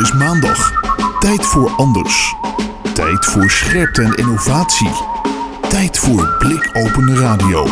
is 0.00 0.12
maandag. 0.12 0.72
Tijd 1.18 1.46
voor 1.46 1.70
anders. 1.76 2.34
Tijd 2.94 3.24
voor 3.24 3.50
scherpte 3.50 4.02
en 4.02 4.14
innovatie. 4.14 4.90
Tijd 5.68 5.98
voor 5.98 6.36
blikopende 6.38 7.14
radio. 7.14 7.64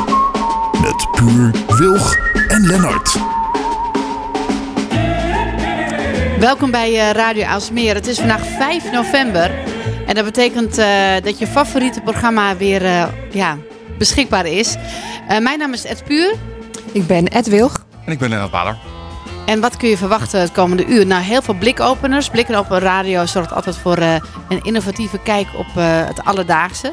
Met 0.80 1.10
Puur, 1.10 1.50
Wilg 1.78 2.16
en 2.48 2.66
Lennart. 2.66 3.16
Welkom 6.38 6.70
bij 6.70 7.08
eh, 7.08 7.10
Radio 7.10 7.44
Aalsmeer. 7.44 7.94
Het 7.94 8.06
is 8.06 8.18
vandaag 8.18 8.46
5 8.46 8.92
november. 8.92 9.50
En 10.06 10.14
dat 10.14 10.24
betekent 10.24 10.78
eh, 10.78 11.12
dat 11.22 11.38
je 11.38 11.46
favoriete 11.46 12.00
programma 12.00 12.56
weer 12.56 12.84
eh, 12.84 13.04
ja, 13.30 13.56
beschikbaar 13.98 14.46
is. 14.46 14.76
Eh, 15.28 15.38
mijn 15.38 15.58
naam 15.58 15.72
is 15.72 15.84
Ed 15.84 16.04
Puur. 16.04 16.34
Ik 16.92 17.06
ben 17.06 17.28
Ed 17.28 17.46
Wilg. 17.46 17.84
En 18.04 18.12
ik 18.12 18.18
ben 18.18 18.28
Lennart 18.28 18.50
Bader. 18.50 18.97
En 19.48 19.60
wat 19.60 19.76
kun 19.76 19.88
je 19.88 19.96
verwachten 19.96 20.40
het 20.40 20.52
komende 20.52 20.86
uur? 20.86 21.06
Nou, 21.06 21.22
heel 21.22 21.42
veel 21.42 21.54
blikopeners. 21.54 22.28
Blikken 22.28 22.58
op 22.58 22.70
een 22.70 22.78
radio 22.78 23.26
zorgt 23.26 23.52
altijd 23.52 23.76
voor 23.76 23.96
eh, 23.96 24.14
een 24.48 24.62
innovatieve 24.62 25.18
kijk 25.18 25.46
op 25.56 25.66
eh, 25.76 26.06
het 26.06 26.24
alledaagse. 26.24 26.86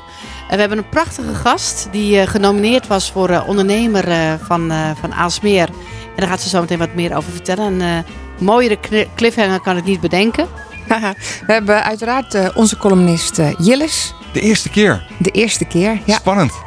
En 0.49 0.53
we 0.53 0.59
hebben 0.59 0.77
een 0.77 0.89
prachtige 0.89 1.33
gast 1.33 1.87
die 1.91 2.19
eh, 2.19 2.27
genomineerd 2.27 2.87
was 2.87 3.11
voor 3.11 3.29
eh, 3.29 3.47
ondernemer 3.47 4.07
eh, 4.07 4.33
van, 4.41 4.71
eh, 4.71 4.89
van 4.99 5.13
Aalsmeer. 5.13 5.67
En 5.67 6.15
daar 6.15 6.27
gaat 6.27 6.41
ze 6.41 6.49
zo 6.49 6.59
meteen 6.59 6.77
wat 6.77 6.93
meer 6.93 7.15
over 7.15 7.31
vertellen. 7.31 7.79
Een 7.79 8.05
mooiere 8.39 8.77
cliffhanger 9.15 9.59
kan 9.59 9.77
ik 9.77 9.83
niet 9.83 10.01
bedenken. 10.01 10.47
We 11.45 11.53
hebben 11.53 11.83
uiteraard 11.83 12.53
onze 12.53 12.77
columnist 12.77 13.41
Jillis. 13.57 14.13
De 14.33 14.41
eerste 14.41 14.69
keer. 14.69 15.03
De 15.17 15.31
eerste 15.31 15.65
keer. 15.65 16.01
Ja. 16.05 16.15
Spannend. 16.15 16.64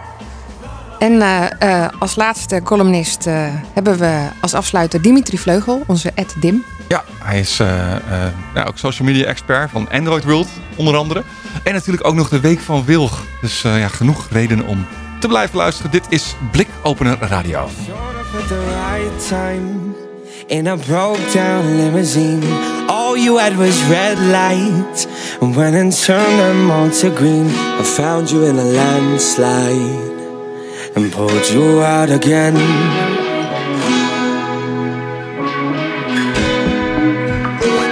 En 0.98 1.22
eh, 1.22 1.84
eh, 1.84 1.92
als 1.98 2.16
laatste 2.16 2.60
columnist 2.62 3.26
eh, 3.26 3.34
hebben 3.74 3.98
we 3.98 4.28
als 4.40 4.54
afsluiter 4.54 5.02
Dimitri 5.02 5.38
Vleugel, 5.38 5.82
onze 5.86 6.10
Ed 6.14 6.34
Dim. 6.40 6.64
Ja, 6.88 7.04
hij 7.22 7.38
is 7.40 7.60
eh, 7.60 7.94
eh, 7.96 8.32
ja, 8.54 8.64
ook 8.64 8.78
social 8.78 9.08
media 9.08 9.24
expert 9.24 9.70
van 9.70 9.88
Android 9.90 10.24
World, 10.24 10.48
onder 10.76 10.96
andere. 10.96 11.22
En 11.64 11.72
natuurlijk 11.72 12.06
ook 12.06 12.14
nog 12.14 12.28
de 12.28 12.40
Week 12.40 12.60
van 12.60 12.84
Wilg. 12.84 13.22
Dus 13.40 13.64
eh, 13.64 13.78
ja, 13.78 13.88
genoeg 13.88 14.26
redenen 14.30 14.66
om 14.66 14.86
te 15.20 15.28
blijven 15.28 15.56
luisteren. 15.56 15.90
Dit 15.90 16.06
is 16.08 16.34
Blikopener 16.52 17.18
Radio. 17.20 17.68
Showed 17.84 17.98
up 17.98 18.42
at 18.42 18.48
the 18.48 18.60
right 18.64 19.28
time 19.28 19.94
in 20.46 20.66
a 20.66 20.76
broke 20.76 21.32
down 21.32 21.76
limousine. 21.76 22.46
All 22.86 23.16
you 23.22 23.40
had 23.40 23.54
was 23.54 23.86
red 23.88 24.18
lights. 24.18 25.06
And 25.40 25.54
when 25.54 25.74
and 25.74 26.04
turned 26.04 26.38
them 26.38 26.70
all 26.70 26.90
to 26.90 27.10
green, 27.14 27.46
I 27.80 27.84
found 27.84 28.30
you 28.30 28.46
in 28.46 28.58
a 28.58 28.64
landslide 28.64 30.17
and 30.98 31.12
pulled 31.12 31.48
you 31.50 31.80
out 31.80 32.10
again. 32.10 32.54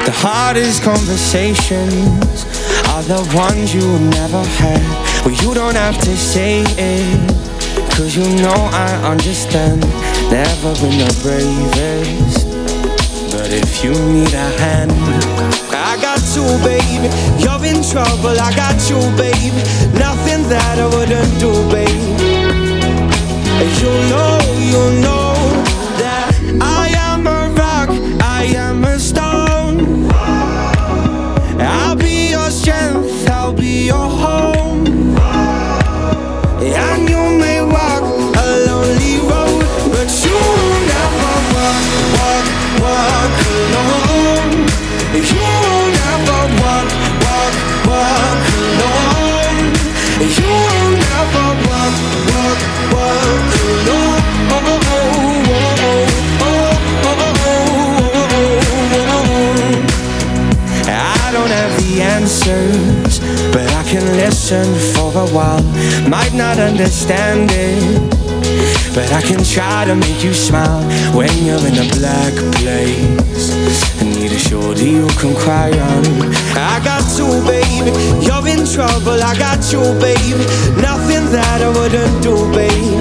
The 0.04 0.14
hardest 0.14 0.82
conversations 0.82 2.44
are 2.90 3.04
the 3.04 3.22
ones 3.34 3.72
you 3.72 3.86
never 4.10 4.42
had. 4.60 4.82
Well, 5.24 5.34
you 5.34 5.54
don't 5.54 5.76
have 5.76 5.98
to 6.00 6.16
say 6.16 6.64
it. 6.66 7.46
Cause 7.96 8.16
you 8.16 8.28
know 8.42 8.60
I 8.72 9.10
understand 9.12 9.80
Never 10.30 10.74
been 10.80 10.98
the 11.00 11.12
bravest 11.22 12.46
But 13.32 13.48
if 13.52 13.82
you 13.82 13.92
need 14.12 14.34
a 14.34 14.48
hand 14.60 14.92
I 15.72 15.96
got 16.00 16.20
you, 16.36 16.44
baby 16.60 17.08
You're 17.40 17.64
in 17.64 17.80
trouble, 17.82 18.36
I 18.38 18.52
got 18.52 18.76
you, 18.90 19.00
baby 19.16 19.62
Nothing 19.96 20.05
can 63.98 64.16
listen 64.16 64.66
for 64.94 65.10
a 65.24 65.26
while. 65.36 65.62
Might 66.08 66.34
not 66.34 66.58
understand 66.58 67.50
it, 67.52 68.10
but 68.94 69.10
I 69.12 69.22
can 69.22 69.42
try 69.42 69.84
to 69.86 69.94
make 69.94 70.22
you 70.22 70.34
smile 70.34 70.82
when 71.16 71.32
you're 71.44 71.64
in 71.70 71.76
a 71.80 71.88
black 71.96 72.34
place. 72.56 73.80
I 74.00 74.04
need 74.04 74.32
a 74.32 74.38
shoulder 74.38 74.84
you 74.84 75.06
can 75.20 75.34
cry 75.34 75.70
on. 75.70 76.04
I 76.72 76.76
got 76.84 77.06
you, 77.18 77.28
baby. 77.48 77.92
You're 78.26 78.46
in 78.54 78.66
trouble. 78.66 79.18
I 79.30 79.32
got 79.38 79.62
you, 79.72 79.80
baby. 80.06 80.44
Nothing 80.88 81.24
that 81.32 81.58
I 81.62 81.70
wouldn't 81.76 82.16
do, 82.22 82.34
baby. 82.52 82.92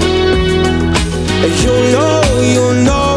You 1.62 1.74
know, 1.92 2.22
you 2.54 2.66
know 2.88 3.16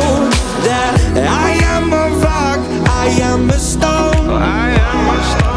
that 0.68 0.94
I 1.16 1.50
am 1.76 1.94
a 1.94 2.06
rock, 2.26 2.60
I 3.04 3.08
am 3.32 3.50
a 3.50 3.60
stone. 3.60 4.30
I 4.30 4.76
am 4.76 5.04
a 5.16 5.20
stone. 5.32 5.50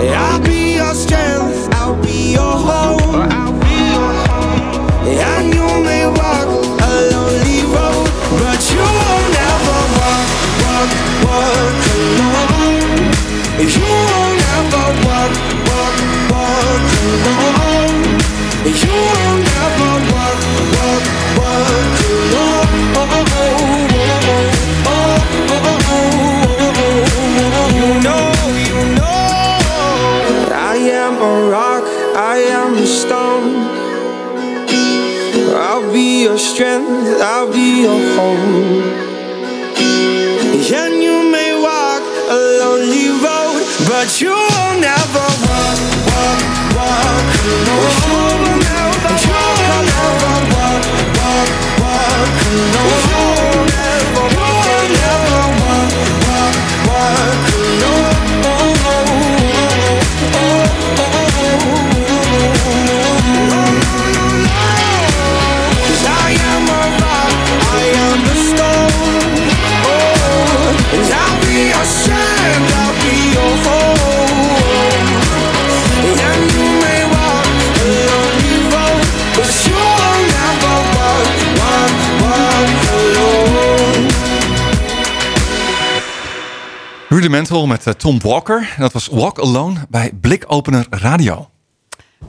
I'll 0.00 0.37
be 0.37 0.37
your 0.37 0.37
strength, 0.37 0.37
I'll 1.88 2.02
be 2.02 2.32
your 2.32 2.42
home. 2.42 3.32
I'll 3.32 3.60
be 3.64 3.76
your 3.96 4.12
home. 4.28 5.08
And 5.08 5.54
you 5.54 5.64
may 5.88 6.04
walk 6.06 6.48
a 6.84 6.92
lonely 7.12 7.62
road, 7.64 8.08
but 8.40 8.60
you 8.70 8.84
will 8.96 9.24
never 9.38 9.80
walk, 9.96 10.28
walk, 10.64 10.90
walk 11.24 11.80
alone. 11.96 13.08
You 13.56 13.88
will 13.88 14.32
never 14.44 14.84
walk, 15.06 15.32
walk, 15.64 15.96
walk 16.30 16.92
alone. 17.24 17.67
And 40.70 41.00
you 41.00 41.30
may 41.30 41.54
walk 41.54 42.02
a 42.02 42.38
lonely 42.58 43.10
road, 43.22 43.62
but 43.86 44.20
you 44.20 44.34
Rudimental 87.28 87.66
met 87.66 87.86
eh, 87.86 87.92
Tom 87.92 88.20
Walker. 88.20 88.74
Dat 88.78 88.92
was 88.92 89.06
Walk 89.06 89.38
Alone 89.38 89.86
bij 89.88 90.12
Blikopener 90.20 90.86
Radio. 90.90 91.50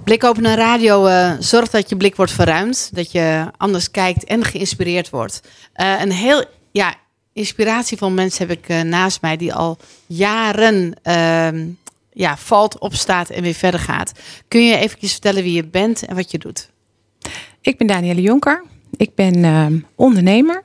Blikopener 0.03 0.55
radio 0.55 1.05
eh, 1.05 1.33
zorgt 1.39 1.71
dat 1.71 1.89
je 1.89 1.97
blik 1.97 2.15
wordt 2.15 2.31
verruimd. 2.31 2.89
Dat 2.93 3.11
je 3.11 3.51
anders 3.57 3.91
kijkt 3.91 4.23
en 4.23 4.43
geïnspireerd 4.43 5.09
wordt. 5.09 5.41
Eh, 5.73 6.01
een 6.01 6.11
heel 6.11 6.45
ja, 6.71 6.95
inspiratievol 7.33 8.11
mens 8.11 8.37
heb 8.37 8.51
ik 8.51 8.67
naast 8.83 9.21
mij 9.21 9.37
die 9.37 9.53
al 9.53 9.77
jaren 10.07 10.93
ehm, 11.01 11.67
ja, 12.13 12.37
valt, 12.37 12.79
opstaat 12.79 13.29
en 13.29 13.41
weer 13.41 13.53
verder 13.53 13.79
gaat. 13.79 14.11
Kun 14.47 14.65
je 14.65 14.77
eventjes 14.77 15.11
vertellen 15.11 15.43
wie 15.43 15.53
je 15.53 15.65
bent 15.65 16.05
en 16.05 16.15
wat 16.15 16.31
je 16.31 16.37
doet? 16.37 16.69
Ik 17.61 17.77
ben 17.77 17.87
Danielle 17.87 18.21
Jonker. 18.21 18.63
Ik 18.97 19.15
ben 19.15 19.43
ehm, 19.43 19.79
ondernemer. 19.95 20.61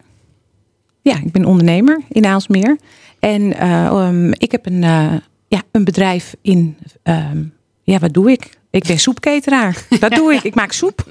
Ja, 1.03 1.17
ik 1.17 1.33
ben 1.33 1.45
ondernemer 1.45 2.01
in 2.09 2.27
Aalsmeer. 2.27 2.77
En 3.25 3.59
eh, 3.59 3.87
ehm, 3.87 4.31
ik 4.32 4.53
heb 4.53 4.67
een, 4.67 4.85
eh, 4.85 5.12
ja, 5.49 5.62
een 5.71 5.85
bedrijf 5.85 6.35
in. 6.43 6.76
ehm, 7.03 7.43
ja, 7.82 7.99
wat 7.99 8.12
doe 8.15 8.31
ik? 8.31 8.50
Ik 8.71 8.85
ben 8.87 8.99
soepketeraar. 8.99 9.76
Dat 10.00 10.12
doe 10.12 10.35
ik. 10.35 10.43
Ik 10.43 10.55
maak 10.55 10.73
soep. 10.73 11.05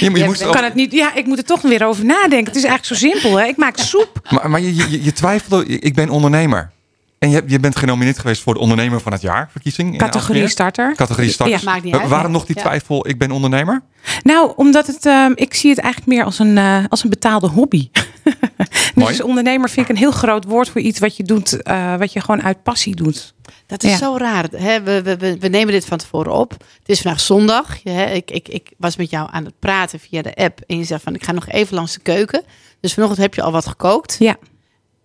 Je, 0.00 0.10
je 0.10 0.24
moest 0.24 0.50
kan 0.50 0.64
het 0.64 0.74
niet. 0.74 0.92
Ja, 0.92 1.14
ik 1.14 1.26
moet 1.26 1.38
er 1.38 1.44
toch 1.44 1.62
weer 1.62 1.84
over 1.86 2.04
nadenken. 2.04 2.46
Het 2.52 2.56
is 2.56 2.64
eigenlijk 2.64 2.84
zo 2.84 2.94
simpel. 2.94 3.38
Hè? 3.38 3.46
Ik 3.46 3.56
maak 3.56 3.76
soep. 3.76 4.28
Maar, 4.30 4.50
maar 4.50 4.60
je, 4.60 4.74
je, 4.74 5.02
je 5.02 5.12
twijfelde, 5.12 5.66
ik 5.66 5.94
ben 5.94 6.10
ondernemer. 6.10 6.70
En 7.18 7.30
je, 7.30 7.42
je 7.46 7.60
bent 7.60 7.76
genomineerd 7.76 8.18
geweest 8.18 8.42
voor 8.42 8.54
de 8.54 8.60
ondernemer 8.60 9.00
van 9.00 9.12
het 9.12 9.20
jaar 9.20 9.48
verkiezing. 9.50 9.92
in 9.92 9.98
Categorie 9.98 10.48
starter. 10.48 10.94
Categorie 10.96 11.30
starters. 11.30 11.62
Ja. 11.62 11.70
Maakt 11.70 11.82
niet 11.82 11.92
Maar 11.92 12.00
uit. 12.00 12.10
Waarom 12.10 12.32
nog 12.32 12.46
die 12.46 12.56
twijfel, 12.56 13.08
ik 13.08 13.18
ben 13.18 13.30
ondernemer? 13.30 13.82
Nou, 14.22 14.52
omdat 14.56 14.86
het, 14.86 15.06
ehm, 15.06 15.32
ik 15.34 15.54
zie 15.54 15.70
het 15.70 15.78
eigenlijk 15.78 16.12
meer 16.16 16.24
als 16.24 16.38
een, 16.38 16.58
eh, 16.58 16.84
als 16.88 17.04
een 17.04 17.10
betaalde 17.10 17.48
hobby. 17.48 17.88
Mooi. 18.94 19.08
dus 19.10 19.22
ondernemer 19.22 19.70
vind 19.70 19.88
ik 19.88 19.92
een 19.92 19.98
heel 20.00 20.10
groot 20.10 20.44
woord 20.44 20.68
voor 20.68 20.80
iets 20.80 20.98
wat 20.98 21.16
je 21.16 21.22
doet, 21.22 21.62
eh, 21.62 21.96
wat 21.96 22.12
je 22.12 22.20
gewoon 22.20 22.42
uit 22.42 22.62
passie 22.62 22.94
doet. 22.96 23.34
Dat 23.66 23.82
is 23.82 23.90
Ja. 23.90 23.96
zo 23.96 24.16
raar. 24.16 24.46
Hè? 24.56 24.82
We, 24.82 25.02
we, 25.02 25.36
we, 25.38 25.48
nemen 25.48 25.72
dit 25.72 25.84
van 25.84 25.98
tevoren 25.98 26.32
op. 26.32 26.50
Het 26.50 26.88
is 26.88 27.00
vandaag 27.00 27.20
zondag. 27.20 27.82
Hè? 27.82 28.04
Ik, 28.10 28.30
ik, 28.30 28.48
ik 28.48 28.72
was 28.76 28.96
met 28.96 29.10
jou 29.10 29.28
aan 29.32 29.44
het 29.44 29.58
praten 29.58 29.98
via 30.00 30.22
de 30.22 30.34
app. 30.34 30.60
En 30.66 30.78
je 30.78 30.84
zegt 30.84 31.02
van 31.02 31.14
ik 31.14 31.24
ga 31.24 31.32
nog 31.32 31.48
even 31.48 31.74
langs 31.74 31.92
de 31.94 32.00
keuken. 32.00 32.42
Dus 32.80 32.94
vanochtend 32.94 33.20
heb 33.22 33.34
je 33.34 33.42
al 33.42 33.52
wat 33.52 33.66
gekookt. 33.66 34.16
Ja, 34.18 34.36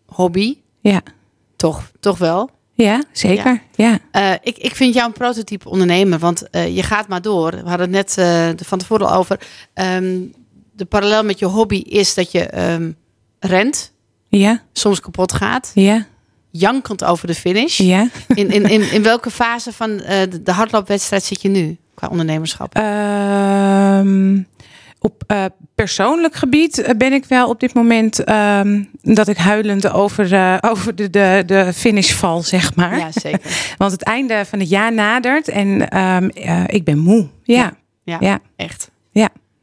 Hobby. 0.06 0.58
ja, 0.82 1.02
Toch, 1.56 1.92
toch 2.00 2.18
wel. 2.18 2.50
ja 2.74 3.04
zeker. 3.12 3.62
Ja. 3.76 4.00
Eh, 4.12 4.32
ik, 4.42 4.58
ik 4.58 4.76
vind 4.76 4.94
jou 4.94 5.08
een 5.08 5.14
prototype 5.14 5.70
ondernemer. 5.70 6.20
Want 6.20 6.50
eh, 6.50 6.76
je 6.76 6.84
gaat 6.84 7.08
maar 7.08 7.22
door. 7.22 7.52
We 7.52 7.70
hadden 7.70 7.94
het 7.94 8.16
net 8.16 8.18
eh, 8.18 8.66
van 8.68 8.78
tevoren 8.80 9.08
al 9.08 9.16
over. 9.18 9.40
Ehm, 9.74 10.18
de 10.72 10.86
parallel 10.86 11.24
met 11.24 11.40
je 11.40 11.46
hobby 11.46 11.76
is 11.76 12.14
dat 12.14 12.32
je 12.32 12.44
ehm, 12.44 12.92
rent. 13.40 13.92
Ja, 14.28 14.62
Soms 14.74 15.00
kapot 15.00 15.34
gaat. 15.34 15.72
ja, 15.74 16.06
Jankend 16.52 17.04
over 17.04 17.28
de 17.28 17.36
finish. 17.36 17.78
ja. 17.78 18.08
In, 18.28 18.52
in, 18.52 18.64
in, 18.70 18.92
in 18.92 19.04
welke 19.04 19.30
fase 19.32 19.74
van 19.74 20.00
eh, 20.02 20.22
de- 20.44 20.52
hardloopwedstrijd 20.52 21.24
zit 21.24 21.42
je 21.42 21.50
nu? 21.50 21.78
Qua 21.94 22.08
ondernemerschap. 22.08 22.76
Ehm, 22.76 24.42
op 25.00 25.24
eh, 25.28 25.46
persoonlijk 25.76 26.36
gebied 26.36 26.78
eh, 26.78 26.96
ben 26.98 27.14
ik 27.14 27.26
wel 27.26 27.50
op 27.50 27.60
dit 27.60 27.74
moment 27.74 28.24
ehm, 28.24 28.84
dat 29.02 29.28
ik 29.28 29.38
huilend 29.38 29.90
over, 29.92 30.58
over 30.62 30.96
de, 30.96 31.10
de, 31.10 31.44
de 31.46 31.74
finish 31.74 32.12
val, 32.14 32.42
zeg 32.42 32.76
maar. 32.76 32.98
Ja, 32.98 33.12
zeker. 33.12 33.52
Want 33.78 33.92
het 33.92 34.04
einde 34.04 34.46
van 34.46 34.60
het 34.60 34.70
jaar 34.70 34.94
nadert 34.94 35.48
en 35.48 35.90
ehm, 35.90 36.28
eh, 36.30 36.64
ik 36.68 36.84
ben 36.84 36.98
moe. 36.98 37.28
Ja, 37.44 37.74
Ja, 38.04 38.18
ja, 38.20 38.40
echt. 38.56 38.90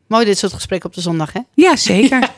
Mooi 0.06 0.24
dit 0.24 0.38
soort 0.38 0.52
gesprekken 0.52 0.88
op 0.88 0.94
de 0.94 1.00
zondag, 1.00 1.32
hè? 1.32 1.40
ja 1.54 1.76
zeker. 1.76 2.28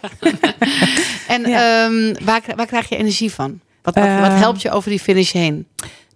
En 1.29 1.49
Ja. 1.49 1.85
ehm, 1.87 2.25
waar, 2.25 2.43
waar 2.57 2.67
krijg 2.67 2.89
je 2.89 2.97
energie 2.97 3.33
van? 3.33 3.61
Wat, 3.83 3.95
wat, 3.95 4.05
wat 4.05 4.13
Ehm. 4.15 4.37
helpt 4.37 4.63
je 4.63 4.71
over 4.71 4.91
die 4.91 4.99
finish 5.01 5.33
heen? 5.33 5.67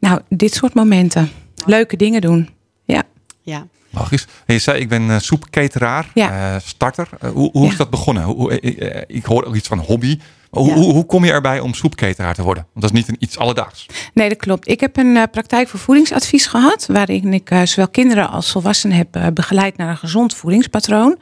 nou, 0.00 0.20
dit 0.28 0.54
soort 0.54 0.74
momenten. 0.74 1.30
Leuke 1.66 1.96
dingen 1.96 2.20
doen. 2.20 2.48
Ja. 2.84 3.02
Ja. 3.42 3.66
Logisch. 3.90 4.26
Je 4.46 4.58
zei, 4.58 4.80
ik 4.80 4.88
ben 4.88 5.10
eh, 5.10 5.18
soepketeraar, 5.18 6.10
Ja. 6.14 6.54
eh, 6.54 6.60
starter. 6.64 7.08
Eh, 7.20 7.30
hoe 7.30 7.50
hoe 7.52 7.64
Ja. 7.64 7.70
is 7.70 7.76
dat 7.76 7.90
begonnen? 7.90 8.22
Hoe, 8.22 8.60
ik 9.06 9.24
hoor 9.24 9.44
ook 9.44 9.54
iets 9.54 9.68
van 9.68 9.78
hobby. 9.78 10.18
Hoe, 10.52 10.66
Ja. 10.68 10.74
hoe, 10.74 10.92
hoe 10.92 11.06
kom 11.06 11.24
je 11.24 11.32
erbij 11.32 11.60
om 11.60 11.74
soepketeraar 11.74 12.34
te 12.34 12.42
worden? 12.42 12.66
Want 12.72 12.84
dat 12.86 12.94
is 12.94 13.00
niet 13.00 13.08
een, 13.08 13.16
iets 13.18 13.38
alledaags. 13.38 13.86
Nee, 14.14 14.28
dat 14.28 14.38
klopt. 14.38 14.68
Ik 14.68 14.80
heb 14.80 14.96
een 14.96 15.16
eh, 15.16 15.22
praktijk 15.30 15.68
voor 15.68 15.80
voedingsadvies 15.80 16.46
gehad, 16.46 16.86
waarin 16.86 17.32
ik 17.32 17.50
eh, 17.50 17.62
zowel 17.62 17.88
kinderen 17.88 18.30
als 18.30 18.50
volwassenen 18.52 18.96
heb 18.96 19.16
eh, 19.16 19.26
begeleid 19.34 19.76
naar 19.76 19.88
een 19.88 19.96
gezond 19.96 20.34
voedingspatroon. 20.34 21.18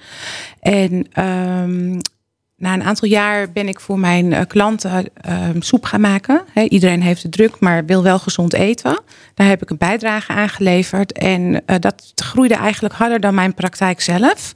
En 0.60 1.06
ehm, 1.12 1.98
na 2.60 2.74
een 2.74 2.82
aantal 2.82 3.08
jaar 3.08 3.52
ben 3.52 3.68
ik 3.68 3.80
voor 3.80 3.98
mijn 3.98 4.32
eh, 4.32 4.46
klanten 4.46 5.04
ehm, 5.14 5.60
soep 5.60 5.84
gaan 5.84 6.00
maken. 6.00 6.42
Hè, 6.52 6.62
iedereen 6.62 7.02
heeft 7.02 7.22
het 7.22 7.32
druk, 7.32 7.60
maar 7.60 7.84
wil 7.84 8.02
wel 8.02 8.18
gezond 8.18 8.52
eten. 8.52 9.00
Daar 9.34 9.46
heb 9.46 9.62
ik 9.62 9.70
een 9.70 9.78
bijdrage 9.78 10.32
aan 10.32 10.48
geleverd. 10.48 11.12
En 11.12 11.62
eh, 11.66 11.76
dat 11.78 12.12
groeide 12.14 12.54
eigenlijk 12.54 12.94
harder 12.94 13.20
dan 13.20 13.34
mijn 13.34 13.54
praktijk 13.54 14.00
zelf. 14.00 14.52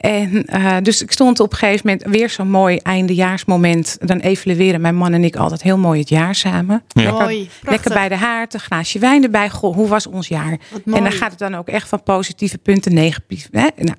En 0.00 0.44
eh, 0.44 0.76
dus 0.82 1.02
ik 1.02 1.12
stond 1.12 1.40
op 1.40 1.52
een 1.52 1.58
gegeven 1.58 1.86
moment 1.86 2.06
weer 2.16 2.30
zo'n 2.30 2.50
mooi 2.50 2.76
eindejaarsmoment. 2.76 3.98
Dan 4.00 4.18
evalueren 4.18 4.80
mijn 4.80 4.96
man 4.96 5.12
en 5.12 5.24
ik 5.24 5.36
altijd 5.36 5.62
heel 5.62 5.78
mooi 5.78 6.00
het 6.00 6.08
jaar 6.08 6.34
samen. 6.34 6.82
Ja. 6.88 7.02
Lekker, 7.02 7.22
Mooi, 7.22 7.36
prachtig. 7.44 7.70
lekker 7.70 7.92
bij 7.92 8.08
de 8.08 8.24
haard, 8.24 8.54
een 8.54 8.60
glaasje 8.60 8.98
wijn 8.98 9.22
erbij. 9.22 9.50
Goh, 9.50 9.74
hoe 9.74 9.88
was 9.88 10.06
ons 10.06 10.28
jaar? 10.28 10.58
En 10.84 11.02
dan 11.02 11.12
gaat 11.12 11.30
het 11.30 11.38
dan 11.38 11.54
ook 11.56 11.68
echt 11.68 11.88
van 11.88 12.02
positieve 12.02 12.58
punten, 12.58 12.94
negatief. 12.94 13.48
Hè? 13.52 13.68
Nou, 13.76 13.96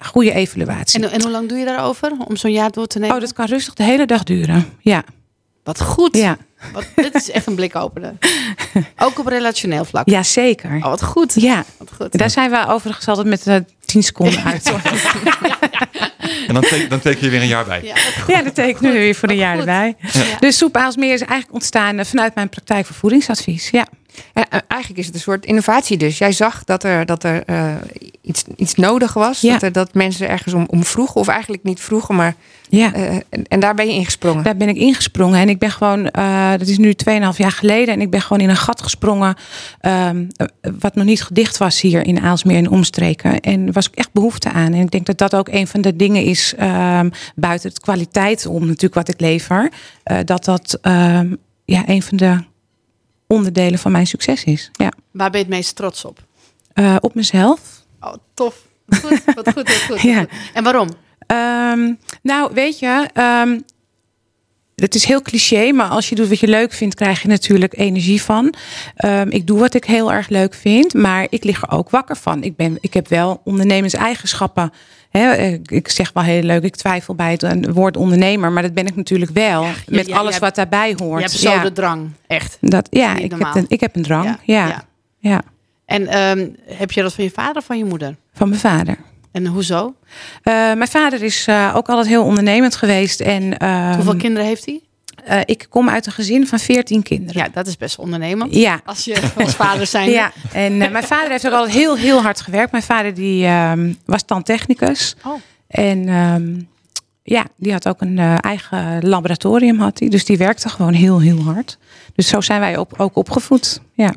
goede 0.00 0.32
evaluatie. 0.32 1.02
En, 1.02 1.10
en 1.10 1.22
hoe 1.22 1.30
lang 1.30 1.48
doe 1.48 1.58
je 1.58 1.64
daarover 1.64 2.12
om 2.28 2.36
zo'n 2.36 2.52
jaar 2.52 2.70
door 2.70 2.86
te 2.86 2.98
nemen? 2.98 3.14
oh, 3.14 3.20
dat 3.20 3.32
kan 3.32 3.46
rustig 3.46 3.74
de 3.74 3.82
hele 3.82 4.06
dag 4.06 4.22
duren. 4.24 4.68
Ja, 4.80 5.02
Wat 5.64 5.82
goed. 5.82 6.16
ja. 6.16 6.36
Wat, 6.72 6.84
dit 6.94 7.14
is 7.14 7.30
echt 7.30 7.46
een 7.46 7.54
blikopener. 7.54 8.14
Ook 8.98 9.18
op 9.18 9.26
relationeel 9.26 9.84
vlak. 9.84 10.08
ja 10.08 10.22
zeker. 10.22 10.76
Oh, 10.76 10.82
wat 10.82 11.02
goed. 11.02 11.34
Ja, 11.34 11.64
Wat 11.78 11.88
goed. 11.96 12.18
daar 12.18 12.30
zijn 12.30 12.50
we 12.50 12.66
overigens 12.68 13.08
altijd 13.08 13.26
met 13.26 13.46
eh 13.46 13.56
10 13.84 14.02
seconden 14.02 14.44
uit. 14.52 14.68
hoor. 14.68 14.80
En 16.46 16.54
dan, 16.54 16.62
teken, 16.62 16.88
dan 16.88 17.00
teken 17.00 17.24
je 17.24 17.30
weer 17.30 17.40
een 17.40 17.46
jaar 17.48 17.64
bij. 17.64 17.82
Ja. 17.84 17.94
Ja, 18.26 18.42
dat 18.42 18.54
teken 18.54 18.70
ik 18.70 18.80
nu 18.80 18.92
weer 18.92 19.14
voor 19.14 19.28
een 19.28 19.36
jaar 19.36 19.50
goed. 19.58 19.60
erbij. 19.60 19.96
Ja. 20.12 20.38
Dus 20.40 20.56
Soep 20.56 20.76
Aalsmeer 20.76 21.12
is 21.12 21.20
eigenlijk 21.20 21.52
ontstaan 21.52 21.98
eh, 21.98 22.04
vanuit 22.04 22.34
mijn 22.34 22.48
praktijk 22.48 22.86
voor 22.86 22.96
voedingsadvies. 22.96 23.70
Ja, 23.70 23.86
Eh, 24.32 24.42
eigenlijk 24.68 25.00
is 25.00 25.06
het 25.06 25.14
een 25.14 25.20
soort 25.20 25.46
innovatie 25.46 25.96
dus. 25.96 26.18
Jij 26.18 26.32
zag 26.32 26.64
dat 26.64 26.84
er, 26.84 27.06
dat 27.06 27.24
er 27.24 27.42
eh, 27.46 27.74
iets, 28.22 28.44
iets 28.56 28.74
nodig 28.74 29.12
was. 29.12 29.40
Ja. 29.40 29.52
Dat, 29.52 29.62
er, 29.62 29.72
dat 29.72 29.94
mensen 29.94 30.28
ergens 30.28 30.54
om, 30.54 30.66
om 30.70 30.84
vroegen. 30.84 31.20
Of 31.20 31.28
eigenlijk 31.28 31.62
niet 31.62 31.80
vroegen, 31.80 32.14
maar... 32.14 32.34
ja. 32.68 32.92
eh, 32.92 33.14
en, 33.14 33.44
en 33.48 33.60
daar 33.60 33.74
ben 33.74 33.86
je 33.86 33.92
ingesprongen. 33.92 34.44
Daar 34.44 34.56
ben 34.56 34.68
ik 34.68 34.76
ingesprongen 34.76 35.40
en 35.40 35.48
ik 35.48 35.58
ben 35.58 35.70
gewoon, 35.70 36.10
eh, 36.10 36.50
dat 36.50 36.68
is 36.68 36.78
nu 36.78 36.92
2,5 36.92 37.36
jaar 37.36 37.52
geleden, 37.52 37.94
en 37.94 38.00
ik 38.00 38.10
ben 38.10 38.22
gewoon 38.22 38.42
in 38.42 38.48
een 38.48 38.56
gat 38.56 38.82
gesprongen, 38.82 39.34
ehm, 39.80 40.24
eh, 40.36 40.46
wat 40.80 40.94
nog 40.94 41.04
niet 41.04 41.22
gedicht 41.22 41.56
was 41.56 41.80
hier 41.80 42.06
in 42.06 42.20
Aalsmeer 42.20 42.56
en 42.56 42.70
omstreken. 42.70 43.40
En 43.40 43.66
er 43.66 43.72
was 43.72 43.88
ook 43.88 43.94
echt 43.94 44.12
behoefte 44.12 44.50
aan. 44.50 44.72
En 44.72 44.80
ik 44.80 44.90
denk 44.90 45.06
dat 45.06 45.18
dat 45.18 45.34
ook 45.34 45.48
een 45.48 45.66
van 45.66 45.80
de 45.80 45.96
dingen 45.96 46.24
is, 46.24 46.54
ehm, 46.56 47.10
buiten 47.34 47.68
het 47.68 47.80
kwaliteit 47.80 48.46
om 48.46 48.60
natuurlijk 48.60 48.94
wat 48.94 49.08
ik 49.08 49.20
lever, 49.20 49.72
dat 50.24 50.44
dat 50.44 50.78
ehm, 50.82 51.34
ja, 51.64 51.82
een 51.86 52.02
van 52.02 52.16
de 52.16 52.38
onderdelen 53.30 53.78
van 53.78 53.92
mijn 53.92 54.06
succes 54.06 54.44
is. 54.44 54.70
Ja. 54.72 54.92
Waar 55.10 55.30
ben 55.30 55.40
je 55.40 55.46
het 55.46 55.54
meest 55.54 55.76
trots 55.76 56.04
op? 56.04 56.24
Eh, 56.72 56.96
op 57.00 57.14
mezelf. 57.14 57.60
Oh, 58.00 58.14
tof. 58.34 58.56
Goed, 59.00 59.24
wat 59.24 59.34
goed, 59.34 59.54
wat 59.54 59.54
goed. 59.54 59.86
wat 59.88 60.00
Ja. 60.10 60.18
goed. 60.18 60.28
En 60.54 60.64
waarom? 60.64 60.88
Ehm, 61.26 61.92
nou, 62.22 62.50
weet 62.54 62.78
je, 62.78 63.08
ehm, 63.12 63.58
het 64.74 64.94
is 64.94 65.04
heel 65.04 65.22
cliché, 65.22 65.72
maar 65.72 65.88
als 65.88 66.08
je 66.08 66.14
doet 66.14 66.28
wat 66.28 66.38
je 66.38 66.48
leuk 66.48 66.72
vindt, 66.72 66.94
krijg 66.94 67.22
je 67.22 67.28
natuurlijk 67.28 67.78
energie 67.78 68.22
van. 68.22 68.54
Ehm, 68.96 69.28
ik 69.30 69.46
doe 69.46 69.58
wat 69.58 69.74
ik 69.74 69.84
heel 69.84 70.12
erg 70.12 70.28
leuk 70.28 70.54
vind, 70.54 70.94
maar 70.94 71.26
ik 71.30 71.44
lig 71.44 71.62
er 71.62 71.70
ook 71.70 71.90
wakker 71.90 72.16
van. 72.16 72.42
Ik, 72.42 72.56
ben, 72.56 72.76
ik 72.80 72.94
heb 72.94 73.08
wel 73.08 73.40
ondernemerseigenschappen. 73.44 74.72
Hè, 75.10 75.32
ik- 75.66 75.88
zeg 75.88 76.10
wel 76.12 76.22
heel 76.22 76.42
leuk, 76.42 76.62
ik 76.62 76.76
twijfel 76.76 77.14
bij 77.14 77.30
het 77.40 77.72
woord 77.72 77.96
ondernemer, 77.96 78.52
maar 78.52 78.62
dat 78.62 78.74
ben 78.74 78.86
ik 78.86 78.96
natuurlijk 78.96 79.30
wel. 79.30 79.64
je- 79.64 79.72
met 79.86 80.06
je- 80.06 80.14
alles 80.14 80.34
je 80.34 80.40
wat 80.40 80.54
daarbij 80.54 80.94
hoort. 80.96 81.20
Je 81.20 81.26
hebt 81.26 81.38
zo 81.38 81.50
ja, 81.50 81.62
de 81.62 81.72
drang. 81.72 82.10
Echt. 82.26 82.58
dat, 82.60 82.86
ja 82.90 83.16
ik, 83.16 83.30
heb 83.30 83.54
een, 83.54 83.64
ik 83.68 83.80
heb 83.80 83.96
een 83.96 84.02
drang. 84.02 84.24
Ja, 84.24 84.38
ja. 84.44 84.84
ja. 85.18 85.42
En 85.84 86.06
ehm, 86.06 86.48
heb 86.64 86.92
je 86.92 87.02
dat 87.02 87.14
van 87.14 87.24
je 87.24 87.30
vader 87.30 87.56
of 87.56 87.64
van 87.64 87.78
je 87.78 87.84
moeder? 87.84 88.16
van 88.34 88.48
mijn 88.48 88.60
vader. 88.60 88.96
En 89.32 89.46
hoezo? 89.46 89.94
Eh, 90.42 90.52
mijn 90.54 90.88
vader 90.88 91.22
is 91.22 91.46
eh, 91.46 91.72
ook 91.76 91.88
altijd 91.88 92.06
heel 92.08 92.24
ondernemend 92.24 92.76
geweest. 92.76 93.20
En, 93.20 93.58
ehm, 93.58 93.94
Hoeveel 93.94 94.16
kinderen 94.16 94.46
heeft 94.46 94.64
hij? 94.66 94.80
Eh, 95.24 95.40
ik 95.44 95.66
kom 95.68 95.88
uit 95.88 96.06
een 96.06 96.12
gezin 96.12 96.46
van 96.46 96.58
14 96.58 97.02
kinderen. 97.02 97.42
Ja, 97.42 97.48
dat 97.52 97.66
is 97.66 97.76
best 97.76 97.98
ondernemend. 97.98 98.54
Ja, 98.54 98.80
Als 98.84 99.04
je 99.04 99.22
als 99.44 99.54
vader 99.54 99.86
zijn. 99.86 100.10
Ja, 100.10 100.32
en 100.52 100.82
eh, 100.82 100.90
mijn 100.90 101.04
vader 101.04 101.30
heeft 101.30 101.46
ook 101.46 101.52
altijd 101.52 101.74
heel, 101.76 101.96
heel 101.96 102.22
hard 102.22 102.40
gewerkt. 102.40 102.70
Mijn 102.72 102.82
vader 102.84 103.14
die, 103.14 103.44
ehm, 103.46 103.92
was 104.04 104.22
tandtechnicus. 104.22 105.16
Oh. 105.26 105.40
En 105.68 106.08
ehm, 106.08 106.60
ja, 107.22 107.46
die 107.56 107.72
had 107.72 107.88
ook 107.88 108.00
een 108.00 108.18
eh, 108.18 108.34
eigen 108.40 109.08
laboratorium. 109.08 109.78
Had 109.78 109.98
hij. 109.98 110.08
Dus 110.08 110.24
die 110.24 110.38
werkte 110.38 110.68
gewoon 110.68 110.92
heel, 110.92 111.20
heel 111.20 111.42
hard. 111.42 111.78
Dus 112.14 112.28
zo 112.28 112.40
zijn 112.40 112.60
wij 112.60 112.76
op, 112.76 112.94
ook 112.96 113.16
opgevoed. 113.16 113.80
Ja. 113.94 114.14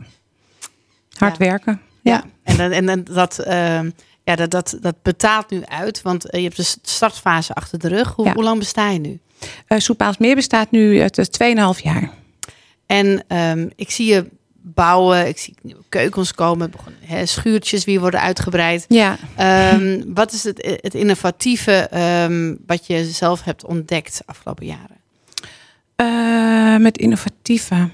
Hard 1.17 1.38
Ja. 1.38 1.45
werken. 1.45 1.81
Ja. 2.01 2.24
Ja. 2.43 2.53
En, 2.69 2.89
en, 2.89 3.03
dat, 3.03 3.39
ehm, 3.39 3.89
ja, 4.24 4.36
dat, 4.36 4.51
dat, 4.51 4.77
dat 4.81 4.95
betaalt 5.01 5.50
nu 5.50 5.62
uit. 5.65 6.01
Want 6.01 6.25
je 6.29 6.41
hebt 6.41 6.55
de 6.55 6.75
startfase 6.81 7.53
achter 7.53 7.79
de 7.79 7.88
rug. 7.88 8.13
Hoe, 8.15 8.25
Ja. 8.25 8.33
hoe 8.33 8.43
lang 8.43 8.60
besta 8.60 8.89
je 8.89 9.00
nu? 9.00 9.19
Eh 9.68 9.80
Soep 9.80 10.02
Aalsmeer 10.02 10.36
bestaat 10.36 10.72
nu 10.72 11.00
het 11.00 11.38
eh, 11.38 11.74
2,5 11.76 11.82
jaar. 11.84 12.10
En 12.86 13.24
ehm, 13.28 13.68
ik 13.76 13.92
zie 13.92 14.14
je 14.14 14.26
bouwen. 14.64 15.28
Ik 15.28 15.38
zie 15.38 15.56
nieuwe 15.62 15.84
keukens 15.90 16.34
komen. 16.34 16.72
schuurtjes 17.24 17.86
weer 17.86 18.00
worden 18.00 18.20
uitgebreid. 18.20 18.86
Ja. 18.88 19.18
Ehm, 19.36 20.02
wat 20.08 20.32
is 20.32 20.44
het, 20.44 20.78
het 20.82 20.94
innovatieve 20.94 21.72
ehm, 21.72 22.56
wat 22.66 22.88
je 22.88 23.06
zelf 23.06 23.44
hebt 23.44 23.66
ontdekt 23.66 24.18
de 24.18 24.24
afgelopen 24.26 24.66
jaren? 24.66 25.02
Eh, 25.96 26.82
met 26.82 26.98
innovatieve. 26.98 27.90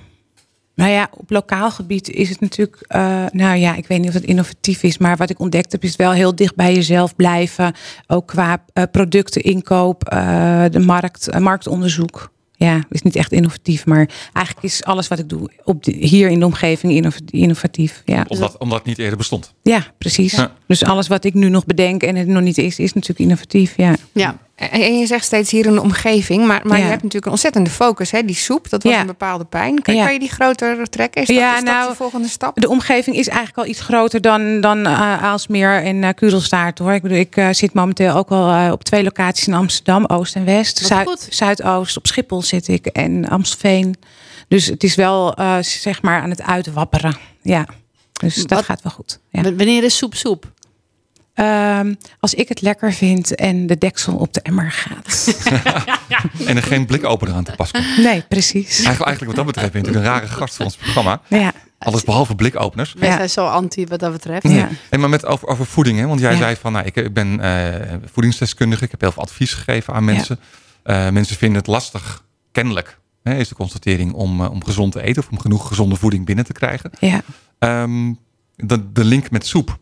Nou 0.80 0.92
ja, 0.92 1.10
op 1.18 1.30
lokaal 1.30 1.72
gebied 1.72 2.10
is 2.10 2.30
het 2.30 2.40
natuurlijk. 2.40 2.78
eh, 2.88 3.26
nou 3.32 3.58
ja, 3.58 3.76
ik 3.76 3.88
weet 3.88 4.00
niet 4.00 4.08
of 4.08 4.14
het 4.14 4.24
innovatief 4.24 4.84
is, 4.84 4.98
maar 4.98 5.18
wat 5.18 5.30
ik 5.30 5.40
ontdekt 5.40 5.72
heb, 5.72 5.84
is 5.84 5.96
wel 5.96 6.12
heel 6.12 6.36
dicht 6.36 6.56
bij 6.56 6.74
jezelf 6.74 7.16
blijven. 7.16 7.74
Ook 8.08 8.28
qua 8.28 8.64
eh, 8.74 8.84
producten, 8.92 9.42
inkoop, 9.42 10.04
eh, 10.04 10.64
de 10.72 10.80
markt, 10.80 11.40
marktonderzoek. 11.40 12.32
Ja, 12.56 12.84
is 12.90 13.02
niet 13.02 13.16
echt 13.16 13.32
innovatief, 13.32 13.86
maar 13.86 14.10
eigenlijk 14.34 14.66
is 14.66 14.84
alles 14.84 15.08
wat 15.08 15.20
ik 15.20 15.30
doe 15.30 15.50
op 15.64 15.84
de- 15.84 15.92
hier 16.00 16.30
in 16.30 16.40
de 16.40 16.46
omgeving 16.46 16.94
innov- 16.94 17.18
innovatief. 17.30 18.02
Ja, 18.06 18.26
Omdat, 18.28 18.58
omdat 18.58 18.78
het 18.78 18.88
niet 18.88 18.98
eerder 18.98 19.18
bestond. 19.18 19.54
ja 19.62 19.86
precies. 19.98 20.32
Ja. 20.32 20.52
Dus 20.68 20.84
alles 20.84 21.08
wat 21.08 21.24
ik 21.24 21.34
nu 21.34 21.50
nog 21.50 21.66
bedenk 21.66 22.04
en 22.04 22.16
het 22.16 22.28
nog 22.28 22.42
niet 22.44 22.58
is, 22.58 22.80
is 22.80 22.94
natuurlijk 22.94 23.20
innovatief. 23.20 23.74
Ja, 23.78 23.96
Ja, 24.12 24.38
En 24.60 24.98
je 25.00 25.06
zegt 25.06 25.26
steeds 25.26 25.52
hier 25.52 25.64
de 25.64 25.82
omgeving, 25.82 26.46
maar, 26.46 26.62
maar 26.64 26.78
Ja. 26.78 26.84
je 26.84 26.90
hebt 26.90 26.96
natuurlijk 27.04 27.26
een 27.26 27.32
ontzettende 27.32 27.70
focus. 27.70 28.12
Hè? 28.12 28.26
Die 28.26 28.36
soep, 28.36 28.70
dat 28.70 28.84
was 28.84 28.92
Ja. 28.94 29.00
een 29.00 29.06
bepaalde 29.06 29.46
pijn. 29.46 29.82
Kan, 29.82 29.96
Ja. 29.96 30.04
kan 30.04 30.14
je 30.14 30.20
die 30.20 30.30
groter 30.30 30.90
trekken? 30.90 31.22
Is 31.22 31.28
dat, 31.28 31.36
Ja, 31.38 31.50
is 31.58 31.64
dat 31.64 31.74
nou, 31.74 31.90
de 31.90 31.96
volgende 31.96 32.28
stap? 32.28 32.60
De 32.62 32.70
omgeving 32.70 33.16
is 33.16 33.28
eigenlijk 33.28 33.58
al 33.58 33.66
iets 33.66 33.80
groter 33.82 34.22
dan, 34.22 34.62
dan 34.62 34.86
eh, 34.86 35.24
Aalsmeer 35.24 35.84
en 35.84 35.96
uh, 35.96 36.10
Kudelstaart 36.16 36.80
hoor. 36.80 36.94
Ik 36.94 37.02
bedoel, 37.02 37.18
ik 37.18 37.36
eh, 37.36 37.48
zit 37.52 37.74
momenteel 37.74 38.16
ook 38.16 38.30
al 38.30 38.50
eh, 38.52 38.72
op 38.72 38.84
twee 38.84 39.04
locaties 39.04 39.48
in 39.48 39.54
Amsterdam, 39.54 40.06
Oost 40.06 40.36
en 40.36 40.46
West. 40.46 40.78
Zuid-. 40.78 41.28
Zuidoost, 41.30 41.98
op 41.98 42.08
Schiphol 42.08 42.42
zit 42.42 42.68
ik 42.68 42.86
en 42.86 43.28
Amstelveen. 43.30 43.96
Dus 44.48 44.66
het 44.66 44.84
is 44.84 44.96
wel 44.96 45.36
eh, 45.36 45.58
zeg 45.62 46.02
maar 46.02 46.22
aan 46.22 46.30
het 46.30 46.42
uitwapperen. 46.42 47.18
Ja. 47.42 47.66
Dus 48.20 48.36
dat 48.36 48.64
gaat 48.66 48.82
wel 48.82 48.92
goed. 48.92 49.20
Wanneer 49.32 49.84
is 49.84 49.98
soep 49.98 50.16
soep? 50.16 50.52
Ehm, 51.40 51.94
als 52.20 52.34
ik 52.34 52.50
het 52.50 52.62
lekker 52.62 52.94
vind 52.94 53.36
en 53.36 53.68
de 53.68 53.78
deksel 53.78 54.16
op 54.16 54.34
de 54.34 54.42
emmer 54.42 54.72
gaat. 54.72 55.28
En 56.46 56.56
er 56.56 56.64
geen 56.64 56.86
blikopener 56.86 57.34
aan 57.36 57.44
te 57.44 57.52
pas 57.56 57.72
komt. 57.72 57.98
nee, 57.98 58.22
precies. 58.28 58.68
Eigenlijk, 58.70 59.02
eigenlijk 59.06 59.26
wat 59.26 59.36
dat 59.36 59.46
betreft 59.46 59.72
ben 59.72 59.82
je 59.82 59.88
natuurlijk 59.88 60.14
een 60.16 60.20
rare 60.22 60.34
gast 60.40 60.56
voor 60.56 60.66
ons 60.66 60.76
programma. 60.76 61.22
Ja, 61.28 61.52
Alles 61.80 62.04
behalve 62.04 62.36
blikopeners. 62.36 62.94
Wij 62.98 63.10
Ja. 63.10 63.16
zijn 63.16 63.30
zo 63.30 63.46
anti 63.46 63.86
wat 63.88 64.00
dat 64.00 64.12
betreft. 64.12 64.48
ja. 64.50 64.70
En 64.90 65.00
maar 65.00 65.10
met 65.10 65.26
over, 65.26 65.48
over 65.48 65.66
voeding, 65.66 66.00
hè? 66.00 66.08
want 66.08 66.20
jij 66.20 66.32
Ja. 66.32 66.38
zei 66.38 66.56
van, 66.56 66.72
nou, 66.72 66.86
ik, 66.86 66.96
ik 66.96 67.14
ben 67.14 67.40
eh, 67.40 67.94
voedingsdeskundige, 68.12 68.84
ik 68.84 68.92
heb 68.92 69.02
heel 69.02 69.12
veel 69.12 69.24
advies 69.24 69.54
gegeven 69.54 69.94
aan 69.94 70.06
mensen. 70.06 70.40
Eh, 70.84 71.10
mensen 71.10 71.36
vinden 71.36 71.58
het 71.58 71.68
lastig, 71.68 72.24
kennelijk, 72.52 73.00
hè, 73.24 73.36
is 73.36 73.48
de 73.50 73.56
constatering 73.56 74.14
om, 74.14 74.42
eh, 74.44 74.52
om 74.52 74.64
gezond 74.64 74.92
te 74.92 75.02
eten 75.02 75.24
of 75.24 75.30
om 75.30 75.40
genoeg 75.40 75.68
gezonde 75.68 75.96
voeding 75.96 76.26
binnen 76.26 76.46
te 76.46 76.54
krijgen. 76.54 76.92
ja. 77.00 77.22
Ehm, 77.60 78.14
de, 78.56 78.92
de 78.92 79.04
link 79.04 79.32
met 79.32 79.46
soep. 79.46 79.79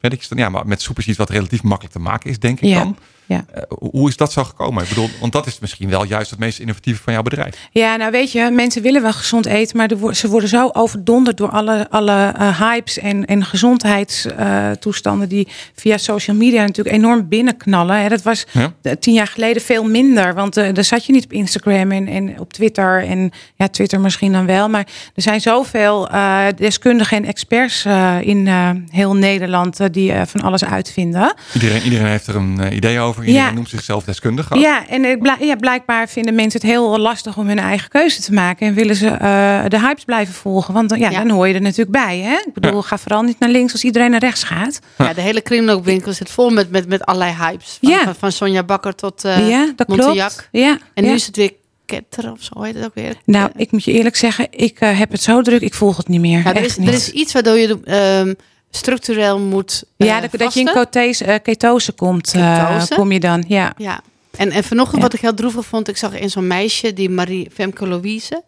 Weet 0.00 0.12
ik, 0.12 0.26
ja, 0.38 0.48
maar 0.48 0.66
met 0.66 0.82
soep 0.82 0.98
is 0.98 1.06
iets 1.08 1.18
wat 1.18 1.30
relatief 1.30 1.62
makkelijk 1.62 1.94
te 1.94 2.00
maken 2.00 2.30
is, 2.30 2.38
denk 2.38 2.60
ik 2.60 2.68
Ja. 2.68 2.78
dan. 2.82 2.96
Ja. 3.30 3.44
Eh, 3.52 3.62
hoe 3.90 4.08
is 4.08 4.16
dat 4.16 4.32
zo 4.32 4.44
gekomen? 4.44 4.82
Ik 4.82 4.88
bedoel, 4.88 5.08
want 5.20 5.32
dat 5.32 5.46
is 5.46 5.58
misschien 5.58 5.88
wel 5.88 6.04
juist 6.04 6.30
het 6.30 6.38
meest 6.38 6.58
innovatieve 6.58 7.02
van 7.02 7.12
jouw 7.12 7.22
bedrijf. 7.22 7.68
Ja, 7.72 7.96
nou 7.96 8.10
weet 8.10 8.32
je, 8.32 8.50
mensen 8.50 8.82
willen 8.82 9.02
wel 9.02 9.12
gezond 9.12 9.46
eten, 9.46 9.76
maar 9.76 10.14
ze 10.14 10.28
worden 10.28 10.48
zo 10.48 10.70
overdonderd 10.72 11.36
door 11.36 11.48
alle, 11.48 11.90
alle 11.90 12.32
eh, 12.38 12.60
hypes 12.60 12.98
en, 12.98 13.24
en 13.26 13.44
gezondheidstoestanden 13.44 15.28
die 15.28 15.48
via 15.74 15.96
social 15.96 16.36
media 16.36 16.62
natuurlijk 16.62 16.96
enorm 16.96 17.28
binnenknallen. 17.28 18.02
Hè, 18.02 18.08
dat 18.08 18.22
was 18.22 18.46
Ja? 18.52 18.94
tien 19.00 19.14
jaar 19.14 19.26
geleden 19.26 19.62
veel 19.62 19.84
minder, 19.84 20.34
want 20.34 20.56
eh 20.56 20.74
daar 20.74 20.84
zat 20.84 21.06
je 21.06 21.12
niet 21.12 21.24
op 21.24 21.32
Instagram 21.32 21.92
en, 21.92 22.08
en 22.08 22.40
op 22.40 22.52
Twitter 22.52 23.04
en 23.04 23.30
ja, 23.54 23.68
Twitter 23.68 24.00
misschien 24.00 24.32
dan 24.32 24.46
wel, 24.46 24.68
maar 24.68 24.86
er 25.14 25.22
zijn 25.22 25.40
zoveel 25.40 26.08
deskundigen 26.56 27.16
en 27.16 27.24
experts 27.24 27.84
in 28.20 28.46
heel 28.90 29.14
Nederland 29.14 29.92
die 29.92 30.12
van 30.24 30.40
alles 30.40 30.64
uitvinden. 30.64 31.34
Iedereen, 31.54 31.82
iedereen 31.82 32.06
heeft 32.06 32.26
er 32.26 32.36
een 32.36 32.74
idee 32.74 33.00
over. 33.00 33.19
Iedereen 33.26 33.46
Ja. 33.48 33.52
noemt 33.52 33.68
zichzelf 33.68 34.04
deskundige. 34.04 34.54
ook. 34.54 34.60
Ja, 34.60 34.88
en 34.88 35.18
blijk- 35.18 35.40
ja, 35.42 35.56
blijkbaar 35.56 36.08
vinden 36.08 36.34
mensen 36.34 36.60
het 36.60 36.70
heel 36.70 36.98
lastig 36.98 37.36
om 37.36 37.46
hun 37.46 37.58
eigen 37.58 37.88
keuze 37.88 38.22
te 38.22 38.32
maken. 38.32 38.66
En 38.66 38.74
willen 38.74 38.96
ze 38.96 39.08
eh, 39.08 39.64
de 39.68 39.80
hypes 39.80 40.04
blijven 40.04 40.34
volgen. 40.34 40.74
Want 40.74 40.90
ja, 40.90 41.10
Ja. 41.10 41.18
dan 41.18 41.30
hoor 41.30 41.48
je 41.48 41.54
er 41.54 41.60
natuurlijk 41.60 41.90
bij. 41.90 42.18
Hè? 42.18 42.34
Ik 42.34 42.54
bedoel, 42.54 42.82
ga 42.82 42.98
vooral 42.98 43.22
niet 43.22 43.38
naar 43.38 43.48
links 43.50 43.72
als 43.72 43.84
iedereen 43.84 44.10
naar 44.10 44.20
rechts 44.20 44.42
gaat. 44.42 44.80
Ja, 44.98 45.12
de 45.12 45.20
hele 45.20 45.40
kringloopwinkel 45.40 46.12
zit 46.12 46.30
vol 46.30 46.50
met, 46.50 46.70
met, 46.70 46.88
met 46.88 47.04
allerlei 47.04 47.34
hypes. 47.38 47.78
Van, 47.82 47.90
Ja. 47.90 48.04
van, 48.04 48.14
van 48.14 48.32
Sonja 48.32 48.62
Bakker 48.62 48.94
tot 48.94 49.24
uh, 49.24 49.48
ja, 49.48 49.72
dat 49.76 49.88
Montejak. 49.88 50.14
klopt. 50.30 50.48
Ja, 50.52 50.78
En 50.94 51.04
nu 51.04 51.10
is 51.10 51.26
het 51.26 51.36
weer 51.36 51.52
ketter 51.86 52.32
of 52.32 52.42
zo 52.42 52.62
heet 52.62 52.74
het 52.74 52.84
ook 52.84 52.94
weer. 52.94 53.14
Nou, 53.24 53.50
ik 53.56 53.72
moet 53.72 53.84
je 53.84 53.92
eerlijk 53.92 54.16
zeggen, 54.16 54.46
ik 54.50 54.80
eh, 54.80 54.98
heb 54.98 55.10
het 55.10 55.22
zo 55.22 55.42
druk, 55.42 55.60
ik 55.60 55.74
volg 55.74 55.96
het 55.96 56.08
niet 56.08 56.20
meer. 56.20 56.38
Ja, 56.38 56.44
er, 56.50 56.56
Echt 56.56 56.66
is, 56.66 56.76
niet. 56.76 56.88
er 56.88 56.94
is 56.94 57.10
iets 57.10 57.32
waardoor 57.32 57.58
je 57.58 57.78
ehm, 57.84 58.34
structureel 58.70 59.38
moet 59.38 59.84
eh, 59.96 60.06
ja, 60.06 60.20
dat, 60.20 60.30
dat 60.32 60.54
je 60.54 60.60
in 60.60 60.66
ketose, 60.66 61.24
eh, 61.24 61.34
ketose 61.42 61.92
komt, 61.92 62.32
eh, 62.34 62.68
Ketose? 62.68 62.94
kom 62.94 63.12
je 63.12 63.20
dan. 63.20 63.44
Ja. 63.48 63.72
Ja. 63.76 64.00
En, 64.36 64.50
en 64.50 64.64
vanochtend 64.64 64.96
Ja. 64.96 65.02
wat 65.02 65.12
ik 65.14 65.20
heel 65.20 65.34
droevig 65.34 65.66
vond, 65.66 65.88
ik 65.88 65.96
zag 65.96 66.12
in 66.18 66.30
zo'n 66.30 66.46
meisje, 66.46 66.92
die 66.92 67.10
Marie 67.10 67.50
Femke 67.52 67.88
Louise, 67.88 68.42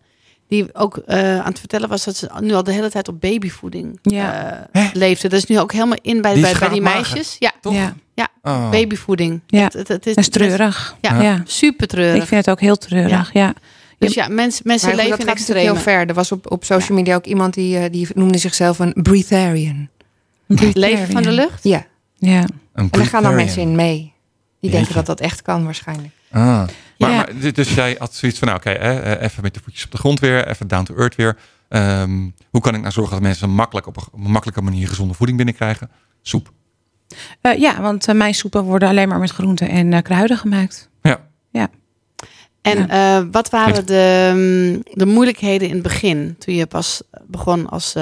die 0.49 0.75
ook 0.75 0.97
eh, 0.97 1.39
aan 1.39 1.45
het 1.51 1.59
vertellen 1.59 1.89
was 1.89 2.05
dat 2.05 2.17
ze 2.17 2.31
nu 2.41 2.53
al 2.53 2.63
de 2.63 2.73
hele 2.73 2.91
tijd 2.91 3.09
op 3.09 3.21
babyvoeding 3.21 3.99
Ja. 4.03 4.69
eh, 4.73 4.85
leefde. 4.93 5.29
Dat 5.29 5.39
is 5.39 5.47
nu 5.47 5.59
ook 5.61 5.73
helemaal 5.73 5.99
in 6.03 6.23
bij, 6.23 6.33
Die 6.35 6.43
bij, 6.43 6.55
bij 6.59 6.69
die 6.69 6.83
meisjes. 6.83 7.37
Ja, 7.39 7.53
Toch? 7.61 7.73
Ja, 7.75 7.95
Oh. 8.45 8.71
babyvoeding. 8.71 9.41
Ja. 9.47 9.63
Het, 9.63 9.73
het, 9.73 9.89
het 9.89 10.07
is, 10.07 10.15
dat 10.15 10.25
is 10.25 10.31
treurig. 10.31 10.97
Ja, 11.01 11.23
Ja. 11.23 11.43
super 11.45 11.87
treurig. 11.87 12.23
Ik 12.23 12.29
vind 12.29 12.45
het 12.47 12.55
ook 12.55 12.61
heel 12.61 12.77
treurig. 12.77 13.33
Ja. 13.33 13.55
Dus 13.99 14.15
ja, 14.15 14.29
mens, 14.29 14.63
mensen 14.63 14.89
Maar 14.89 14.99
goed, 14.99 15.09
leven 15.11 15.27
dat 15.27 15.49
in 15.49 15.57
heel 15.57 15.77
ver. 15.77 16.07
Er 16.09 16.15
was 16.15 16.33
op, 16.33 16.51
op 16.51 16.65
social 16.65 16.99
media 16.99 17.15
ook 17.15 17.25
iemand 17.27 17.55
die, 17.55 17.79
eh, 17.79 17.91
die 17.91 18.09
noemde 18.15 18.39
zichzelf 18.39 18.79
een 18.79 18.93
breatharian. 19.03 19.89
Leven 20.73 21.13
van 21.13 21.23
de 21.23 21.31
lucht. 21.33 21.65
Ja, 21.65 21.85
Ja. 22.17 22.41
Een 22.41 22.49
en 22.73 22.89
daar 22.91 23.07
gaan 23.07 23.23
dan 23.23 23.35
mensen 23.35 23.63
in 23.63 23.75
mee. 23.75 24.13
Die 24.61 24.71
denken 24.71 24.79
Jeetje. 24.79 24.95
dat 24.95 25.07
dat 25.07 25.21
echt 25.21 25.43
kan 25.43 25.65
waarschijnlijk. 25.65 26.13
Ah. 26.31 26.41
Maar, 26.99 27.11
Ja. 27.11 27.17
maar 27.17 27.53
dus- 27.55 27.75
jij 27.75 27.97
had 27.99 28.15
zoiets 28.15 28.39
van, 28.39 28.49
nou, 28.49 28.61
oké, 28.61 28.71
hè, 28.71 29.01
eh, 29.01 29.23
even 29.23 29.43
met 29.43 29.55
de 29.55 29.61
voetjes 29.65 29.85
op 29.85 29.91
de 29.91 29.99
grond 29.99 30.21
weer, 30.21 30.49
even 30.49 30.69
down 30.69 30.85
to 30.85 30.95
earth 30.97 31.15
weer. 31.15 31.37
Ehm, 31.69 32.29
hoe 32.51 32.61
kan 32.61 32.75
ik 32.75 32.81
nou 32.81 32.93
zorgen 32.93 33.13
dat 33.13 33.23
mensen 33.23 33.51
makkelijk 33.51 33.87
op 33.87 33.97
een, 33.97 34.31
makkelijke 34.31 34.63
manier 34.63 34.89
gezonde 34.89 35.15
voeding 35.15 35.37
binnenkrijgen? 35.39 35.91
Soep. 36.23 36.53
Eh, 37.41 37.59
ja, 37.59 37.81
want 37.81 38.09
eh, 38.09 38.15
mijn 38.15 38.35
soepen 38.35 38.63
worden 38.65 38.89
alleen 38.89 39.09
maar 39.09 39.19
met 39.19 39.31
groenten 39.31 39.69
en 39.69 39.93
eh, 39.93 40.03
kruiden 40.03 40.37
gemaakt. 40.37 40.91
Ja. 41.03 41.21
En 42.63 42.89
eh, 42.89 43.23
wat 43.31 43.51
waren 43.51 43.87
de, 43.87 44.31
mm, 44.35 44.83
de 44.95 45.07
moeilijkheden 45.07 45.69
in 45.69 45.75
het 45.75 45.83
begin, 45.83 46.37
toen 46.39 46.55
je 46.55 46.67
pas 46.67 47.03
begon 47.27 47.69
als 47.69 47.95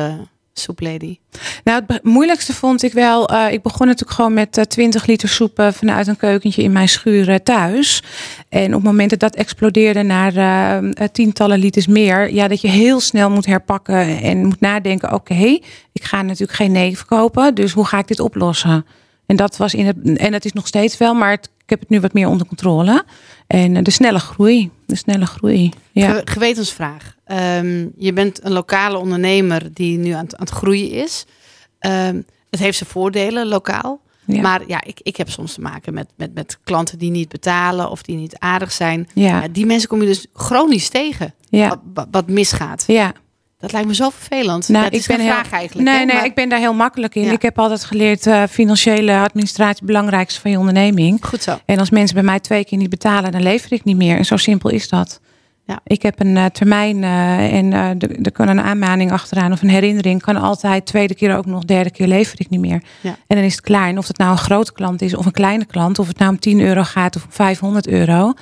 eh 0.60 0.66
soeplady? 0.66 1.18
Nou, 1.64 1.82
het 1.86 2.04
moeilijkste 2.04 2.52
vond 2.54 2.82
ik 2.82 2.92
wel. 2.92 3.28
eh, 3.28 3.52
ik 3.52 3.62
begon 3.62 3.86
natuurlijk 3.86 4.14
gewoon 4.16 4.34
met 4.34 4.58
eh, 4.58 4.64
20 4.64 5.06
liter 5.06 5.28
soep 5.28 5.58
eh, 5.58 5.72
vanuit 5.72 6.06
een 6.06 6.16
keukentje 6.16 6.62
in 6.62 6.72
mijn 6.72 6.88
schuur 6.88 7.28
eh, 7.28 7.34
thuis. 7.34 8.02
En 8.48 8.66
op 8.66 8.72
het 8.72 8.82
moment 8.82 9.10
dat 9.10 9.18
dat 9.18 9.36
explodeerde 9.36 10.02
naar 10.02 10.36
eh, 10.36 10.76
eh, 10.76 11.08
tientallen 11.12 11.58
liters 11.58 11.86
meer, 11.86 12.32
ja, 12.32 12.48
dat 12.48 12.60
je 12.60 12.68
heel 12.68 13.00
snel 13.00 13.30
moet 13.30 13.46
herpakken 13.46 14.22
en 14.22 14.44
moet 14.46 14.60
nadenken: 14.60 15.12
oké, 15.12 15.58
ik 15.92 16.04
ga 16.04 16.22
natuurlijk 16.22 16.58
geen 16.58 16.72
nee 16.72 16.96
verkopen, 16.96 17.54
dus 17.54 17.72
hoe 17.72 17.86
ga 17.86 17.98
ik 17.98 18.08
dit 18.08 18.20
oplossen? 18.20 18.86
En 19.26 19.36
dat 19.36 19.56
was 19.56 19.74
in 19.74 19.86
het, 19.86 19.96
en 20.18 20.32
het 20.32 20.44
is 20.44 20.52
nog 20.52 20.66
steeds 20.66 20.96
wel, 20.98 21.14
maar 21.14 21.32
ik 21.32 21.48
heb 21.66 21.80
het 21.80 21.88
nu 21.88 22.00
wat 22.00 22.12
meer 22.12 22.28
onder 22.28 22.46
controle. 22.46 23.04
En 23.50 23.76
eh, 23.76 23.82
de 23.82 23.90
snelle 23.90 24.18
groei, 24.18 24.70
de 24.86 24.94
snelle 24.96 25.26
groei. 25.26 25.72
Ja. 25.92 26.12
Ge- 26.12 26.22
gewetensvraag. 26.24 27.16
Ehm, 27.24 27.86
je 27.96 28.12
bent 28.12 28.44
een 28.44 28.52
lokale 28.52 28.98
ondernemer 28.98 29.72
die 29.74 29.98
nu 29.98 30.10
aan, 30.10 30.24
het- 30.24 30.34
aan 30.36 30.44
het 30.46 30.54
groeien 30.54 30.90
is. 30.90 31.24
Ehm, 31.78 32.20
het 32.50 32.60
heeft 32.60 32.76
zijn 32.78 32.90
voordelen 32.90 33.46
lokaal. 33.46 34.00
Ja. 34.24 34.40
Maar 34.40 34.60
ja, 34.66 34.82
ik, 34.84 35.00
ik 35.02 35.16
heb 35.16 35.30
soms 35.30 35.54
te 35.54 35.60
maken 35.60 35.94
met, 35.94 36.06
met, 36.16 36.34
met 36.34 36.58
klanten 36.64 36.98
die 36.98 37.10
niet 37.10 37.28
betalen 37.28 37.90
of 37.90 38.02
die 38.02 38.16
niet 38.16 38.38
aardig 38.38 38.72
zijn. 38.72 39.08
Ja. 39.14 39.48
Die 39.48 39.66
mensen 39.66 39.88
kom 39.88 40.00
je 40.00 40.06
dus 40.06 40.26
chronisch 40.32 40.88
tegen. 40.88 41.34
Ja. 41.48 41.80
Wat- 41.94 42.06
wat 42.10 42.28
misgaat. 42.28 42.84
ja. 42.86 43.12
Dat 43.60 43.72
lijkt 43.72 43.86
me 43.88 43.94
zo 43.94 44.08
vervelend. 44.10 44.68
Nou, 44.68 44.84
dat 44.84 44.92
is 44.92 45.06
geen 45.06 45.20
heel- 45.20 45.30
vraag 45.32 45.50
eigenlijk. 45.50 45.88
Nee, 45.88 45.98
hè, 45.98 46.04
nee, 46.04 46.14
maar- 46.16 46.24
ik 46.24 46.34
ben 46.34 46.48
daar 46.48 46.58
heel 46.58 46.74
makkelijk 46.74 47.14
in. 47.14 47.24
Ja. 47.24 47.32
Ik 47.32 47.42
heb 47.42 47.58
altijd 47.58 47.84
geleerd 47.84 48.26
uh, 48.26 48.42
financiële 48.50 49.18
administratie 49.18 49.76
het 49.76 49.86
belangrijkste 49.86 50.40
van 50.40 50.50
je 50.50 50.58
onderneming. 50.58 51.18
Goed 51.26 51.42
zo. 51.42 51.58
En 51.64 51.78
als 51.78 51.90
mensen 51.90 52.14
bij 52.14 52.24
mij 52.24 52.40
twee 52.40 52.64
keer 52.64 52.78
niet 52.78 52.90
betalen, 52.90 53.32
dan 53.32 53.42
lever 53.42 53.72
ik 53.72 53.84
niet 53.84 53.96
meer. 53.96 54.16
En 54.16 54.24
zo 54.24 54.36
simpel 54.36 54.70
is 54.70 54.88
dat. 54.88 55.20
Ja. 55.66 55.80
Ik 55.84 56.02
heb 56.02 56.20
een 56.20 56.36
uh, 56.36 56.44
termijn 56.44 57.02
uh, 57.02 57.54
en 57.54 57.72
er 58.22 58.32
kan 58.32 58.48
een 58.48 58.60
aanmaning 58.60 59.12
achteraan 59.12 59.52
of 59.52 59.62
een 59.62 59.68
herinnering. 59.68 60.22
Kan 60.22 60.36
altijd 60.36 60.86
tweede 60.86 61.14
keer 61.14 61.36
ook 61.36 61.46
nog, 61.46 61.64
derde 61.64 61.90
keer 61.90 62.06
lever 62.06 62.40
ik 62.40 62.48
niet 62.50 62.60
meer. 62.60 62.82
Ja. 63.00 63.16
En 63.26 63.36
dan 63.36 63.44
is 63.44 63.52
het 63.52 63.60
klaar. 63.60 63.88
En 63.88 63.98
of 63.98 64.08
het 64.08 64.18
nou 64.18 64.30
een 64.30 64.38
grote 64.38 64.72
klant 64.72 65.02
is 65.02 65.14
of 65.16 65.26
een 65.26 65.32
kleine 65.32 65.64
klant, 65.64 65.98
of 65.98 66.06
het 66.08 66.18
nou 66.18 66.30
om 66.30 66.38
10 66.38 66.60
euro 66.60 66.82
gaat 66.82 67.16
of 67.16 67.24
om 67.24 67.30
500 67.32 67.88
euro. 67.88 68.32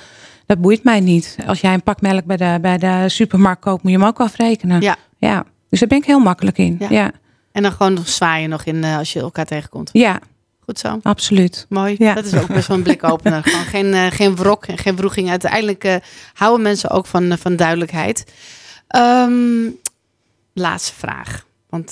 Dat 0.49 0.61
boeit 0.61 0.83
mij 0.83 0.99
niet. 0.99 1.37
Als 1.47 1.61
jij 1.61 1.73
een 1.73 1.83
pak 1.83 2.01
melk 2.01 2.25
bij 2.25 2.37
de, 2.37 2.57
bij 2.61 2.77
de 2.77 3.09
supermarkt 3.09 3.61
koopt, 3.61 3.83
moet 3.83 3.91
je 3.91 3.97
hem 3.97 4.07
ook 4.07 4.19
afrekenen. 4.19 4.81
Ja. 4.81 4.95
ja. 5.17 5.45
Dus 5.69 5.79
daar 5.79 5.89
ben 5.89 5.97
ik 5.97 6.05
heel 6.05 6.19
makkelijk 6.19 6.57
in. 6.57 6.75
Ja. 6.79 6.87
Ja, 6.89 7.01
ja. 7.01 7.11
En 7.51 7.61
dan 7.63 7.71
gewoon 7.71 7.93
nog 7.93 8.09
zwaaien 8.09 8.49
nog 8.49 8.63
in 8.63 8.83
eh, 8.83 8.97
als 8.97 9.13
je 9.13 9.19
elkaar 9.19 9.45
tegenkomt. 9.45 9.89
Goed 10.59 10.79
zo. 10.79 10.99
absoluut. 11.03 11.65
Mooi. 11.69 11.95
Ja. 11.97 12.13
Dat 12.13 12.25
is 12.25 12.33
ook 12.33 12.47
best 12.47 12.67
wel 12.67 12.77
een 12.77 12.83
blikopener. 12.83 13.43
Gewoon 13.49 13.65
geen, 13.65 13.85
uh, 13.85 14.05
geen 14.09 14.35
wrok 14.35 14.65
en 14.65 14.77
geen 14.77 14.97
vroeging. 14.97 15.29
Uiteindelijk 15.29 15.83
uh, 15.83 15.95
houden 16.33 16.61
mensen 16.61 16.89
ook 16.89 17.05
van, 17.05 17.37
van 17.37 17.55
duidelijkheid. 17.55 18.33
Um, 18.95 19.75
laatste 20.53 20.93
vraag. 20.93 21.45
Want 21.69 21.91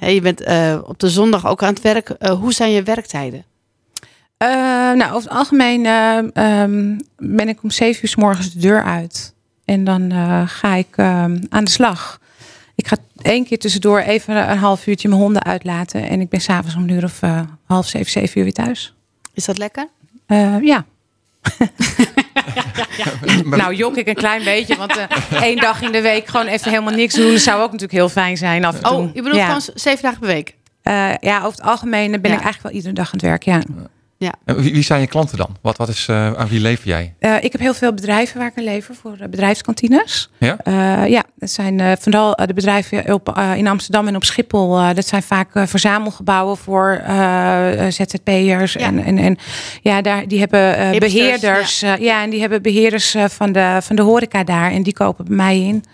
je 0.00 0.20
bent 0.22 0.40
op 0.86 0.98
de 0.98 1.10
zondag 1.10 1.46
ook 1.46 1.62
aan 1.62 1.74
het 1.74 1.82
werk. 1.82 2.14
hoe 2.40 2.52
zijn 2.52 2.70
je 2.70 2.82
werktijden? 2.82 3.44
Uh, 4.42 4.48
nou, 4.92 5.12
over 5.12 5.28
het 5.30 5.38
algemeen 5.38 5.86
um, 6.42 6.96
ben 7.16 7.48
ik 7.48 7.62
om 7.62 7.70
zeven 7.70 8.02
uur 8.02 8.08
s 8.08 8.16
morgens 8.16 8.52
de 8.52 8.58
deur 8.58 8.82
uit. 8.84 9.34
En 9.64 9.84
dan 9.84 10.12
uh, 10.12 10.42
ga 10.46 10.74
ik 10.74 10.98
aan 10.98 11.64
de 11.64 11.70
slag. 11.70 12.20
Ik 12.74 12.86
ga 12.88 12.96
één 13.22 13.44
keer 13.44 13.58
tussendoor 13.58 13.98
even 14.00 14.50
een 14.50 14.58
half 14.58 14.86
uurtje 14.86 15.08
mijn 15.08 15.20
honden 15.20 15.42
uitlaten. 15.44 16.08
En 16.08 16.20
ik 16.20 16.28
ben 16.28 16.40
s'avonds 16.40 16.74
om 16.76 16.82
een 16.82 16.88
uur 16.88 17.04
of 17.04 17.22
uh, 17.22 17.40
half 17.64 17.86
zeven, 17.86 18.10
zeven 18.10 18.38
uur 18.38 18.44
weer 18.44 18.52
thuis. 18.52 18.94
Is 19.34 19.44
dat 19.44 19.58
lekker? 19.58 19.88
Uh, 20.26 20.56
ja. 20.62 20.84
Maar- 23.44 23.58
Nou, 23.58 23.74
jok 23.74 23.96
ik 23.96 24.06
een 24.08 24.14
klein 24.14 24.44
beetje, 24.44 24.76
want 24.76 24.96
eh, 24.96 25.42
één 25.42 25.56
dag 25.56 25.82
in 25.82 25.92
de 25.92 26.00
week 26.00 26.26
gewoon 26.26 26.46
even 26.46 26.70
helemaal 26.70 26.94
niks 26.94 27.14
doen, 27.14 27.38
zou 27.38 27.56
ook 27.58 27.66
natuurlijk 27.66 27.92
heel 27.92 28.08
fijn 28.08 28.36
zijn 28.36 28.64
af 28.64 28.74
en 28.76 28.82
toe. 28.82 28.92
Oh, 28.92 29.06
je 29.14 29.22
bedoelt 29.22 29.36
ja. 29.36 29.46
gewoon 29.46 29.62
zeven 29.74 30.02
dagen 30.02 30.18
per 30.18 30.28
week? 30.28 30.54
Eh, 30.82 31.14
ja, 31.20 31.36
over 31.36 31.50
het 31.50 31.62
algemeen 31.62 32.10
ben 32.10 32.30
Ja. 32.30 32.36
ik 32.36 32.42
eigenlijk 32.42 32.62
wel 32.62 32.72
iedere 32.72 32.94
dag 32.94 33.06
aan 33.06 33.12
het 33.12 33.22
werk, 33.22 33.42
ja. 33.42 33.60
En 34.44 34.56
Wie, 34.60 34.72
wie 34.72 34.82
zijn 34.82 35.00
je 35.00 35.06
klanten 35.06 35.36
dan? 35.38 35.56
Wat, 35.60 35.76
wat 35.76 35.88
is, 35.88 36.06
eh, 36.08 36.32
aan 36.32 36.48
wie 36.48 36.60
lever 36.60 36.86
jij? 36.88 37.14
Eh, 37.18 37.36
ik 37.40 37.52
heb 37.52 37.60
heel 37.60 37.74
veel 37.74 37.94
bedrijven 37.94 38.38
waar 38.38 38.46
ik 38.48 38.58
aan 38.58 38.64
lever 38.64 38.94
voor 38.94 39.16
eh, 39.20 39.28
bedrijfskantines. 39.28 40.30
Ja? 40.38 40.56
Eh, 40.58 41.08
ja, 41.08 41.22
dat 41.36 41.50
zijn 41.50 41.80
eh, 41.80 41.92
vooral 41.98 42.34
de 42.34 42.54
bedrijven 42.54 43.12
op, 43.14 43.42
in 43.56 43.66
Amsterdam 43.68 44.08
en 44.08 44.16
op 44.16 44.24
Schiphol. 44.24 44.94
dat 44.94 45.06
zijn 45.06 45.22
vaak 45.22 45.48
verzamelgebouwen 45.54 46.56
voor 46.56 47.02
ZZP'ers. 47.88 48.72
Ja. 48.72 48.80
En, 48.80 49.04
en, 49.04 49.18
en 49.18 49.36
ja, 49.82 50.02
daar, 50.02 50.28
die 50.28 50.38
hebben 50.38 50.76
eh, 50.76 50.90
Hipsters, 50.90 51.12
beheerders. 51.12 51.80
Ja. 51.80 51.94
ja, 51.94 52.22
en 52.22 52.30
die 52.30 52.40
hebben 52.40 52.62
beheerders 52.62 53.14
eh, 53.14 53.24
van, 53.28 53.52
de, 53.52 53.78
van 53.82 53.96
de 53.96 54.02
horeca 54.02 54.44
daar. 54.44 54.70
En 54.70 54.82
die 54.82 54.92
kopen 54.92 55.24
bij 55.24 55.36
mij 55.36 55.60
in. 55.60 55.84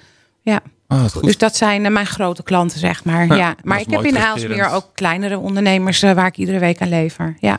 Ja, 0.42 0.60
Oh, 0.90 0.96
dat 0.96 1.06
is 1.06 1.12
goed. 1.12 1.24
dus 1.24 1.38
dat 1.38 1.56
zijn 1.56 1.92
mijn 1.92 2.06
grote 2.06 2.42
klanten, 2.42 2.78
zeg 2.78 3.04
maar. 3.04 3.26
Ja, 3.26 3.36
Ja, 3.36 3.48
dat 3.48 3.64
maar 3.64 3.80
ik 3.80 3.90
heb 3.90 4.04
in. 4.04 4.18
Aalsmeer 4.18 4.70
ook 4.70 4.86
kleinere 4.94 5.38
ondernemers 5.38 6.00
waar 6.00 6.26
ik 6.26 6.36
iedere 6.36 6.58
week 6.58 6.80
aan 6.80 6.88
lever. 6.88 7.36
Ja. 7.40 7.58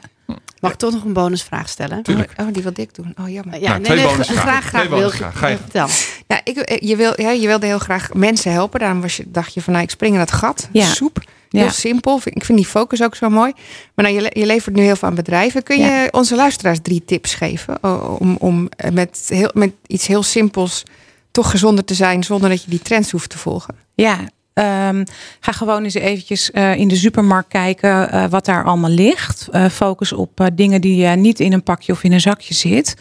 Mag 0.60 0.72
ik 0.72 0.78
toch 0.78 0.94
nog 0.94 1.04
een 1.04 1.14
bonusvraag 1.14 1.70
stellen? 1.70 2.04
Tuurlijk. 2.04 2.34
Oh, 2.38 2.46
die 2.52 2.64
wil 2.64 2.74
dik 2.74 2.94
doen. 2.96 3.14
Oh, 3.22 3.30
jammer. 3.30 3.62
Ja, 3.62 3.70
Nou, 3.70 3.84
twee 3.84 3.98
nee, 3.98 4.08
bonusvragen. 4.08 4.42
graag, 4.44 4.66
graag. 4.66 4.82
Twee 4.86 4.90
Wil, 4.94 5.00
bonusvragen. 5.00 5.38
Ga 5.40 5.48
je. 5.48 5.58
vertel. 5.58 5.88
Ja, 6.28 6.42
ik, 6.44 6.58
eh, 6.58 6.90
je, 6.90 6.96
wil, 6.96 7.14
ja, 7.22 7.30
je 7.32 7.48
wilde 7.48 7.66
heel 7.66 7.80
graag 7.80 8.14
mensen 8.14 8.52
helpen. 8.52 8.80
Daarom 8.80 9.02
was 9.02 9.18
je, 9.18 9.24
dacht 9.28 9.54
je 9.54 9.62
van, 9.62 9.74
nou, 9.74 9.86
ik 9.86 9.92
spring 9.92 10.14
in 10.14 10.20
dat 10.20 10.32
gat. 10.32 10.68
Ja. 10.72 10.86
Soep. 10.86 11.24
Heel 11.50 11.64
Ja. 11.64 11.70
simpel. 11.70 12.22
Ik 12.24 12.46
vind 12.46 12.58
die 12.58 12.68
focus 12.68 13.04
ook 13.04 13.16
zo 13.16 13.30
mooi. 13.30 13.52
Maar 13.96 14.06
nou, 14.06 14.18
je, 14.18 14.22
le- 14.22 14.40
je 14.40 14.46
levert 14.46 14.76
nu 14.76 14.82
heel 14.82 14.96
veel 14.96 15.08
aan 15.08 15.16
bedrijven. 15.16 15.64
Kun 15.64 15.78
je 15.80 15.86
Ja. 15.86 16.08
onze 16.12 16.36
luisteraars 16.36 16.80
drie 16.82 17.06
tips 17.06 17.34
geven? 17.34 17.84
Om, 18.20 18.36
om 18.40 18.70
eh, 18.78 18.92
met, 18.92 19.26
heel, 19.28 19.50
met 19.54 19.72
iets 19.88 20.08
heel 20.08 20.24
simpels 20.24 20.84
toch 21.32 21.50
gezonder 21.50 21.86
te 21.86 21.94
zijn... 21.94 22.24
zonder 22.24 22.50
dat 22.50 22.64
je 22.64 22.70
die 22.70 22.82
trends 22.82 23.12
hoeft 23.12 23.30
te 23.30 23.38
volgen? 23.38 23.76
Ja, 23.96 24.18
ehm, 24.64 25.04
ga 25.40 25.52
gewoon 25.52 25.84
eens 25.84 25.94
eventjes 25.94 26.52
eh, 26.52 26.76
in 26.76 26.88
de 26.88 26.96
supermarkt 26.96 27.48
kijken 27.50 28.12
eh, 28.12 28.26
wat 28.30 28.46
daar 28.46 28.64
allemaal 28.64 28.90
ligt. 28.90 29.48
Eh, 29.52 29.66
focus 29.66 30.14
op 30.14 30.40
eh, 30.40 30.48
dingen 30.54 30.82
die 30.82 31.06
eh, 31.06 31.16
niet 31.18 31.40
in 31.40 31.54
een 31.54 31.64
pakje 31.64 31.92
of 31.94 32.04
in 32.04 32.12
een 32.14 32.22
zakje 32.22 32.54
zit. 32.54 32.96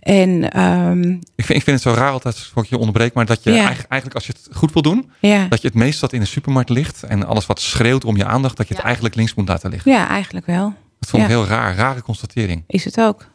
En 0.00 0.50
ehm, 0.52 1.10
Ik, 1.10 1.44
vind, 1.44 1.58
ik 1.58 1.62
vind 1.64 1.66
het 1.66 1.80
zo 1.82 1.92
raar 2.00 2.10
altijd, 2.12 2.38
voor 2.38 2.62
ik 2.62 2.68
je 2.68 2.78
onderbreek, 2.78 3.12
maar 3.14 3.26
dat 3.26 3.42
je 3.44 3.50
Ja. 3.50 3.56
eigenlijk, 3.56 3.90
eigenlijk 3.90 4.14
als 4.20 4.26
je 4.26 4.32
het 4.42 4.56
goed 4.56 4.72
wil 4.72 4.82
doen, 4.82 5.10
ja, 5.20 5.46
dat 5.48 5.60
je 5.62 5.66
het 5.68 5.76
meest 5.76 6.00
wat 6.00 6.12
in 6.12 6.20
de 6.20 6.26
supermarkt 6.26 6.70
ligt 6.70 7.02
en 7.02 7.26
alles 7.26 7.46
wat 7.46 7.60
schreeuwt 7.60 8.04
om 8.04 8.16
je 8.16 8.24
aandacht, 8.24 8.56
dat 8.56 8.68
je 8.68 8.74
het 8.74 8.82
eigenlijk 8.84 9.14
links 9.14 9.34
moet 9.34 9.48
laten 9.48 9.70
liggen. 9.70 9.92
ja, 9.92 10.08
eigenlijk 10.08 10.46
wel. 10.46 10.74
Dat 11.00 11.10
vond 11.10 11.22
ik 11.22 11.28
Ja. 11.28 11.34
heel 11.34 11.46
raar, 11.46 11.74
rare 11.76 12.02
constatering. 12.02 12.64
Is 12.66 12.84
het 12.84 13.00
ook. 13.00 13.26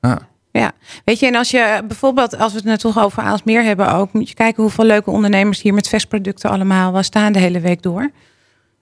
Ja. 0.00 0.27
Ja, 0.52 0.72
weet 1.04 1.18
je, 1.18 1.26
en 1.26 1.34
als 1.34 1.50
je 1.50 1.82
bijvoorbeeld, 1.86 2.38
als 2.38 2.52
we 2.52 2.58
het 2.58 2.66
net 2.66 2.80
toch 2.80 2.98
over 2.98 3.22
Aalsmeer 3.22 3.62
hebben 3.62 3.92
ook, 3.92 4.12
moet 4.12 4.28
je 4.28 4.34
kijken 4.34 4.62
hoeveel 4.62 4.84
leuke 4.84 5.10
ondernemers 5.10 5.62
hier 5.62 5.74
met 5.74 5.88
versproducten 5.88 6.50
allemaal 6.50 6.92
wel 6.92 7.02
staan 7.02 7.32
de 7.32 7.38
hele 7.38 7.60
week 7.60 7.82
door. 7.82 8.10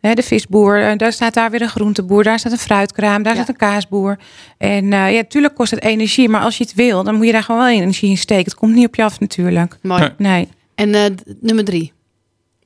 De 0.00 0.23
visboer, 0.23 0.82
eh, 0.82 0.96
daar 0.96 1.12
staat 1.12 1.35
daar 1.35 1.50
weer 1.50 1.62
een 1.62 1.68
groenteboer, 1.68 2.23
daar 2.23 2.38
staat 2.38 2.52
een 2.52 2.58
fruitkraam, 2.58 3.23
daar 3.23 3.35
Ja. 3.35 3.42
staat 3.42 3.49
een 3.49 3.56
kaasboer. 3.68 4.18
En 4.58 4.92
eh, 4.92 5.14
ja, 5.14 5.23
tuurlijk 5.28 5.54
kost 5.54 5.70
het 5.70 5.82
energie, 5.82 6.28
maar 6.28 6.40
als 6.40 6.58
je 6.58 6.64
het 6.64 6.75
wil, 6.75 7.02
dan 7.04 7.14
moet 7.14 7.26
je 7.26 7.32
daar 7.32 7.42
gewoon 7.42 7.61
wel 7.61 7.70
energie 7.70 8.11
in 8.11 8.16
steken. 8.18 8.44
Het 8.44 8.54
komt 8.54 8.75
niet 8.75 8.87
op 8.87 8.94
je 8.94 9.04
af 9.04 9.20
natuurlijk. 9.20 9.78
Mooi. 9.82 10.14
Nee. 10.18 10.49
En 10.75 10.94
eh, 10.94 11.04
nummer 11.40 11.64
drie. 11.64 11.92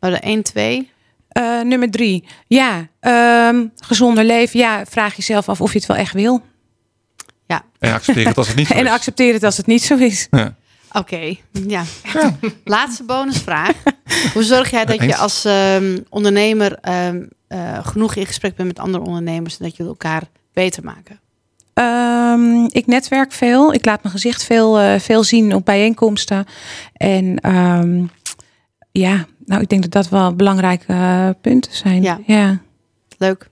We 0.00 0.07
hadden 0.07 0.21
1, 0.23 0.42
2. 0.42 0.90
Eh, 1.28 1.61
nummer 1.61 1.90
drie. 1.90 2.25
Ja, 2.47 2.87
ehm, 3.00 3.66
gezonder 3.76 4.25
leven. 4.25 4.59
Ja, 4.59 4.85
vraag 4.87 5.14
jezelf 5.16 5.49
af 5.49 5.61
of 5.61 5.73
je 5.73 5.78
het 5.78 5.87
wel 5.88 5.97
echt 5.97 6.12
wil. 6.14 6.42
En 7.78 7.92
accepteer 7.92 8.26
het 8.26 8.37
als 8.38 8.49
het 8.49 8.57
niet 8.57 8.66
zo 8.66 8.75
En 8.80 8.85
is. 8.85 8.90
accepteer 8.90 9.33
het 9.33 9.42
als 9.45 9.57
het 9.57 9.66
niet 9.66 9.83
zo 9.83 9.97
is. 9.97 10.26
Ja. 10.30 10.54
Oké, 10.92 11.37
ja. 11.66 11.85
Laatste 12.64 13.04
bonusvraag. 13.04 13.73
Hoe 14.33 14.42
zorg 14.42 14.71
jij 14.71 14.85
dat 14.85 15.02
je 15.02 15.16
als 15.16 15.45
ehm, 15.45 15.99
ondernemer 16.09 16.78
ehm, 16.80 17.23
eh, 17.49 17.78
genoeg 17.87 18.14
in 18.14 18.26
gesprek 18.26 18.57
bent 18.57 18.69
met 18.69 18.78
andere 18.78 19.04
ondernemers 19.04 19.59
en 19.59 19.64
dat 19.64 19.76
je 19.76 19.85
elkaar 19.85 20.23
beter 20.52 20.84
maken? 20.84 21.21
Ehm, 21.75 22.65
ik 22.65 22.86
netwerk 22.86 23.32
veel. 23.32 23.75
Ik 23.75 23.84
laat 23.84 24.02
mijn 24.02 24.15
gezicht 24.15 24.45
veel, 24.45 24.78
eh, 24.78 24.99
veel 24.99 25.25
zien 25.25 25.54
op 25.54 25.65
bijeenkomsten. 25.65 26.45
En 26.93 27.39
ehm, 27.41 28.04
ja, 28.93 29.26
nou, 29.45 29.63
ik 29.63 29.69
denk 29.69 29.82
dat 29.82 29.91
dat 29.91 30.08
wel 30.08 30.34
belangrijke 30.34 30.93
eh, 30.93 31.28
punten 31.41 31.75
zijn. 31.75 32.02
Ja. 32.02 32.21
ja. 32.26 32.60
Leuk. 33.19 33.49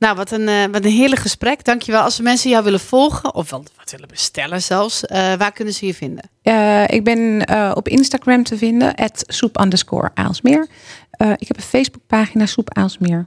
Nou, 0.00 0.16
wat 0.16 0.30
een, 0.30 0.48
eh, 0.48 0.64
wat 0.72 0.84
een 0.84 0.90
heerlijk 0.90 1.20
gesprek. 1.20 1.64
Dankjewel. 1.64 2.00
Als 2.02 2.20
mensen 2.20 2.50
jou 2.50 2.64
willen 2.64 2.80
volgen 2.80 3.34
of 3.34 3.50
wel 3.50 3.64
wat 3.76 3.90
willen 3.90 4.08
bestellen 4.08 4.62
zelfs, 4.62 5.06
eh, 5.06 5.34
waar 5.34 5.52
kunnen 5.52 5.74
ze 5.74 5.86
je 5.86 5.94
vinden? 5.94 6.30
Eh, 6.42 6.88
ik 6.88 7.04
ben 7.04 7.44
eh, 7.44 7.70
op 7.74 7.88
Instagram 7.88 8.42
te 8.44 8.56
vinden, 8.56 8.94
soep 9.26 9.60
underscore 9.60 10.10
Aalsmeer. 10.14 10.66
Eh, 11.10 11.30
ik 11.36 11.48
heb 11.48 11.56
een 11.56 11.62
Facebookpagina, 11.62 12.46
Soep 12.46 12.74
Aalsmeer. 12.74 13.26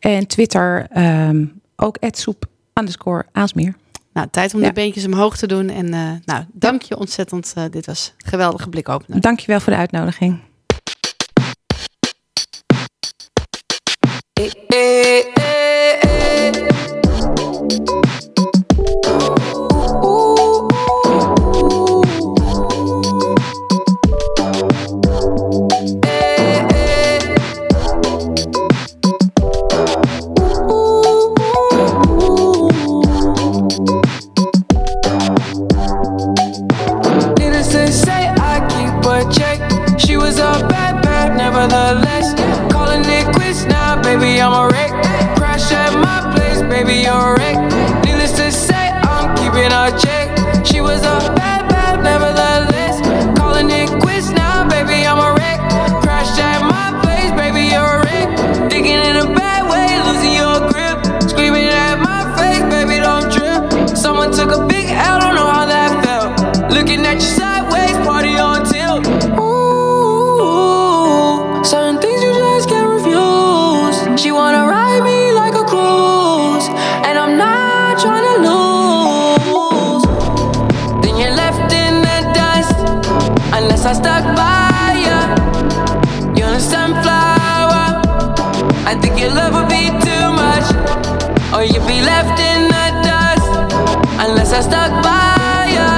En 0.00 0.26
Twitter 0.26 0.86
ehm, 0.90 1.44
ook 1.76 1.96
soep 2.10 2.44
underscore 2.74 3.24
Aalsmeer. 3.32 3.74
Nou, 4.12 4.28
tijd 4.30 4.54
om 4.54 4.60
Ja. 4.60 4.66
de 4.66 4.72
beentjes 4.72 5.04
omhoog 5.04 5.36
te 5.36 5.46
doen. 5.46 5.68
En 5.68 5.94
eh, 5.94 6.10
nou, 6.24 6.44
dank 6.52 6.82
je 6.82 6.98
ontzettend. 6.98 7.52
Eh, 7.56 7.64
dit 7.70 7.86
was 7.86 8.12
een 8.18 8.30
geweldige 8.30 8.68
blikopener. 8.68 9.20
Dankjewel 9.20 9.60
voor 9.60 9.72
de 9.72 9.78
uitnodiging. 9.78 10.40
I 94.54 94.60
stuck 94.60 95.02
by 95.02 95.66
ya. 95.74 95.88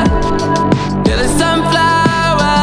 You're 1.04 1.18
the 1.18 1.28
sunflower. 1.28 2.54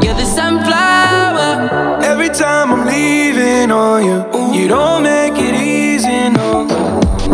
You're 0.00 0.14
the 0.14 0.24
sunflower. 0.24 2.04
Every 2.04 2.28
time 2.28 2.72
I'm 2.72 2.86
leaving 2.86 3.72
on 3.72 4.04
you, 4.04 4.24
you 4.56 4.68
don't 4.68 5.02
make 5.02 5.34
it 5.34 5.56
easy, 5.56 6.28
no. 6.28 6.68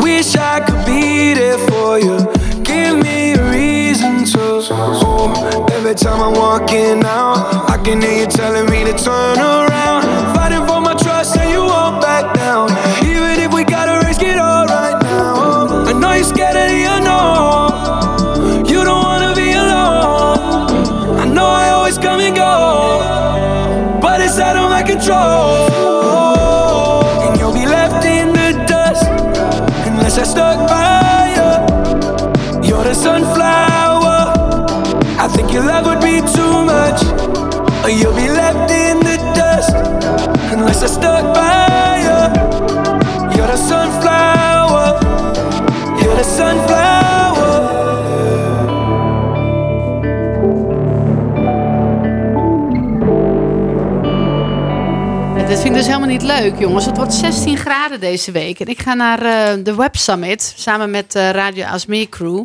Wish 0.00 0.34
I 0.34 0.60
could 0.60 0.86
be 0.86 1.34
there 1.34 1.58
for 1.68 1.98
you. 1.98 2.16
Give 2.62 2.96
me 2.96 3.34
a 3.34 3.50
reason 3.50 4.24
to. 4.32 4.66
Oh, 4.72 5.66
every 5.72 5.94
time 5.94 6.22
I'm 6.22 6.32
walking 6.32 7.04
out, 7.04 7.68
I 7.68 7.76
can 7.84 8.00
hear 8.00 8.20
you 8.20 8.26
telling 8.28 8.64
me 8.70 8.84
to 8.84 8.96
turn 8.96 9.38
around. 9.38 10.31
control. 25.02 27.02
And 27.22 27.38
you'll 27.38 27.52
be 27.52 27.66
left 27.66 28.04
in 28.04 28.32
the 28.32 28.64
dust 28.66 29.06
unless 29.88 30.18
I 30.18 30.24
stuck 30.24 30.68
by 30.68 31.34
you. 31.36 32.68
You're 32.68 32.84
the 32.84 32.94
sunflower. 32.94 34.32
I 35.18 35.28
think 35.28 35.52
your 35.52 35.64
love 35.64 35.86
would 35.86 36.00
be 36.00 36.20
too 36.20 36.64
much. 36.64 37.02
Or 37.82 37.90
you'll 37.90 38.14
be 38.14 38.28
left 38.28 38.70
in 38.70 39.00
the 39.00 39.16
dust 39.34 39.74
unless 40.52 40.82
I 40.82 40.86
stuck 40.86 41.34
by 41.34 41.98
you. 42.06 42.18
You're 43.36 43.48
the 43.48 43.56
sunflower. 43.56 45.00
You're 46.00 46.16
the 46.16 46.24
sunflower. 46.24 46.81
Vind 55.62 55.74
ik 55.74 55.80
dus 55.80 55.86
helemaal 55.86 56.08
niet 56.08 56.22
leuk, 56.22 56.58
jongens. 56.58 56.86
Het 56.86 56.96
wordt 56.96 57.14
16 57.14 57.56
graden 57.56 58.00
deze 58.00 58.32
week. 58.32 58.60
En 58.60 58.66
ik 58.66 58.80
ga 58.82 58.94
naar 58.94 59.22
eh, 59.22 59.64
de 59.64 59.74
Web 59.74 59.96
Summit 59.96 60.54
samen 60.56 60.90
met 60.90 61.12
de 61.12 61.30
Radio 61.30 61.64
Asmeer 61.64 62.08
Crew. 62.08 62.44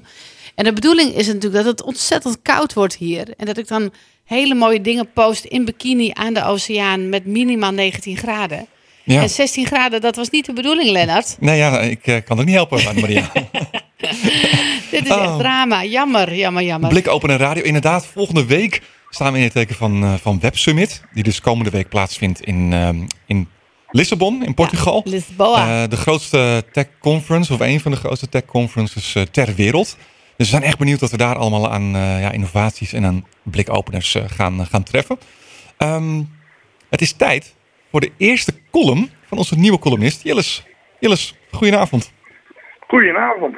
En 0.55 0.63
de 0.63 0.73
bedoeling 0.73 1.15
is 1.15 1.27
natuurlijk 1.27 1.53
dat 1.53 1.65
het 1.65 1.83
ontzettend 1.83 2.37
koud 2.41 2.73
wordt 2.73 2.95
hier. 2.95 3.27
En 3.37 3.45
dat 3.45 3.57
ik 3.57 3.67
dan 3.67 3.93
hele 4.25 4.55
mooie 4.55 4.81
dingen 4.81 5.11
post 5.13 5.43
in 5.45 5.65
bikini 5.65 6.11
aan 6.13 6.33
de 6.33 6.43
oceaan 6.43 7.09
met 7.09 7.25
minimaal 7.25 7.71
19 7.71 8.17
graden. 8.17 8.67
Ja. 9.03 9.21
En 9.21 9.29
16 9.29 9.65
graden, 9.65 10.01
dat 10.01 10.15
was 10.15 10.29
niet 10.29 10.45
de 10.45 10.53
bedoeling, 10.53 10.89
Lennart. 10.89 11.35
Nee, 11.39 11.57
ja, 11.57 11.79
ik 11.79 12.07
eh, 12.07 12.15
kan 12.25 12.37
het 12.37 12.45
niet 12.45 12.55
helpen, 12.55 12.83
Maria. 12.99 13.31
Dit 14.91 15.05
is 15.05 15.11
Oh. 15.11 15.23
echt 15.23 15.39
drama. 15.39 15.83
Jammer, 15.83 16.35
jammer, 16.35 16.63
jammer. 16.63 16.89
Blik 16.89 17.07
open 17.07 17.29
en 17.29 17.37
radio. 17.37 17.63
Inderdaad, 17.63 18.05
volgende 18.05 18.45
week 18.45 18.81
staan 19.09 19.31
we 19.31 19.37
in 19.37 19.43
het 19.43 19.53
teken 19.53 19.75
van, 19.75 20.03
eh, 20.03 20.13
van 20.13 20.39
Web 20.39 20.57
Summit. 20.57 21.03
Die 21.13 21.23
dus 21.23 21.41
komende 21.41 21.69
week 21.69 21.89
plaatsvindt 21.89 22.41
in, 22.41 22.73
ehm, 22.73 23.05
in 23.25 23.49
Lissabon, 23.89 24.45
in 24.45 24.53
Portugal. 24.53 25.01
Lisboa. 25.05 25.83
Eh, 25.83 25.89
de 25.89 25.97
grootste 25.97 26.63
tech 26.71 26.87
conference, 26.99 27.53
of 27.53 27.59
een 27.59 27.79
van 27.79 27.91
de 27.91 27.97
grootste 27.97 28.29
tech 28.29 28.45
conferences 28.45 29.15
eh, 29.15 29.23
ter 29.23 29.55
wereld. 29.55 29.97
Dus 30.37 30.45
we 30.49 30.57
zijn 30.57 30.63
echt 30.63 30.77
benieuwd 30.77 30.99
wat 30.99 31.11
we 31.11 31.17
daar 31.17 31.35
allemaal 31.35 31.71
aan 31.71 31.95
eh, 31.95 32.21
ja, 32.21 32.31
innovaties 32.31 32.93
en 32.93 33.05
aan 33.05 33.25
blikopeners 33.43 34.15
eh, 34.15 34.23
gaan, 34.27 34.65
gaan 34.65 34.83
treffen. 34.83 35.17
Ehm, 35.77 36.21
het 36.89 37.01
is 37.01 37.13
tijd 37.13 37.55
voor 37.91 37.99
de 37.99 38.11
eerste 38.17 38.53
column 38.71 39.09
van 39.27 39.37
onze 39.37 39.55
nieuwe 39.55 39.79
columnist, 39.79 40.23
Jilles. 40.23 40.65
Jilles, 40.99 41.35
goedenavond. 41.51 42.11
Goedenavond. 42.87 43.55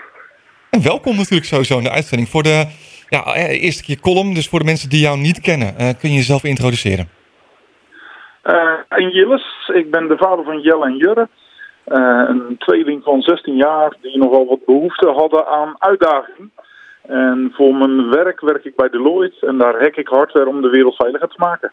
En 0.70 0.82
welkom 0.82 1.16
natuurlijk 1.16 1.46
sowieso 1.46 1.78
in 1.78 1.84
de 1.84 1.90
uitzending. 1.90 2.30
Voor 2.30 2.44
de 2.44 2.68
ja, 3.10 3.24
eh, 3.24 3.63
eerste 3.63 3.84
keer 3.84 4.00
column, 4.00 4.34
dus 4.34 4.50
voor 4.50 4.60
de 4.60 4.65
mensen 4.65 4.89
die 4.89 5.02
jou 5.02 5.17
niet 5.17 5.41
kennen, 5.41 5.78
eh, 5.78 5.89
kun 6.00 6.10
je 6.10 6.15
jezelf 6.15 6.43
introduceren. 6.43 7.10
Eh 8.41 8.80
en 8.89 9.10
Jilles, 9.10 9.72
ik 9.74 9.91
ben 9.91 10.08
de 10.08 10.17
vader 10.17 10.45
van 10.45 10.62
Jelle 10.62 10.86
en 10.86 10.98
Jurre. 10.98 11.28
Eh, 11.84 12.24
een 12.28 12.56
tweeling 12.58 13.04
van 13.04 13.22
16 13.22 13.56
jaar 13.56 13.95
die 14.02 14.17
nogal 14.17 14.45
wat 14.45 14.65
behoefte 14.65 15.08
hadden 15.10 15.48
aan 15.48 15.76
uitdaging. 15.78 16.50
En 17.08 17.52
voor 17.56 17.76
mijn 17.76 18.10
werk 18.10 18.41
werk 18.41 18.65
ik 18.65 18.76
bij 18.76 18.89
Deloitte 18.89 19.48
en 19.48 19.58
daar 19.58 19.82
hack 19.82 19.95
ik 19.95 20.08
hardware 20.08 20.48
om 20.48 20.62
de 20.62 20.69
wereld 20.69 20.95
veiliger 20.95 21.28
te 21.28 21.36
maken. 21.38 21.72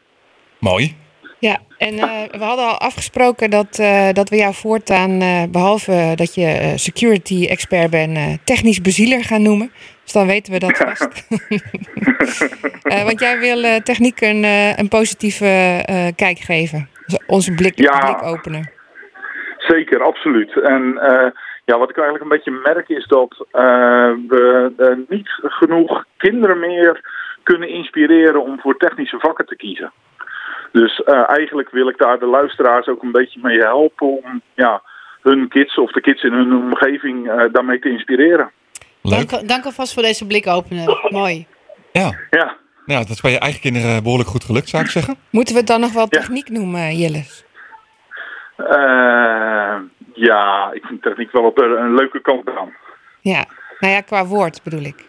Mooi. 0.59 0.96
Ja, 1.38 1.59
en 1.79 1.99
eh, 1.99 2.38
we 2.38 2.44
hadden 2.44 2.64
al 2.64 2.79
afgesproken 2.79 3.51
dat, 3.51 3.79
eh, 3.79 4.12
dat 4.12 4.29
we 4.29 4.37
jou 4.37 4.55
voortaan, 4.55 5.20
eh, 5.20 5.42
behalve 5.51 6.12
dat 6.14 6.35
je 6.35 6.46
eh, 6.46 6.72
security 6.75 7.46
expert 7.46 7.90
bent, 7.90 8.16
eh, 8.16 8.33
technisch 8.44 8.81
bezieler 8.81 9.25
gaan 9.25 9.42
noemen. 9.42 9.70
Dus 10.07 10.14
dan 10.14 10.27
weten 10.27 10.53
we 10.53 10.59
dat 10.59 10.77
vast. 10.77 11.09
Eh, 12.87 13.05
want 13.05 13.21
jij 13.21 13.38
wil 13.38 13.62
eh, 13.62 13.77
techniek 13.77 14.21
een, 14.21 14.45
eh, 14.45 14.79
een 14.79 14.88
positieve 14.88 15.83
kijk 16.16 16.38
geven. 16.38 16.88
Dus 17.07 17.19
Onze 17.27 17.55
blik, 17.55 17.79
Ja. 17.79 17.99
blikopener. 17.99 18.73
Zeker, 19.59 20.03
absoluut. 20.03 20.61
En 20.61 20.83
ja, 21.64 21.79
wat 21.79 21.90
ik 21.90 21.97
eigenlijk 21.97 22.25
een 22.25 22.37
beetje 22.37 22.61
merk 22.64 22.88
is 22.88 23.07
dat 23.07 23.47
we 23.51 25.05
niet 25.09 25.29
genoeg 25.42 26.05
kinderen 26.16 26.59
meer 26.59 27.01
kunnen 27.42 27.69
inspireren 27.69 28.42
om 28.42 28.61
voor 28.61 28.77
technische 28.77 29.19
vakken 29.19 29.47
te 29.47 29.57
kiezen. 29.57 29.92
Dus 30.73 31.03
eigenlijk 31.27 31.71
wil 31.71 31.88
ik 31.88 31.99
daar 31.99 32.19
de 32.19 32.27
luisteraars 32.27 32.87
ook 32.87 33.03
een 33.03 33.12
beetje 33.12 33.40
mee 33.42 33.59
helpen 33.59 34.07
om 34.07 34.42
ja, 34.55 34.83
hun 35.23 35.49
kids 35.49 35.79
of 35.79 35.92
de 35.92 36.01
kids 36.01 36.23
in 36.23 36.33
hun 36.33 36.55
omgeving 36.55 37.49
daarmee 37.53 37.79
te 37.79 37.90
inspireren. 37.90 38.51
Leuk. 39.09 39.29
Dank, 39.31 39.49
dank 39.49 39.64
alvast 39.64 39.92
voor 39.95 40.03
deze 40.03 40.27
blikopener. 40.27 40.99
Mooi. 41.11 41.47
Ja. 41.92 42.19
Ja, 42.31 42.57
Nou, 42.87 43.01
dat 43.01 43.09
is 43.11 43.21
bij 43.21 43.31
je 43.31 43.38
eigen 43.38 43.61
kinderen 43.61 44.03
behoorlijk 44.03 44.29
goed 44.31 44.45
gelukt, 44.45 44.69
zou 44.69 44.83
ik 44.85 44.90
zeggen. 44.90 45.16
Moeten 45.31 45.55
we 45.55 45.61
het 45.61 45.69
dan 45.69 45.81
nog 45.81 45.92
wel 45.92 46.07
Ja. 46.11 46.19
techniek 46.21 46.49
noemen, 46.49 46.97
Jilles? 46.97 47.45
Eh, 48.57 49.77
ja 50.14 50.71
ik 50.73 50.85
vind 50.85 51.03
techniek 51.03 51.33
wel 51.33 51.45
op 51.45 51.59
een, 51.59 51.71
een 51.71 51.95
leuke 51.95 52.21
kant 52.21 52.49
aan. 52.59 52.75
Ja, 53.21 53.45
nou 53.81 53.92
ja, 53.92 54.01
qua 54.01 54.25
woord 54.25 54.62
bedoel 54.62 54.83
ik. 54.83 55.05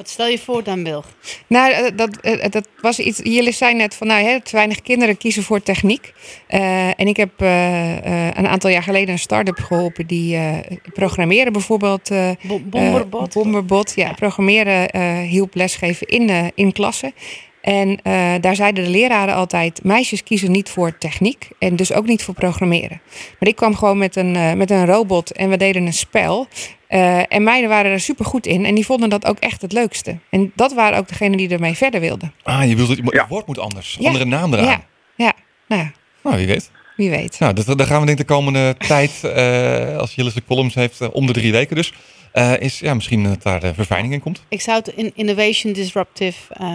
Wat 0.00 0.08
stel 0.08 0.26
je 0.26 0.38
voor 0.38 0.62
dan, 0.62 0.84
Wilg? 0.84 1.04
Nou, 1.46 1.72
eh, 1.72 1.84
dat, 1.96 2.16
eh, 2.20 2.50
dat 2.50 2.68
was 2.80 2.98
iets. 2.98 3.20
Jullie 3.22 3.52
zei 3.52 3.74
net 3.74 3.94
van, 3.94 4.06
nou, 4.06 4.24
hè, 4.24 4.40
te 4.40 4.56
weinig 4.56 4.80
kinderen 4.82 5.16
kiezen 5.16 5.42
voor 5.42 5.62
techniek. 5.62 6.12
Eh, 6.46 6.86
en 6.86 7.06
ik 7.06 7.16
heb 7.16 7.30
eh, 7.36 7.96
eh, 8.28 8.34
een 8.36 8.48
aantal 8.48 8.70
jaar 8.70 8.82
geleden 8.82 9.08
een 9.12 9.18
start-up 9.18 9.58
geholpen 9.58 10.06
die 10.06 10.36
eh, 10.36 10.56
programmeren 10.92 11.52
bijvoorbeeld. 11.52 12.10
eh, 12.10 12.30
Bo- 12.42 12.58
Bomberbot? 12.64 13.28
eh, 13.36 13.42
bomberbot, 13.42 13.92
ja, 13.96 14.12
programmeren 14.12 14.88
eh, 14.90 15.18
hielp 15.18 15.54
lesgeven 15.54 16.06
in, 16.06 16.28
eh, 16.28 16.44
in 16.54 16.72
klassen. 16.72 17.12
En 17.60 17.98
eh, 18.02 18.34
daar 18.40 18.54
zeiden 18.56 18.84
de 18.84 18.90
leraren 18.90 19.34
altijd: 19.34 19.84
meisjes 19.84 20.22
kiezen 20.22 20.50
niet 20.50 20.68
voor 20.68 20.98
techniek 20.98 21.48
en 21.58 21.76
dus 21.76 21.92
ook 21.92 22.06
niet 22.06 22.22
voor 22.22 22.34
programmeren. 22.34 23.00
Maar 23.38 23.48
ik 23.48 23.56
kwam 23.56 23.74
gewoon 23.74 23.98
met 23.98 24.16
een, 24.16 24.36
eh, 24.36 24.52
met 24.52 24.70
een 24.70 24.86
robot 24.86 25.32
en 25.32 25.48
we 25.50 25.56
deden 25.56 25.86
een 25.86 25.92
spel. 25.92 26.46
Eh, 26.90 27.22
en 27.32 27.42
meiden 27.42 27.68
waren 27.68 27.90
er 27.90 28.00
super 28.00 28.24
goed 28.24 28.46
in 28.46 28.64
en 28.64 28.74
die 28.74 28.84
vonden 28.86 29.08
dat 29.08 29.26
ook 29.26 29.38
echt 29.38 29.62
het 29.62 29.72
leukste. 29.72 30.18
En 30.30 30.52
dat 30.54 30.72
waren 30.74 30.98
ook 30.98 31.08
degenen 31.08 31.36
die 31.38 31.48
ermee 31.48 31.74
verder 31.74 32.00
wilden. 32.00 32.32
Ah, 32.42 32.68
je 32.68 32.76
wilt 32.76 32.88
het, 32.88 32.98
het 32.98 33.12
Ja. 33.14 33.26
woord 33.28 33.46
moet 33.46 33.58
anders. 33.58 33.96
Ja. 34.00 34.06
Andere 34.06 34.24
naam 34.24 34.52
eraan. 34.54 34.64
Ja, 34.66 34.80
ja, 35.16 35.32
nou 35.68 35.82
ja, 35.82 35.92
Nou, 36.22 36.36
wie 36.36 36.46
weet. 36.46 36.70
wie 36.96 37.10
weet. 37.10 37.38
Nou, 37.38 37.52
dat, 37.54 37.78
daar 37.78 37.86
gaan 37.86 38.00
we 38.00 38.06
denk 38.06 38.18
ik 38.18 38.26
de 38.26 38.34
komende 38.34 38.74
tijd, 38.88 39.24
eh, 39.24 39.96
als 39.96 40.14
Jilles 40.14 40.34
de 40.34 40.42
columns 40.46 40.74
heeft, 40.74 41.00
eh, 41.00 41.08
om 41.12 41.26
de 41.26 41.32
drie 41.32 41.52
weken 41.52 41.76
dus, 41.76 41.92
eh, 42.32 42.60
is 42.60 42.78
ja, 42.78 42.94
misschien 42.94 43.24
dat 43.24 43.42
daar 43.42 43.60
de 43.60 43.74
verfijning 43.74 44.12
in 44.12 44.20
komt. 44.20 44.42
Ik 44.48 44.60
zou 44.60 44.78
het 44.78 44.88
in 44.88 45.12
innovation, 45.14 45.72
disruptive, 45.72 46.54
eh, 46.54 46.66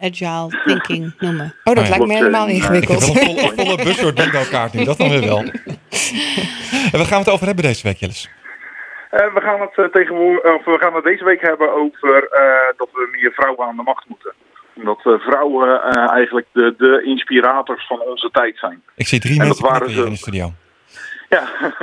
agile 0.00 0.62
thinking 0.66 1.14
noemen. 1.18 1.54
Oh, 1.64 1.74
dat 1.74 1.84
ja. 1.84 1.90
lijkt 1.90 2.06
me 2.06 2.14
helemaal 2.14 2.48
Ik 2.48 2.62
heb 2.62 2.72
Ik 2.74 2.88
heb 2.88 2.90
ingewikkeld. 2.90 3.14
wel 3.24 3.38
een 3.38 3.54
volle, 3.56 3.94
volle 3.94 4.12
bingo 4.12 4.42
kaart 4.50 4.72
nu, 4.72 4.84
dat 4.84 4.98
dan 4.98 5.08
weer 5.08 5.20
wel. 5.24 5.38
En 6.92 6.98
waar 6.98 7.06
gaan 7.06 7.18
we 7.18 7.24
het 7.24 7.28
over 7.28 7.46
hebben 7.46 7.64
deze 7.64 7.82
week, 7.82 7.96
Jilles? 7.98 8.28
Eh, 9.10 9.34
we, 9.34 9.40
gaan 9.40 9.60
het, 9.60 9.72
eh, 9.76 9.84
tegenwoordig, 9.84 10.54
of 10.54 10.64
we 10.64 10.78
gaan 10.78 10.94
het 10.94 11.04
deze 11.04 11.24
week 11.24 11.40
hebben 11.40 11.72
over 11.74 12.28
eh, 12.28 12.76
dat 12.76 12.88
we 12.92 13.08
meer 13.12 13.32
vrouwen 13.32 13.66
aan 13.66 13.76
de 13.76 13.82
macht 13.82 14.04
moeten. 14.08 14.32
Omdat 14.76 15.00
eh, 15.04 15.12
vrouwen 15.18 15.82
eh, 15.82 16.10
eigenlijk 16.10 16.46
de, 16.52 16.74
de 16.78 17.02
inspirators 17.04 17.86
van 17.86 18.00
onze 18.00 18.30
tijd 18.30 18.58
zijn. 18.58 18.82
Ik 18.96 19.06
zie 19.06 19.20
drie 19.20 19.40
En 19.40 19.48
dat 19.48 19.60
mensen 19.60 19.78
waren 19.78 19.90
ze. 19.94 20.04
in 20.04 20.10
de 20.10 20.16
studio. 20.16 20.52
Ja, 21.28 21.48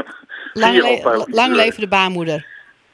Lang, 0.54 0.76
le- 0.82 1.24
lang 1.28 1.56
leven 1.56 1.80
de 1.82 1.88
baarmoeder. 1.88 2.46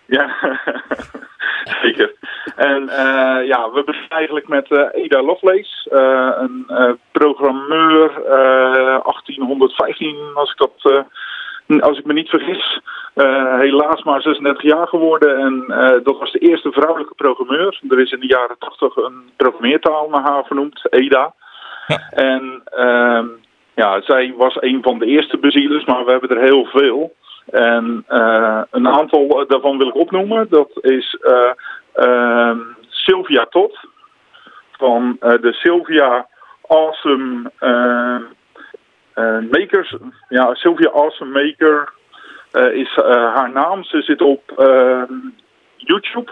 ja. 0.05 0.35
zeker. 1.81 2.13
En 2.55 2.89
eh, 2.89 3.47
ja, 3.47 3.69
we 3.71 3.83
beginnen 3.85 4.09
eigenlijk 4.09 4.47
met 4.47 4.71
eh, 4.71 5.03
Ada 5.03 5.21
Lovelace, 5.21 5.89
eh, 5.89 6.41
een 6.43 6.63
eh, 6.67 6.91
programmeur, 7.11 8.23
eh 8.25 9.03
1815 9.03 10.17
als 10.33 10.51
ik 10.51 10.57
dat... 10.57 11.05
als 11.79 11.97
ik 11.97 12.05
me 12.05 12.13
niet 12.13 12.29
vergis, 12.29 12.79
Eh, 13.13 13.59
helaas 13.59 14.03
maar 14.03 14.21
36 14.21 14.63
jaar 14.63 14.87
geworden 14.87 15.37
en 15.37 15.65
eh, 15.67 16.03
dat 16.03 16.17
was 16.19 16.31
de 16.31 16.39
eerste 16.39 16.71
vrouwelijke 16.71 17.13
programmeur. 17.13 17.79
Er 17.89 17.99
is 17.99 18.11
in 18.11 18.19
de 18.19 18.27
jaren 18.27 18.55
80 18.59 18.95
een 18.95 19.29
programmeertaal 19.35 20.09
naar 20.09 20.21
haar 20.21 20.45
vernoemd, 20.45 20.87
EDA. 20.89 21.33
Ja. 21.87 21.97
En 22.09 22.61
ehm, 22.65 23.25
ja, 23.75 24.01
zij 24.01 24.33
was 24.37 24.57
een 24.59 24.79
van 24.81 24.99
de 24.99 25.05
eerste 25.05 25.37
bezielers, 25.37 25.85
maar 25.85 26.05
we 26.05 26.11
hebben 26.11 26.29
er 26.29 26.43
heel 26.43 26.65
veel. 26.65 27.13
En 27.45 28.03
eh, 28.07 28.61
een 28.71 28.87
aantal 28.87 29.45
daarvan 29.47 29.77
wil 29.77 29.87
ik 29.87 29.95
opnoemen. 29.95 30.47
Dat 30.49 30.69
is 30.81 31.17
eh, 31.21 31.51
ehm, 31.93 32.59
Sylvia 32.89 33.45
Todd 33.49 33.79
van 34.71 35.17
de 35.19 35.53
Sylvia 35.53 36.27
Awesome 36.67 37.51
Makers. 39.51 39.95
Ja, 40.29 40.53
Sylvia 40.53 40.89
Awesome 40.89 41.43
Maker 41.43 41.93
eh, 42.51 42.73
is 42.73 42.95
eh, 42.95 43.35
haar 43.35 43.51
naam. 43.51 43.83
Ze 43.83 44.01
zit 44.01 44.21
op 44.21 44.51
ehm, 44.57 45.13
YouTube. 45.77 46.31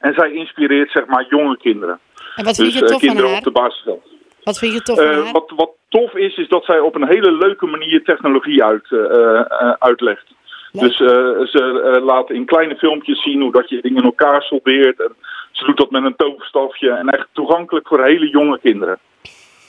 en 0.00 0.14
zij 0.14 0.32
inspireert 0.32 0.90
zeg 0.90 1.06
maar 1.06 1.26
jonge 1.28 1.56
kinderen. 1.56 1.98
En 2.36 2.44
wat 2.44 2.56
vind 2.56 2.68
Dus 2.72 2.78
je 2.78 2.84
eh, 2.84 2.90
tof 2.90 2.92
aan 3.02 3.06
kinderen 3.08 3.28
haar? 3.30 3.38
op 3.38 3.44
de 3.44 3.50
basisschool. 3.50 4.02
Wat 4.42 4.58
vind 4.58 4.72
je 4.72 4.82
tof 4.82 4.98
aan 4.98 5.04
Eh, 5.06 5.22
haar? 5.22 5.32
wat, 5.32 5.52
wat 5.56 5.70
tof 5.88 6.14
is, 6.14 6.36
is 6.36 6.48
dat 6.48 6.64
zij 6.64 6.78
op 6.78 6.94
een 6.94 7.06
hele 7.08 7.32
leuke 7.32 7.66
manier 7.66 8.02
technologie 8.04 8.64
uit, 8.64 8.86
eh, 8.92 9.40
eh, 9.40 9.72
uitlegt. 9.78 10.24
Dus 10.72 11.00
eh, 11.00 11.06
ze 11.46 11.92
eh, 11.94 12.04
laat 12.04 12.30
in 12.30 12.44
kleine 12.44 12.76
filmpjes 12.76 13.22
zien 13.22 13.40
hoe 13.40 13.52
dat 13.52 13.68
je 13.68 13.80
dingen 13.80 13.98
in 13.98 14.04
elkaar 14.04 14.42
soldeert. 14.42 15.00
En 15.00 15.12
ze 15.52 15.64
doet 15.64 15.76
dat 15.76 15.90
met 15.90 16.04
een 16.04 16.16
toverstafje. 16.16 16.90
En 16.90 17.08
echt 17.08 17.26
toegankelijk 17.32 17.88
voor 17.88 18.04
hele 18.04 18.28
jonge 18.28 18.58
kinderen. 18.62 18.98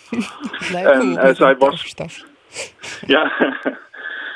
En 0.73 1.17
eh, 1.17 1.35
zij 1.35 1.57
was 1.57 1.93
ja. 3.15 3.31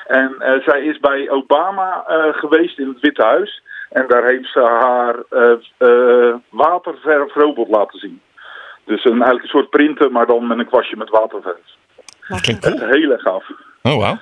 en 0.08 0.36
eh, 0.40 0.64
zij 0.66 0.82
is 0.82 1.00
bij 1.00 1.30
Obama 1.30 2.04
eh, 2.08 2.34
geweest 2.34 2.80
in 2.80 2.88
het 2.88 3.00
Witte 3.00 3.24
Huis. 3.24 3.64
En 3.90 4.06
daar 4.08 4.26
heeft 4.26 4.52
ze 4.52 4.60
haar 4.60 5.16
eh 5.30 5.58
eh 5.78 6.36
waterverfrobot 6.50 7.68
laten 7.68 8.00
zien. 8.00 8.22
Dus 8.86 9.06
een, 9.06 9.12
eigenlijk 9.12 9.44
een 9.44 9.50
soort 9.50 9.70
printen, 9.70 10.12
maar 10.12 10.26
dan 10.26 10.48
met 10.48 10.60
een 10.60 10.68
kwastje 10.68 10.98
met 10.98 11.10
waterverf. 11.10 11.78
Klinkt 12.42 12.70
cool. 12.70 12.90
Heel 12.90 13.12
erg 13.12 13.22
gaaf. 13.22 13.50
Oh, 13.82 13.98
wauw. 13.98 14.18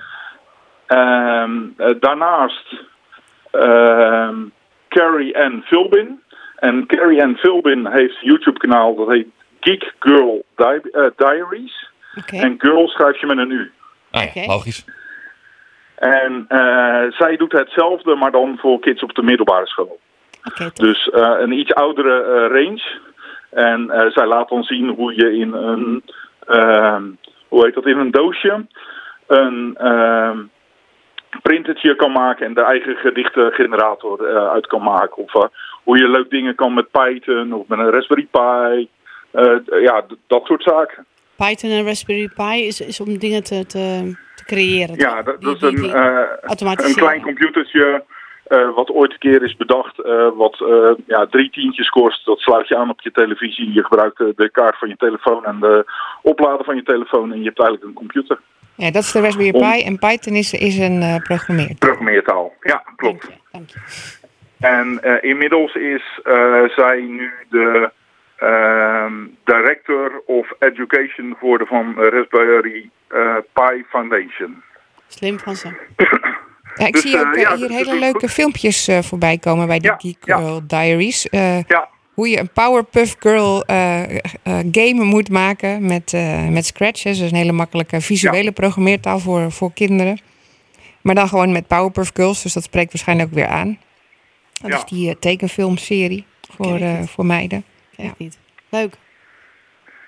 Ehm, 0.88 1.66
eh, 1.76 1.94
daarnaast 2.00 2.74
ehm, 3.50 4.36
Carrie 4.88 5.38
Ann 5.38 5.62
Philbin. 5.66 6.22
En 6.56 6.86
Carrie 6.86 7.22
Ann 7.22 7.36
Philbin 7.36 7.86
heeft 7.86 8.14
een 8.22 8.28
YouTube 8.28 8.58
kanaal 8.58 8.94
dat 8.94 9.08
heet 9.08 9.28
Geek 9.60 9.92
Girl 9.98 10.44
Di- 10.56 10.90
eh, 10.90 11.06
Diaries. 11.16 11.90
En 12.26 12.54
girl 12.58 12.88
schrijf 12.88 13.20
je 13.20 13.26
met 13.26 13.38
een 13.38 13.50
U. 13.50 13.72
Ah 14.10 14.34
ja, 14.34 14.46
logisch. 14.46 14.84
En 15.94 16.44
eh, 16.48 17.04
zij 17.10 17.36
doet 17.36 17.52
hetzelfde, 17.52 18.14
maar 18.14 18.30
dan 18.30 18.58
voor 18.60 18.80
kids 18.80 19.02
op 19.02 19.14
de 19.14 19.22
middelbare 19.22 19.66
school. 19.66 19.98
Dus 20.74 21.08
eh, 21.08 21.34
een 21.38 21.52
iets 21.52 21.74
oudere 21.74 22.22
eh, 22.22 22.62
range. 22.62 22.82
En 23.50 23.90
eh, 23.90 24.10
zij 24.10 24.26
laat 24.26 24.48
dan 24.48 24.62
zien 24.62 24.88
hoe 24.88 25.14
je 25.14 25.36
in 25.38 25.52
een, 25.52 26.02
ehm, 26.46 27.02
hoe 27.48 27.64
heet 27.64 27.74
dat, 27.74 27.86
in 27.86 27.98
een 27.98 28.10
doosje 28.10 28.66
een 29.26 29.76
ehm 29.78 30.38
printertje 31.42 31.94
kan 31.96 32.12
maken 32.12 32.46
en 32.46 32.54
de 32.54 32.62
eigen 32.62 32.96
gedichtengenerator 32.96 34.26
eh, 34.26 34.48
uit 34.48 34.66
kan 34.66 34.82
maken. 34.82 35.16
Of 35.22 35.34
eh, 35.34 35.44
hoe 35.84 35.98
je 35.98 36.08
leuk 36.08 36.30
dingen 36.30 36.54
kan 36.54 36.74
met 36.74 36.90
Python 36.90 37.52
of 37.52 37.66
met 37.68 37.78
een 37.78 37.90
Raspberry 37.90 38.28
Pi. 38.30 38.88
Eh, 39.30 39.82
ja, 39.82 40.04
dat 40.26 40.44
soort 40.44 40.62
zaken. 40.62 41.06
Python 41.36 41.70
en 41.70 41.84
Raspberry 41.84 42.28
Pi 42.34 42.66
is, 42.66 42.80
is 42.80 43.00
om 43.00 43.18
dingen 43.18 43.42
te, 43.42 43.66
te, 43.66 44.14
te 44.34 44.44
creëren. 44.44 44.96
Ja, 44.96 45.22
dat, 45.22 45.40
Die- 45.40 45.48
dat 45.58 45.72
is 45.72 45.78
een, 45.78 45.90
eh, 45.94 46.86
een 46.86 46.94
klein 46.94 47.22
computertje 47.22 48.04
eh, 48.46 48.74
wat 48.74 48.90
ooit 48.90 49.12
een 49.12 49.18
keer 49.18 49.42
is 49.42 49.56
bedacht, 49.56 49.96
wat 50.36 50.56
ja, 51.06 51.26
drie 51.26 51.50
tientjes 51.50 51.88
kost. 51.88 52.24
Dat 52.24 52.38
sluit 52.38 52.68
je 52.68 52.76
aan 52.76 52.90
op 52.90 53.00
je 53.00 53.10
televisie. 53.10 53.72
Je 53.72 53.82
gebruikt 53.82 54.18
de 54.18 54.48
kaart 54.52 54.78
van 54.78 54.88
je 54.88 54.96
telefoon 54.96 55.44
en 55.44 55.60
de 55.60 55.84
oplader 56.22 56.64
van 56.64 56.76
je 56.76 56.82
telefoon 56.82 57.32
en 57.32 57.38
je 57.38 57.44
hebt 57.44 57.58
eigenlijk 57.60 57.88
een 57.88 57.94
computer. 57.94 58.38
Ja, 58.74 58.90
dat 58.90 59.02
is 59.02 59.12
de 59.12 59.20
Raspberry 59.20 59.50
Pi 59.50 59.82
en 59.84 59.98
Python 59.98 60.34
is, 60.34 60.52
is 60.52 60.78
een 60.78 61.02
eh 61.02 61.16
programmeer. 61.16 61.74
Programmeertaal. 61.78 62.52
Ja, 62.60 62.82
klopt. 62.96 63.20
Dank 63.20 63.34
je, 63.34 63.40
dank 63.52 63.68
je. 63.70 63.78
En 64.58 65.20
inmiddels 65.22 65.74
is 65.74 66.02
zij 66.74 67.00
nu 67.00 67.32
de 67.50 67.90
Director 69.44 70.22
of 70.26 70.52
Education 70.58 71.36
voor 71.40 71.58
de 71.58 71.66
van 71.66 71.94
Raspberry 71.96 72.90
eh, 73.08 73.34
Pi 73.52 73.84
Foundation. 73.88 74.62
Slim 75.08 75.38
van 75.38 75.56
ze. 75.56 75.68
Ja, 76.74 76.86
ik 76.86 76.92
Dus, 76.92 77.02
zie 77.02 77.18
ook 77.18 77.24
eh, 77.24 77.30
eh, 77.34 77.40
ja, 77.40 77.56
hier 77.56 77.66
dus- 77.68 77.76
hele 77.76 77.90
dus- 77.90 78.00
leuke 78.00 78.28
filmpjes 78.28 78.88
eh, 78.88 78.98
voorbij 79.02 79.38
komen 79.38 79.66
bij 79.66 79.78
die 79.78 79.90
Ja, 79.90 79.96
Geek 79.98 80.16
ja. 80.20 80.36
Girl 80.36 80.60
Diaries. 80.66 81.28
Eh, 81.28 81.62
Ja, 81.62 81.88
hoe 82.14 82.28
je 82.28 82.38
een 82.38 82.50
Powerpuff 82.52 83.16
Girl 83.18 83.64
eh, 83.64 84.02
eh, 84.14 84.20
game 84.72 85.04
moet 85.04 85.30
maken 85.30 85.86
met, 85.86 86.12
eh, 86.12 86.48
met 86.48 86.66
Scratch. 86.66 87.02
hè. 87.02 87.10
Dus 87.10 87.20
een 87.20 87.34
hele 87.36 87.52
makkelijke 87.52 88.00
visuele 88.00 88.52
programmeertaal 88.52 89.18
voor, 89.18 89.52
voor 89.52 89.72
kinderen. 89.72 90.20
Maar 91.02 91.14
dan 91.14 91.28
gewoon 91.28 91.52
met 91.52 91.66
Powerpuff 91.66 92.10
Girls, 92.14 92.42
dus 92.42 92.52
dat 92.52 92.62
spreekt 92.62 92.92
waarschijnlijk 92.92 93.28
ook 93.28 93.34
weer 93.34 93.46
aan. 93.46 93.78
Dat 94.52 94.70
Ja. 94.70 94.76
is 94.76 94.84
die 94.84 95.08
eh, 95.08 95.14
tekenfilmserie 95.20 96.24
voor, 96.56 96.76
eh, 96.78 97.02
voor 97.02 97.26
meiden. 97.26 97.64
Ik 97.98 98.18
niet. 98.18 98.38
Leuk. 98.70 98.94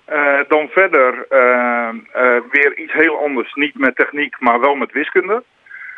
Eh, 0.05 0.40
dan 0.48 0.68
verder 0.68 1.26
eh, 1.29 1.88
eh, 1.88 2.42
weer 2.50 2.76
iets 2.79 2.92
heel 2.92 3.18
anders. 3.18 3.55
Niet 3.55 3.79
met 3.79 3.96
techniek, 3.96 4.40
maar 4.40 4.61
wel 4.61 4.74
met 4.74 4.92
wiskunde. 4.92 5.42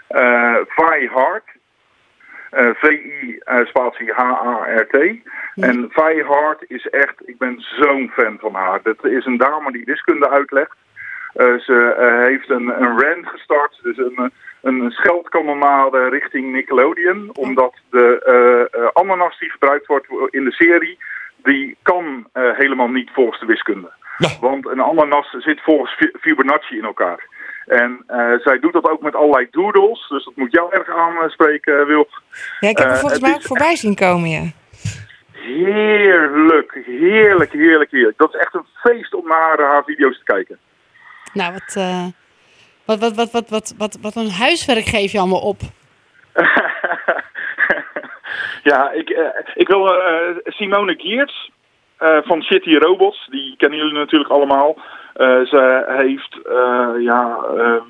Eh 0.08 0.56
Vi 0.66 1.08
Hart. 1.12 1.44
Eh, 2.50 2.70
V-I 2.74 3.40
spatie 3.64 4.12
H-A-R-T. 4.12 4.96
En 5.54 5.88
Vi 5.90 6.22
Hart 6.22 6.64
is 6.66 6.88
echt, 6.88 7.28
ik 7.28 7.38
ben 7.38 7.54
zo'n 7.58 8.10
fan 8.14 8.38
van 8.40 8.54
haar. 8.54 8.80
Dat 8.82 9.04
is 9.04 9.26
een 9.26 9.36
dame 9.36 9.72
die 9.72 9.84
wiskunde 9.84 10.30
uitlegt. 10.30 10.76
Eh, 11.32 11.58
ze 11.58 11.94
eh, 11.98 12.26
heeft 12.26 12.50
een, 12.50 12.82
een 12.82 13.00
rant 13.00 13.26
gestart, 13.26 13.78
dus 13.82 13.96
een, 13.96 14.32
een 14.62 14.90
scheldkanonade 14.90 16.08
richting 16.08 16.52
Nickelodeon. 16.52 17.30
Omdat 17.32 17.74
de 17.90 18.22
eh, 18.24 18.80
eh, 18.80 18.88
ananas 18.92 19.38
die 19.38 19.50
gebruikt 19.50 19.86
wordt 19.86 20.06
in 20.30 20.44
de 20.44 20.52
serie, 20.52 20.98
die 21.42 21.76
kan 21.82 22.28
eh, 22.32 22.42
helemaal 22.56 22.88
niet 22.88 23.10
volgens 23.12 23.40
de 23.40 23.46
wiskunde. 23.46 23.90
Ja. 24.18 24.28
Want 24.40 24.66
een 24.66 24.80
ananas 24.80 25.30
zit 25.38 25.60
volgens 25.60 25.94
Fi- 25.94 26.12
Fibonacci 26.20 26.76
in 26.76 26.84
elkaar. 26.84 27.28
En 27.66 28.04
eh, 28.06 28.32
zij 28.38 28.58
doet 28.58 28.72
dat 28.72 28.90
ook 28.90 29.02
met 29.02 29.14
allerlei 29.14 29.46
doodles, 29.50 30.08
dus 30.08 30.24
dat 30.24 30.36
moet 30.36 30.52
jou 30.52 30.72
erg 30.72 30.88
aanspreken, 30.88 31.80
eh, 31.80 31.86
Wil. 31.86 32.08
Ja, 32.60 32.68
ik 32.68 32.78
heb 32.78 32.88
er 32.90 32.96
volgens 32.96 33.20
mij 33.20 33.34
ook 33.34 33.42
voorbij 33.42 33.76
zien 33.76 33.94
komen, 33.94 34.28
ja. 34.28 34.42
Heerlijk, 35.32 36.80
heerlijk, 36.86 37.52
heerlijk, 37.52 37.90
heerlijk. 37.90 38.18
Dat 38.18 38.34
is 38.34 38.40
echt 38.40 38.54
een 38.54 38.66
feest 38.74 39.14
om 39.14 39.26
naar 39.28 39.60
haar 39.60 39.84
video's 39.84 40.18
te 40.18 40.24
kijken. 40.24 40.58
Nou, 41.32 41.52
wat, 41.52 41.74
eh, 41.76 42.06
wat, 42.84 42.98
wat, 42.98 43.14
wat, 43.14 43.30
wat, 43.30 43.48
wat, 43.48 43.74
wat, 43.78 43.98
wat 44.00 44.16
een 44.16 44.30
huiswerk 44.30 44.84
geef 44.84 45.12
je 45.12 45.18
allemaal 45.18 45.40
op. 45.40 45.60
ja, 48.62 48.90
ik, 48.90 49.10
eh, 49.10 49.26
ik 49.54 49.68
wil 49.68 49.94
eh, 49.94 50.36
Simone 50.44 50.94
Giertz 50.98 51.48
eh, 51.96 52.18
van 52.22 52.42
City 52.42 52.76
Robots, 52.76 53.26
die 53.30 53.54
kennen 53.56 53.78
jullie 53.78 53.94
natuurlijk 53.98 54.30
allemaal. 54.30 54.76
Eh, 55.14 55.40
ze 55.40 55.84
heeft 55.86 56.46
eh, 56.46 57.02
ja, 57.02 57.38
ehm, 57.56 57.84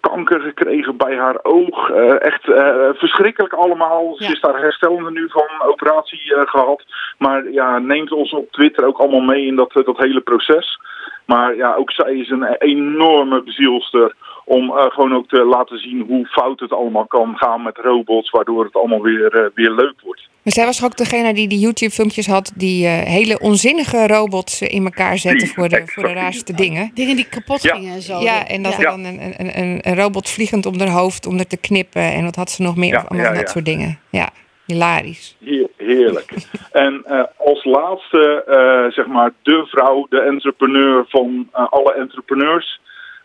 kanker 0.00 0.40
gekregen 0.40 0.96
bij 0.96 1.16
haar 1.16 1.38
oog. 1.42 1.90
Eh, 1.90 2.22
echt 2.22 2.48
eh, 2.48 2.88
verschrikkelijk 2.92 3.52
allemaal. 3.52 4.14
Ja. 4.18 4.26
Ze 4.26 4.32
is 4.32 4.40
daar 4.40 4.60
herstellende 4.60 5.10
nu 5.10 5.28
van 5.30 5.68
operatie 5.68 6.34
eh, 6.34 6.42
gehad. 6.46 6.84
Maar 7.18 7.50
ja, 7.50 7.78
neemt 7.78 8.12
ons 8.12 8.32
op 8.32 8.52
Twitter 8.52 8.86
ook 8.86 8.98
allemaal 8.98 9.20
mee 9.20 9.46
in 9.46 9.56
dat, 9.56 9.76
eh, 9.76 9.84
dat 9.84 9.98
hele 9.98 10.20
proces. 10.20 10.80
Maar 11.26 11.56
ja, 11.56 11.74
ook 11.74 11.90
zij 11.90 12.14
is 12.16 12.30
een 12.30 12.44
enorme 12.58 13.42
bezielster 13.42 14.14
om 14.50 14.70
eh, 14.70 14.84
gewoon 14.90 15.14
ook 15.14 15.28
te 15.28 15.44
laten 15.44 15.78
zien 15.78 16.04
hoe 16.08 16.26
fout 16.26 16.60
het 16.60 16.72
allemaal 16.72 17.06
kan 17.06 17.36
gaan 17.36 17.62
met 17.62 17.78
robots, 17.78 18.30
waardoor 18.30 18.64
het 18.64 18.74
allemaal 18.74 19.02
weer, 19.02 19.34
eh, 19.34 19.50
weer 19.54 19.70
leuk 19.70 19.94
wordt. 20.04 20.28
Maar 20.42 20.52
zij 20.52 20.64
was 20.64 20.84
ook 20.84 20.96
degene 20.96 21.34
die 21.34 21.48
die 21.48 21.58
YouTube-filmpjes 21.58 22.26
had... 22.26 22.52
die 22.56 22.86
eh, 22.86 22.92
hele 22.92 23.38
onzinnige 23.38 24.06
robots 24.06 24.62
in 24.62 24.84
elkaar 24.84 25.18
zetten 25.18 25.48
voor 25.48 25.68
de, 25.68 25.82
voor 25.84 26.02
de 26.02 26.12
raarste 26.12 26.52
dingen. 26.52 26.90
Dingen 26.94 27.16
die 27.16 27.28
kapot 27.28 27.62
Ja. 27.62 27.74
gingen 27.74 27.94
en 27.94 28.02
zo. 28.02 28.20
Ja, 28.20 28.46
en 28.46 28.62
dat 28.62 28.78
er 28.78 28.84
dan 28.84 29.04
een, 29.04 29.20
een, 29.38 29.58
een, 29.58 29.78
een 29.82 29.96
robot 29.96 30.30
vliegend 30.30 30.66
om 30.66 30.78
haar 30.78 30.90
hoofd 30.90 31.26
om 31.26 31.38
er 31.38 31.46
te 31.46 31.56
knippen. 31.60 32.02
En 32.02 32.24
wat 32.24 32.36
had 32.36 32.50
ze 32.50 32.62
nog 32.62 32.76
meer? 32.76 32.92
Ja, 32.92 33.04
allemaal 33.08 33.32
ja, 33.32 33.40
dat 33.40 33.50
soort 33.50 33.64
dingen. 33.64 33.98
Ja, 34.10 34.28
hilarisch. 34.66 35.36
Heer- 35.44 35.70
heerlijk. 35.76 36.32
en 36.72 37.02
eh, 37.04 37.22
als 37.36 37.64
laatste, 37.64 38.44
eh, 38.46 38.92
zeg 38.92 39.06
maar, 39.06 39.32
de 39.42 39.66
vrouw, 39.66 40.06
de 40.08 40.20
entrepreneur 40.20 41.04
van 41.08 41.48
alle 41.52 41.94
entrepreneurs, 41.94 42.80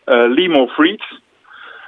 eh 0.06 0.24
Limo 0.28 0.66
Fried. 0.66 1.04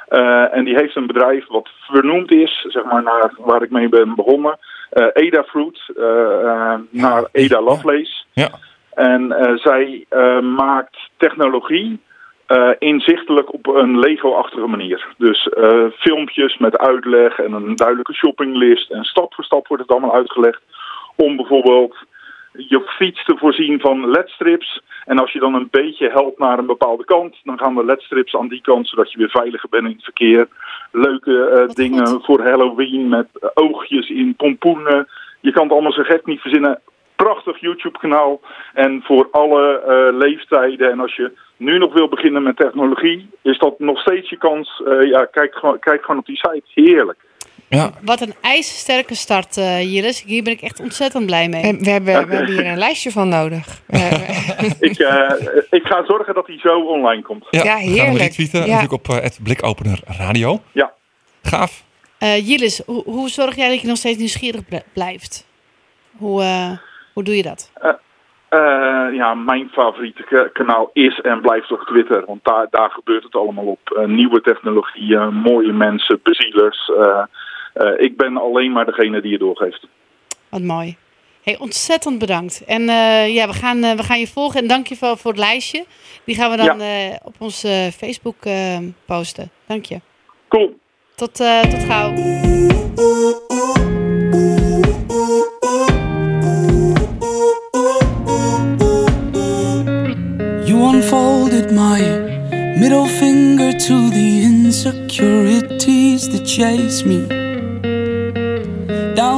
Eh, 0.09 0.55
en 0.55 0.65
die 0.65 0.77
heeft 0.77 0.97
een 0.97 1.07
bedrijf 1.07 1.47
wat 1.47 1.69
vernoemd 1.81 2.33
is, 2.33 2.67
zeg 2.69 2.85
maar, 2.85 3.03
naar 3.03 3.33
waar 3.39 3.63
ik 3.63 3.71
mee 3.71 3.89
ben 3.89 4.15
begonnen. 4.15 4.59
Eh 4.91 5.07
Ada 5.27 5.45
Fruit, 5.45 5.81
eh, 5.97 6.75
naar 6.91 7.29
Ada 7.33 7.61
Lovelace. 7.61 8.25
Ja. 8.33 8.49
En 8.95 9.35
zij 9.55 10.07
maakt 10.43 10.97
technologie 11.17 12.01
inzichtelijk 12.79 13.53
op 13.53 13.67
een 13.67 13.99
Lego-achtige 13.99 14.67
manier. 14.67 15.07
Dus 15.19 15.49
filmpjes 15.99 16.59
met 16.59 16.79
uitleg 16.79 17.39
en 17.39 17.53
een 17.53 17.77
duidelijke 17.77 18.15
shoppinglist. 18.15 18.91
En 18.91 19.05
stap 19.05 19.35
voor 19.35 19.45
stap 19.45 19.67
wordt 19.69 19.83
het 19.83 19.93
allemaal 19.93 20.15
uitgelegd. 20.15 20.61
Om 21.17 21.37
bijvoorbeeld 21.37 21.97
je 22.53 22.81
fiets 22.87 23.25
te 23.25 23.37
voorzien 23.37 23.81
van 23.81 24.11
ledstrips. 24.11 24.81
En 25.05 25.19
als 25.19 25.33
je 25.33 25.39
dan 25.39 25.55
een 25.55 25.69
beetje 25.71 26.09
helpt 26.09 26.39
naar 26.39 26.59
een 26.59 26.67
bepaalde 26.67 27.05
kant, 27.05 27.37
dan 27.45 27.59
gaan 27.59 27.75
de 27.75 27.85
ledstrips 27.85 28.37
aan 28.37 28.49
die 28.49 28.61
kant, 28.61 28.89
zodat 28.89 29.13
je 29.13 29.19
weer 29.19 29.31
veiliger 29.31 29.69
bent 29.69 29.85
in 29.85 29.93
het 29.93 30.05
verkeer. 30.05 30.49
Leuke 30.93 31.45
eh, 31.45 31.69
dingen 31.75 32.07
goed. 32.07 32.25
voor 32.25 32.43
Halloween 32.43 33.09
met 33.09 33.27
eh, 33.33 33.49
oogjes 33.55 34.11
in 34.11 34.35
pompoenen. 34.37 35.09
Je 35.41 35.53
kan 35.53 35.63
het 35.63 35.73
allemaal 35.73 35.93
zo 35.93 36.03
gek 36.03 36.27
niet 36.27 36.41
verzinnen. 36.41 36.81
Prachtig 37.17 37.61
YouTube-kanaal. 37.61 38.41
En 38.75 39.03
voor 39.05 39.29
alle 39.31 39.81
eh, 39.81 40.17
leeftijden. 40.17 40.91
En 40.91 41.01
als 41.01 41.17
je 41.17 41.33
nu 41.57 41.79
nog 41.79 41.93
wil 41.93 42.09
beginnen 42.09 42.43
met 42.43 42.57
technologie, 42.57 43.31
is 43.43 43.59
dat 43.59 43.79
nog 43.79 44.01
steeds 44.01 44.29
je 44.31 44.37
kans. 44.37 44.83
Ja, 45.01 45.25
kijk, 45.25 45.55
gewoon- 45.55 45.79
kijk 45.79 46.01
gewoon 46.05 46.21
op 46.21 46.27
die 46.27 46.37
site. 46.37 46.63
Heerlijk. 46.75 47.19
Ja, 47.69 47.91
Wat 48.03 48.21
een 48.21 48.35
ijzersterke 48.41 49.15
start, 49.15 49.57
eh 49.57 49.83
Jiris. 49.95 50.23
Hier 50.23 50.43
ben 50.43 50.53
ik 50.53 50.61
echt 50.61 50.81
ontzettend 50.81 51.27
blij 51.27 51.49
mee. 51.49 51.63
En 51.63 51.79
we 51.79 51.91
hebben, 51.91 52.29
we 52.29 52.35
hebben 52.37 52.47
hier 52.55 52.67
een 52.67 52.79
lijstje 52.79 53.11
van 53.11 53.29
nodig. 53.29 53.67
Ik, 54.81 54.99
eh, 54.99 55.31
ik 55.71 55.87
ga 55.87 56.05
zorgen 56.07 56.35
dat 56.35 56.47
die 56.47 56.59
zo 56.63 56.81
online 56.81 57.23
komt. 57.23 57.47
ja, 57.51 57.63
Ja, 57.63 57.71
Gaan 57.71 57.79
we 57.85 57.91
heerlijk. 57.91 58.19
retweeten 58.19 58.59
Ja. 58.61 58.67
natuurlijk 58.67 58.93
op 58.93 59.09
eh, 59.09 59.21
het 59.23 59.39
Blikopener 59.43 60.01
Radio. 60.19 60.61
Ja. 60.73 60.93
Gaaf. 61.43 61.83
Eh 62.19 62.49
Jiris, 62.49 62.83
hoe, 62.87 63.03
hoe 63.05 63.29
zorg 63.29 63.57
jij 63.57 63.69
dat 63.69 63.81
je 63.81 63.87
nog 63.87 63.97
steeds 63.97 64.19
nieuwsgierig 64.19 64.65
bl- 64.69 64.77
blijft? 64.93 65.47
Hoe, 66.17 66.43
eh, 66.43 66.71
hoe 67.13 67.23
doe 67.25 67.37
je 67.37 67.43
dat? 67.43 67.73
Eh, 68.49 68.59
ja, 69.13 69.35
mijn 69.35 69.69
favoriete 69.73 70.51
kanaal 70.53 70.91
is 70.93 71.21
en 71.21 71.41
blijft 71.41 71.69
toch 71.69 71.85
Twitter. 71.87 72.25
Want 72.27 72.45
daar, 72.45 72.67
daar 72.71 72.91
gebeurt 72.91 73.23
het 73.23 73.35
allemaal 73.35 73.65
op. 73.65 73.91
Eh, 73.91 74.05
nieuwe 74.07 74.41
technologieën, 74.41 75.35
mooie 75.35 75.73
mensen, 75.73 76.21
bezielers. 76.23 76.91
Eh, 77.01 77.23
eh, 77.79 78.05
ik 78.05 78.17
ben 78.17 78.37
alleen 78.37 78.73
maar 78.73 78.85
degene 78.85 79.21
die 79.21 79.31
het 79.31 79.41
doorgeeft. 79.41 79.87
Wat 80.49 80.63
mooi. 80.63 80.97
Hey, 81.43 81.59
ontzettend 81.59 82.19
bedankt. 82.19 82.63
En 82.67 82.89
eh, 82.89 83.35
ja, 83.35 83.47
we 83.47 83.53
gaan, 83.53 83.85
eh, 83.85 83.97
we 83.97 84.03
gaan 84.03 84.19
je 84.21 84.27
volgen. 84.27 84.61
En 84.61 84.67
dank 84.67 84.87
je 84.87 84.97
wel 85.01 85.17
voor 85.17 85.31
het 85.31 85.41
lijstje. 85.41 85.85
Die 86.25 86.35
gaan 86.35 86.51
we 86.51 86.57
dan 86.57 86.81
eh, 86.81 87.15
op 87.23 87.35
onze 87.39 87.91
Facebook 87.97 88.45
eh, 88.45 88.79
posten. 89.07 89.51
Dank 89.67 89.85
je. 89.85 90.01
Cool. 90.49 90.79
Tot, 91.15 91.41
eh, 91.41 91.61
tot 91.61 91.83
gauw. 91.83 92.15
You 100.65 100.95
unfolded 100.95 101.71
my 101.71 102.01
middle 102.79 103.07
finger 103.07 103.73
to 103.79 104.09
the 104.09 104.41
insecurities 104.43 106.29
that 106.31 106.51
chase 106.51 107.07
me. 107.07 107.48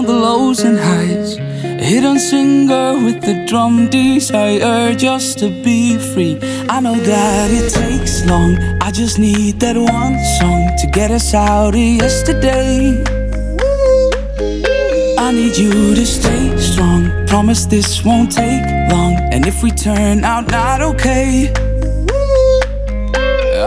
Down 0.00 0.06
the 0.06 0.14
lows 0.14 0.60
and 0.60 0.78
highs, 0.78 1.36
a 1.36 1.84
hidden 1.84 2.18
singer 2.18 2.94
with 3.04 3.20
the 3.20 3.44
drum 3.46 3.90
desire 3.90 4.94
just 4.94 5.38
to 5.40 5.50
be 5.62 5.98
free. 5.98 6.38
I 6.70 6.80
know 6.80 6.94
that 6.94 7.50
it 7.50 7.70
takes 7.70 8.24
long, 8.24 8.56
I 8.80 8.92
just 8.92 9.18
need 9.18 9.60
that 9.60 9.76
one 9.76 10.16
song 10.38 10.70
to 10.78 10.86
get 10.86 11.10
us 11.10 11.34
out 11.34 11.74
of 11.74 11.80
yesterday. 12.02 13.04
I 15.18 15.32
need 15.32 15.58
you 15.58 15.94
to 15.94 16.06
stay 16.06 16.56
strong. 16.56 17.10
Promise 17.26 17.66
this 17.66 18.02
won't 18.02 18.32
take 18.32 18.64
long. 18.90 19.16
And 19.32 19.46
if 19.46 19.62
we 19.62 19.70
turn 19.70 20.24
out 20.24 20.50
not 20.50 20.80
okay, 20.80 21.52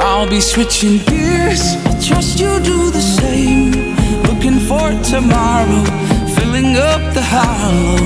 I'll 0.02 0.28
be 0.28 0.42
switching 0.42 0.98
gears. 1.06 1.76
I 1.86 1.92
trust 2.02 2.40
you 2.40 2.60
do 2.62 2.90
the 2.90 3.02
same. 3.02 3.94
Looking 4.24 4.60
for 4.60 4.90
tomorrow, 5.04 5.84
filling 6.54 6.78
up 6.78 7.02
the 7.16 7.22
hollow. 7.22 7.98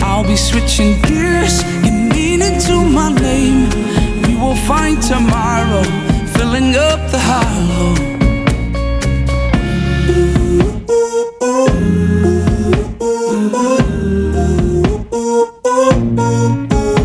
I'll 0.00 0.26
be 0.26 0.34
switching 0.34 1.00
gears, 1.02 1.62
get 1.84 1.92
meaning 2.12 2.58
to 2.62 2.84
my 2.84 3.12
name. 3.12 3.70
We 4.26 4.34
will 4.34 4.56
find 4.66 5.00
tomorrow, 5.00 5.84
filling 6.34 6.74
up 6.74 6.98
the 7.12 7.20
hollow. 7.30 7.94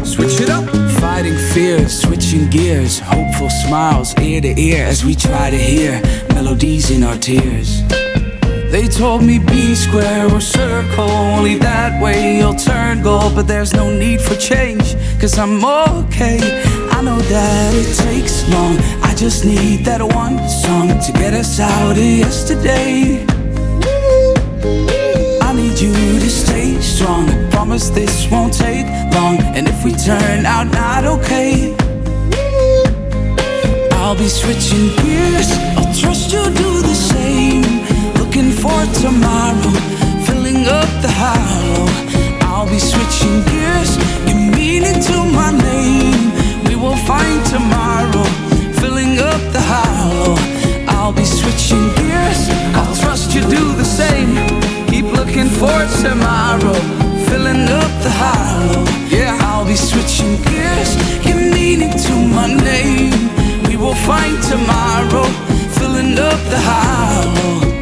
Switch 0.03 0.41
it 0.41 0.49
up. 0.49 0.65
Fighting 0.99 1.37
fears, 1.53 2.01
switching 2.01 2.49
gears, 2.49 2.97
hopeful 2.97 3.51
smiles 3.51 4.17
ear 4.17 4.41
to 4.41 4.59
ear 4.59 4.85
as 4.85 5.05
we 5.05 5.13
try 5.13 5.51
to 5.51 5.57
hear 5.57 6.01
melodies 6.33 6.89
in 6.89 7.03
our 7.03 7.17
tears. 7.17 7.83
They 8.69 8.87
told 8.87 9.23
me 9.23 9.39
be 9.39 9.75
square 9.75 10.31
or 10.31 10.41
circle, 10.41 11.09
only 11.09 11.57
that 11.59 12.01
way 12.01 12.37
you'll 12.37 12.55
turn 12.55 13.01
gold. 13.01 13.33
But 13.33 13.47
there's 13.47 13.73
no 13.73 13.89
need 13.89 14.19
for 14.19 14.35
change, 14.35 14.95
cause 15.21 15.37
I'm 15.37 15.63
okay. 15.63 16.39
I 16.91 17.01
know 17.01 17.17
that 17.17 17.73
it 17.73 17.95
takes 17.95 18.47
long, 18.49 18.77
I 19.03 19.15
just 19.15 19.45
need 19.45 19.85
that 19.85 20.01
one 20.01 20.37
song 20.49 20.89
to 20.89 21.11
get 21.13 21.33
us 21.33 21.59
out 21.59 21.91
of 21.91 21.97
yesterday. 21.97 23.25
I 25.41 25.53
need 25.53 25.79
you 25.79 25.93
to 25.93 26.29
stay 26.29 26.79
strong. 26.81 27.29
I 27.29 27.49
promise 27.49 27.89
this 27.89 28.29
won't 28.29 28.53
take 28.53 28.85
long. 29.13 29.39
And 29.55 29.67
if 29.67 29.85
we 29.85 29.93
turn 29.93 30.45
out 30.45 30.67
not 30.67 31.05
okay, 31.05 31.73
I'll 33.93 34.17
be 34.17 34.27
switching 34.27 34.87
gears. 34.97 35.49
I'll 35.77 35.93
trust 35.95 36.33
you'll 36.33 36.53
do 36.53 36.81
the 36.81 36.95
same. 36.95 37.96
Looking 38.27 38.51
for 38.51 38.83
tomorrow, 38.99 39.71
filling 40.27 40.67
up 40.67 40.89
the 41.01 41.09
hollow. 41.09 41.87
I'll 42.41 42.67
be 42.67 42.77
switching 42.77 43.41
gears. 43.45 43.95
Give 44.25 44.35
meaning 44.53 44.99
to 45.07 45.23
my 45.31 45.51
name. 45.51 46.35
We 46.67 46.75
will 46.75 46.97
find 47.07 47.39
tomorrow, 47.45 48.25
filling 48.81 49.17
up 49.17 49.39
the 49.55 49.63
hollow. 49.63 50.35
I'll 50.89 51.13
be 51.13 51.23
switching 51.23 51.87
gears. 51.95 52.49
I'll 52.75 52.95
trust 52.97 53.33
you 53.33 53.43
do 53.43 53.63
the 53.75 53.85
same. 53.85 54.35
Keep 54.87 55.05
looking 55.15 55.47
for 55.47 55.79
tomorrow, 56.03 56.75
filling 57.29 57.63
up 57.81 57.91
the 58.03 58.11
hollow. 58.11 58.83
Yeah, 59.07 59.37
I'll 59.39 59.65
be 59.65 59.77
switching 59.77 60.35
gears. 60.43 60.97
Give 61.23 61.37
meaning 61.37 61.91
to 61.91 62.13
my 62.35 62.53
name. 62.53 63.15
We 63.69 63.77
will 63.77 63.95
find 63.95 64.35
tomorrow, 64.43 65.23
filling 65.79 66.19
up 66.19 66.39
the 66.51 66.59
hollow. 66.59 67.76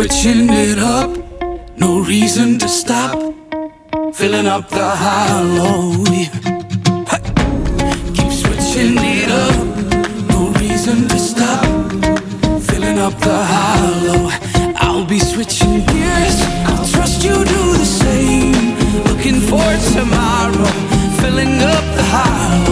Switching 0.00 0.48
it 0.48 0.78
up, 0.78 1.10
no 1.76 2.00
reason 2.00 2.58
to 2.58 2.66
stop. 2.66 3.18
Filling 4.14 4.46
up 4.46 4.66
the 4.70 4.88
hollow. 5.04 5.92
Keep 8.14 8.32
switching 8.32 8.96
it 8.96 9.30
up, 9.30 9.58
no 10.30 10.58
reason 10.58 11.06
to 11.06 11.18
stop. 11.18 11.66
Filling 12.62 12.98
up 12.98 13.12
the 13.20 13.44
hollow. 13.52 14.30
I'll 14.76 15.04
be 15.04 15.18
switching 15.18 15.84
gears. 15.84 16.38
I'll 16.64 16.86
trust 16.86 17.22
you 17.22 17.34
do 17.34 17.62
the 17.76 17.84
same. 17.84 18.78
Looking 19.04 19.38
for 19.50 19.68
tomorrow, 19.92 20.70
filling 21.20 21.60
up 21.60 21.84
the 21.94 22.04
hollow. 22.04 22.69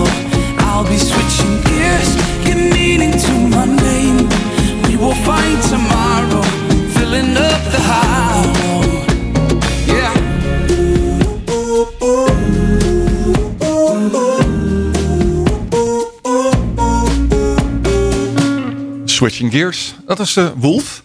Switching 19.04 19.52
Gears. 19.52 19.94
Dat 20.06 20.18
is 20.20 20.36
eh 20.36 20.46
Wolf. 20.56 21.02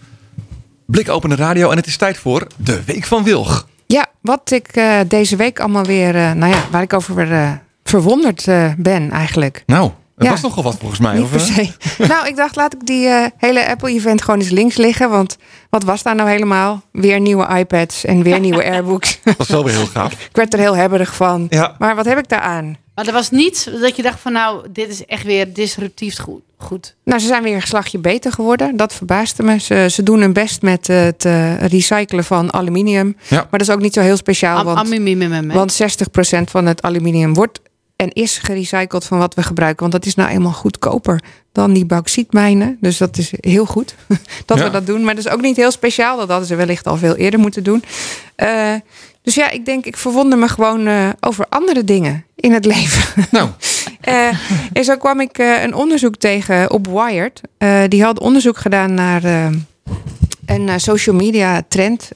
Blik 0.86 1.08
opende 1.08 1.34
radio 1.34 1.70
en 1.70 1.76
het 1.76 1.86
is 1.86 1.96
tijd 1.96 2.18
voor 2.18 2.46
de 2.56 2.84
Week 2.84 3.04
van 3.04 3.24
Wilg. 3.24 3.68
Ja, 3.86 4.06
wat 4.20 4.50
ik 4.50 4.66
eh, 4.68 5.00
deze 5.08 5.36
week 5.36 5.60
allemaal 5.60 5.84
weer, 5.84 6.14
eh, 6.16 6.32
nou 6.32 6.52
ja, 6.52 6.62
waar 6.70 6.82
ik 6.82 6.92
over 6.92 7.32
eh, 7.32 7.50
verwonderd 7.84 8.48
eh, 8.48 8.72
ben 8.76 9.10
eigenlijk. 9.10 9.62
Nou, 9.66 9.90
het 10.16 10.24
Ja. 10.24 10.30
was 10.30 10.40
nogal 10.40 10.62
wat 10.62 10.76
volgens 10.78 11.00
mij. 11.00 11.14
Niet 11.14 11.22
of, 11.22 11.30
per 11.30 11.40
eh? 11.40 11.46
se. 11.46 12.06
nou, 12.12 12.26
ik 12.26 12.36
dacht, 12.36 12.56
laat 12.56 12.74
ik 12.74 12.86
die 12.86 13.06
eh, 13.06 13.26
hele 13.36 13.68
Apple-event 13.68 14.22
gewoon 14.22 14.40
eens 14.40 14.50
links 14.50 14.76
liggen. 14.76 15.10
Want 15.10 15.36
wat 15.70 15.84
was 15.84 16.02
daar 16.02 16.14
nou 16.14 16.28
helemaal? 16.30 16.82
Weer 16.92 17.20
nieuwe 17.20 17.58
iPads 17.58 18.04
en 18.04 18.22
weer 18.22 18.40
nieuwe 18.40 18.64
Airbooks. 18.72 19.18
Dat 19.24 19.36
was 19.36 19.48
wel 19.48 19.64
weer 19.64 19.74
heel 19.74 19.86
gaaf. 19.86 20.12
ik 20.30 20.36
werd 20.36 20.52
er 20.52 20.58
heel 20.58 20.76
hebberig 20.76 21.14
van. 21.14 21.46
Ja. 21.50 21.74
Maar 21.78 21.96
wat 21.96 22.04
heb 22.04 22.18
ik 22.18 22.28
daar 22.28 22.40
aan? 22.40 22.76
Maar 22.94 23.06
er 23.06 23.12
was 23.12 23.30
niets 23.30 23.64
dat 23.80 23.96
je 23.96 24.02
dacht 24.02 24.20
van 24.20 24.32
nou, 24.32 24.66
dit 24.72 24.88
is 24.88 25.06
echt 25.06 25.24
weer 25.24 25.52
disruptief 25.52 26.18
goed. 26.18 26.42
goed. 26.58 26.94
Nou, 27.04 27.20
ze 27.20 27.26
zijn 27.26 27.42
weer 27.42 27.54
een 27.54 27.62
slagje 27.62 27.98
beter 27.98 28.32
geworden. 28.32 28.76
Dat 28.76 28.92
verbaasde 28.94 29.42
me. 29.42 29.58
Ze, 29.60 29.86
ze 29.90 30.02
doen 30.02 30.20
hun 30.20 30.32
best 30.32 30.62
met 30.62 30.86
het 30.86 31.24
eh, 31.24 31.66
recyclen 31.66 32.24
van 32.24 32.52
aluminium. 32.52 33.16
Ja. 33.28 33.36
Maar 33.36 33.58
dat 33.58 33.60
is 33.60 33.70
ook 33.70 33.80
niet 33.80 33.94
zo 33.94 34.00
heel 34.00 34.16
speciaal. 34.16 34.58
Am- 34.58 34.64
want, 34.64 34.78
amimimimim, 34.78 35.50
hè? 35.50 35.56
want 35.56 35.82
60% 35.82 35.86
van 36.44 36.66
het 36.66 36.82
aluminium 36.82 37.34
wordt 37.34 37.60
en 37.96 38.12
is 38.12 38.38
gerecycled 38.38 39.04
van 39.04 39.18
wat 39.18 39.34
we 39.34 39.42
gebruiken. 39.42 39.80
Want 39.80 39.92
dat 39.92 40.06
is 40.06 40.14
nou 40.14 40.30
eenmaal 40.30 40.52
goedkoper 40.52 41.20
dan 41.52 41.72
die 41.72 41.86
bauxietmijnen. 41.86 42.76
Dus 42.80 42.98
dat 42.98 43.18
is 43.18 43.32
heel 43.40 43.66
goed 43.66 43.94
dat 44.46 44.58
Ja. 44.58 44.64
we 44.64 44.70
dat 44.70 44.86
doen. 44.86 45.04
Maar 45.04 45.14
dat 45.14 45.24
is 45.24 45.30
ook 45.32 45.40
niet 45.40 45.56
heel 45.56 45.70
speciaal. 45.70 46.16
Dat 46.16 46.28
hadden 46.28 46.46
ze 46.48 46.54
wellicht 46.54 46.86
al 46.86 46.96
veel 46.96 47.14
eerder 47.16 47.40
moeten 47.40 47.62
doen. 47.64 47.84
Eh, 48.34 48.74
dus 49.22 49.34
ja, 49.34 49.50
ik 49.50 49.64
denk, 49.64 49.84
ik 49.84 49.96
verwonder 49.96 50.38
me 50.38 50.48
gewoon 50.48 50.86
eh, 50.86 51.08
over 51.20 51.46
andere 51.48 51.84
dingen 51.84 52.24
in 52.36 52.52
het 52.52 52.64
leven. 52.74 53.26
Nou, 53.30 53.48
Eh, 54.00 54.28
en 54.72 54.84
zo 54.84 54.96
kwam 54.96 55.20
ik 55.20 55.38
een 55.38 55.74
onderzoek 55.74 56.16
tegen 56.16 56.70
op 56.70 56.86
Wired. 56.86 57.40
Die 57.90 58.02
had 58.02 58.20
onderzoek 58.20 58.56
gedaan 58.58 58.94
naar 58.94 59.24
een 60.46 60.80
social 60.80 61.16
media 61.16 61.62
trend. 61.68 62.10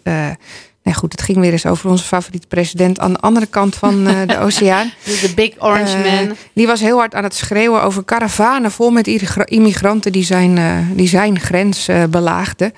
Nee, 0.88 0.96
goed, 0.96 1.12
het 1.12 1.22
ging 1.22 1.38
weer 1.38 1.52
eens 1.52 1.66
over 1.66 1.90
onze 1.90 2.04
favoriete 2.04 2.46
president 2.46 2.98
aan 2.98 3.12
de 3.12 3.18
andere 3.18 3.46
kant 3.46 3.76
van 3.76 4.06
eh, 4.06 4.16
de 4.26 4.38
oceaan. 4.46 4.92
De, 5.04 5.32
Big 5.34 5.50
Orange 5.58 5.96
Eh, 5.96 6.12
Man. 6.26 6.36
die 6.52 6.66
was 6.66 6.80
heel 6.80 6.98
hard 6.98 7.14
aan 7.14 7.22
het 7.22 7.34
schreeuwen 7.34 7.82
over 7.82 8.04
karavanen 8.04 8.70
vol 8.70 8.90
met 8.90 9.06
immigra- 9.06 9.46
immigranten 9.46 10.12
die 10.12 10.24
zijn, 10.24 10.58
eh, 10.58 10.76
die 10.92 11.08
zijn 11.08 11.40
grens 11.40 11.88
belaagden. 12.10 12.72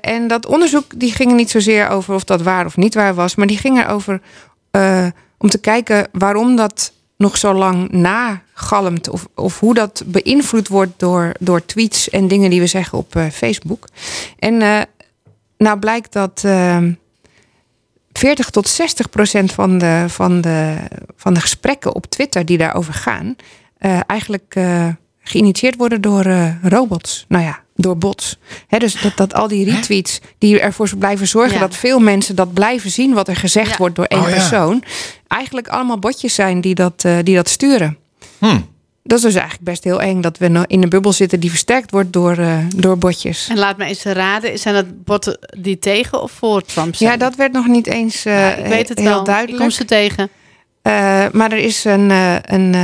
En 0.00 0.26
dat 0.28 0.46
onderzoek 0.46 0.84
die 1.00 1.12
ging 1.12 1.30
er 1.30 1.36
niet 1.36 1.50
zozeer 1.50 1.88
over 1.88 2.14
of 2.14 2.24
dat 2.24 2.42
waar 2.42 2.66
of 2.66 2.76
niet 2.76 2.94
waar 2.94 3.14
was, 3.14 3.34
maar 3.34 3.46
die 3.46 3.58
ging 3.58 3.78
erover 3.84 4.20
om 5.38 5.50
te 5.50 5.58
kijken 5.58 6.08
waarom 6.12 6.56
dat 6.56 6.92
nog 7.16 7.36
zo 7.36 7.52
lang 7.54 7.90
nagalmt 7.90 9.08
of, 9.08 9.26
of 9.34 9.60
hoe 9.60 9.74
dat 9.74 10.02
beïnvloed 10.06 10.68
wordt 10.68 10.92
door, 10.96 11.32
door 11.40 11.64
tweets 11.66 12.10
en 12.10 12.28
dingen 12.28 12.50
die 12.50 12.60
we 12.60 12.66
zeggen 12.66 12.98
op 12.98 13.14
Facebook. 13.32 13.84
En 14.38 14.86
nou 15.58 15.78
blijkt 15.78 16.12
dat. 16.12 16.44
40 18.16 18.50
tot 18.50 18.68
60 18.68 19.10
procent 19.10 19.52
van 19.52 19.78
de, 19.78 20.04
van, 20.08 20.40
de, 20.40 20.76
van 21.16 21.34
de 21.34 21.40
gesprekken 21.40 21.94
op 21.94 22.06
Twitter 22.06 22.46
die 22.46 22.58
daarover 22.58 22.94
gaan, 22.94 23.36
eh, 23.78 24.00
eigenlijk 24.06 24.54
eh, 24.54 24.88
geïnitieerd 25.20 25.76
worden 25.76 26.00
door 26.00 26.24
eh, 26.24 26.50
robots. 26.62 27.24
Nou 27.28 27.44
ja, 27.44 27.60
door 27.74 27.98
bots. 27.98 28.38
Hè, 28.66 28.78
dus 28.78 29.00
dat, 29.00 29.16
dat 29.16 29.34
al 29.34 29.48
die 29.48 29.70
retweets 29.70 30.20
die 30.38 30.60
ervoor 30.60 30.88
blijven 30.98 31.26
zorgen 31.26 31.54
Ja. 31.54 31.60
dat 31.60 31.76
veel 31.76 31.98
mensen 31.98 32.36
dat 32.36 32.52
blijven 32.52 32.90
zien 32.90 33.14
wat 33.14 33.28
er 33.28 33.36
gezegd 33.36 33.70
Ja. 33.70 33.76
wordt 33.76 33.96
door 33.96 34.04
één 34.04 34.20
Oh, 34.20 34.28
ja. 34.28 34.34
persoon, 34.34 34.82
eigenlijk 35.28 35.68
allemaal 35.68 35.98
botjes 35.98 36.34
zijn 36.34 36.60
die 36.60 36.74
dat, 36.74 37.04
eh, 37.04 37.16
die 37.22 37.34
dat 37.34 37.48
sturen. 37.48 37.96
Hm. 38.38 38.60
Dat 39.06 39.18
is 39.18 39.24
dus 39.24 39.34
eigenlijk 39.34 39.64
best 39.64 39.84
heel 39.84 40.00
eng 40.00 40.20
dat 40.20 40.38
we 40.38 40.64
in 40.66 40.82
een 40.82 40.88
bubbel 40.88 41.12
zitten 41.12 41.40
die 41.40 41.50
versterkt 41.50 41.90
wordt 41.90 42.12
door, 42.12 42.38
eh, 42.38 42.58
door 42.76 42.98
botjes. 42.98 43.48
En 43.48 43.58
laat 43.58 43.76
me 43.76 43.84
eens 43.84 44.02
raden, 44.02 44.58
zijn 44.58 44.74
dat 44.74 45.04
botten 45.04 45.38
die 45.58 45.78
tegen 45.78 46.22
of 46.22 46.30
voor 46.30 46.62
Trump 46.62 46.94
zijn? 46.94 47.10
Ja, 47.10 47.16
dat 47.16 47.36
werd 47.36 47.52
nog 47.52 47.66
niet 47.66 47.86
eens 47.86 48.22
Ja, 48.22 48.54
ik 48.54 48.66
weet 48.66 48.88
het 48.88 48.98
heel 48.98 49.08
wel. 49.08 49.18
Ik 49.18 49.24
duidelijk. 49.24 49.58
kom 49.58 49.70
ze 49.70 49.84
tegen. 49.84 50.28
Eh, 50.82 50.92
maar 51.32 51.52
er 51.52 51.58
is 51.58 51.84
een, 51.84 52.10
een, 52.44 52.74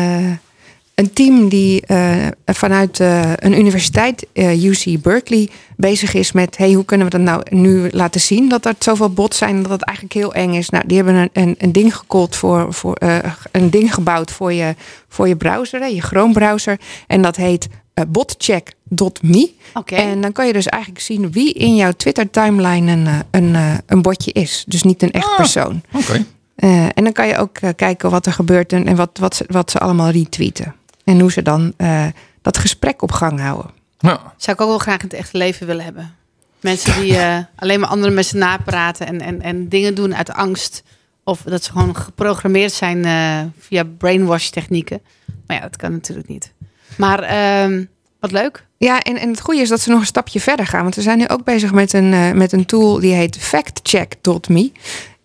een 1.02 1.12
team 1.12 1.48
die 1.48 1.86
eh, 1.86 2.26
vanuit 2.44 3.00
eh, 3.00 3.32
een 3.36 3.58
universiteit, 3.58 4.26
eh, 4.32 4.64
UC 4.64 5.02
Berkeley, 5.02 5.48
bezig 5.76 6.14
is 6.14 6.32
met: 6.32 6.56
hey, 6.56 6.72
hoe 6.72 6.84
kunnen 6.84 7.06
we 7.06 7.12
dat 7.18 7.26
nou 7.26 7.42
nu 7.50 7.88
laten 7.90 8.20
zien 8.20 8.48
dat 8.48 8.66
er 8.66 8.74
zoveel 8.78 9.10
bots 9.10 9.38
zijn 9.38 9.56
en 9.56 9.62
dat 9.62 9.70
het 9.70 9.82
eigenlijk 9.82 10.16
heel 10.16 10.34
eng 10.34 10.52
is? 10.52 10.70
Nou, 10.70 10.86
die 10.86 10.96
hebben 10.96 11.14
een, 11.14 11.30
een, 11.32 11.54
een 11.58 11.72
ding 11.72 11.96
gecallt 11.96 12.36
voor, 12.36 12.74
voor 12.74 12.94
eh, 12.94 13.18
een 13.50 13.70
ding 13.70 13.94
gebouwd 13.94 14.30
voor 14.30 14.52
je, 14.52 14.74
voor 15.08 15.28
je 15.28 15.36
browser, 15.36 15.80
hè, 15.80 15.86
je 15.86 16.00
Chrome 16.00 16.32
browser. 16.32 16.80
En 17.06 17.22
dat 17.22 17.36
heet 17.36 17.68
botcheck.me. 18.08 19.50
Oké. 19.74 19.94
En 19.94 20.20
dan 20.20 20.32
kan 20.32 20.46
je 20.46 20.52
dus 20.52 20.66
eigenlijk 20.66 21.02
zien 21.02 21.32
wie 21.32 21.52
in 21.52 21.76
jouw 21.76 21.92
Twitter 21.92 22.30
timeline 22.30 22.92
een, 22.92 23.08
een, 23.30 23.80
een 23.86 24.02
botje 24.02 24.32
is. 24.32 24.64
Dus 24.66 24.82
niet 24.82 25.02
een 25.02 25.10
echt 25.10 25.36
persoon. 25.36 25.82
Oké. 25.92 26.24
Eh, 26.54 26.84
en 26.84 27.04
dan 27.04 27.12
kan 27.12 27.26
je 27.26 27.36
ook 27.36 27.58
kijken 27.76 28.10
wat 28.10 28.26
er 28.26 28.32
gebeurt 28.32 28.72
en, 28.72 28.86
en 28.86 28.96
wat, 28.96 29.18
wat, 29.20 29.36
ze, 29.36 29.44
wat 29.48 29.70
ze 29.70 29.78
allemaal 29.78 30.10
retweeten. 30.10 30.74
En 31.04 31.20
hoe 31.20 31.32
ze 31.32 31.42
dan 31.42 31.72
eh, 31.76 32.06
dat 32.42 32.58
gesprek 32.58 33.02
op 33.02 33.12
gang 33.12 33.40
houden. 33.40 33.70
Nou, 33.98 34.18
Zou 34.36 34.56
ik 34.56 34.62
ook 34.62 34.68
wel 34.68 34.78
graag 34.78 34.98
in 34.98 35.08
het 35.08 35.18
echte 35.18 35.36
leven 35.36 35.66
willen 35.66 35.84
hebben. 35.84 36.14
Mensen 36.60 37.00
die 37.00 37.16
eh, 37.16 37.38
alleen 37.56 37.80
maar 37.80 37.88
andere 37.88 38.12
mensen 38.12 38.38
napraten 38.38 39.06
en, 39.06 39.20
en, 39.20 39.42
en 39.42 39.68
dingen 39.68 39.94
doen 39.94 40.14
uit 40.14 40.32
angst. 40.32 40.82
Of 41.24 41.42
dat 41.42 41.64
ze 41.64 41.72
gewoon 41.72 41.96
geprogrammeerd 41.96 42.72
zijn 42.72 43.04
eh, 43.04 43.40
via 43.58 43.84
brainwash 43.98 44.48
technieken. 44.48 45.00
Maar 45.46 45.56
ja, 45.56 45.62
dat 45.62 45.76
kan 45.76 45.92
natuurlijk 45.92 46.28
niet. 46.28 46.52
Maar 46.96 47.22
ehm, 47.22 47.84
wat 48.20 48.32
leuk. 48.32 48.66
Ja, 48.76 49.00
en, 49.00 49.16
en 49.18 49.28
het 49.28 49.40
goede 49.40 49.60
is 49.60 49.68
dat 49.68 49.80
ze 49.80 49.90
nog 49.90 50.00
een 50.00 50.06
stapje 50.06 50.40
verder 50.40 50.66
gaan. 50.66 50.82
Want 50.82 50.94
we 50.94 51.02
zijn 51.02 51.18
nu 51.18 51.28
ook 51.28 51.44
bezig 51.44 51.72
met 51.72 51.92
een, 51.92 52.12
eh, 52.12 52.30
met 52.32 52.52
een 52.52 52.66
tool 52.66 53.00
die 53.00 53.14
heet 53.14 53.36
factcheck.me. 53.36 54.72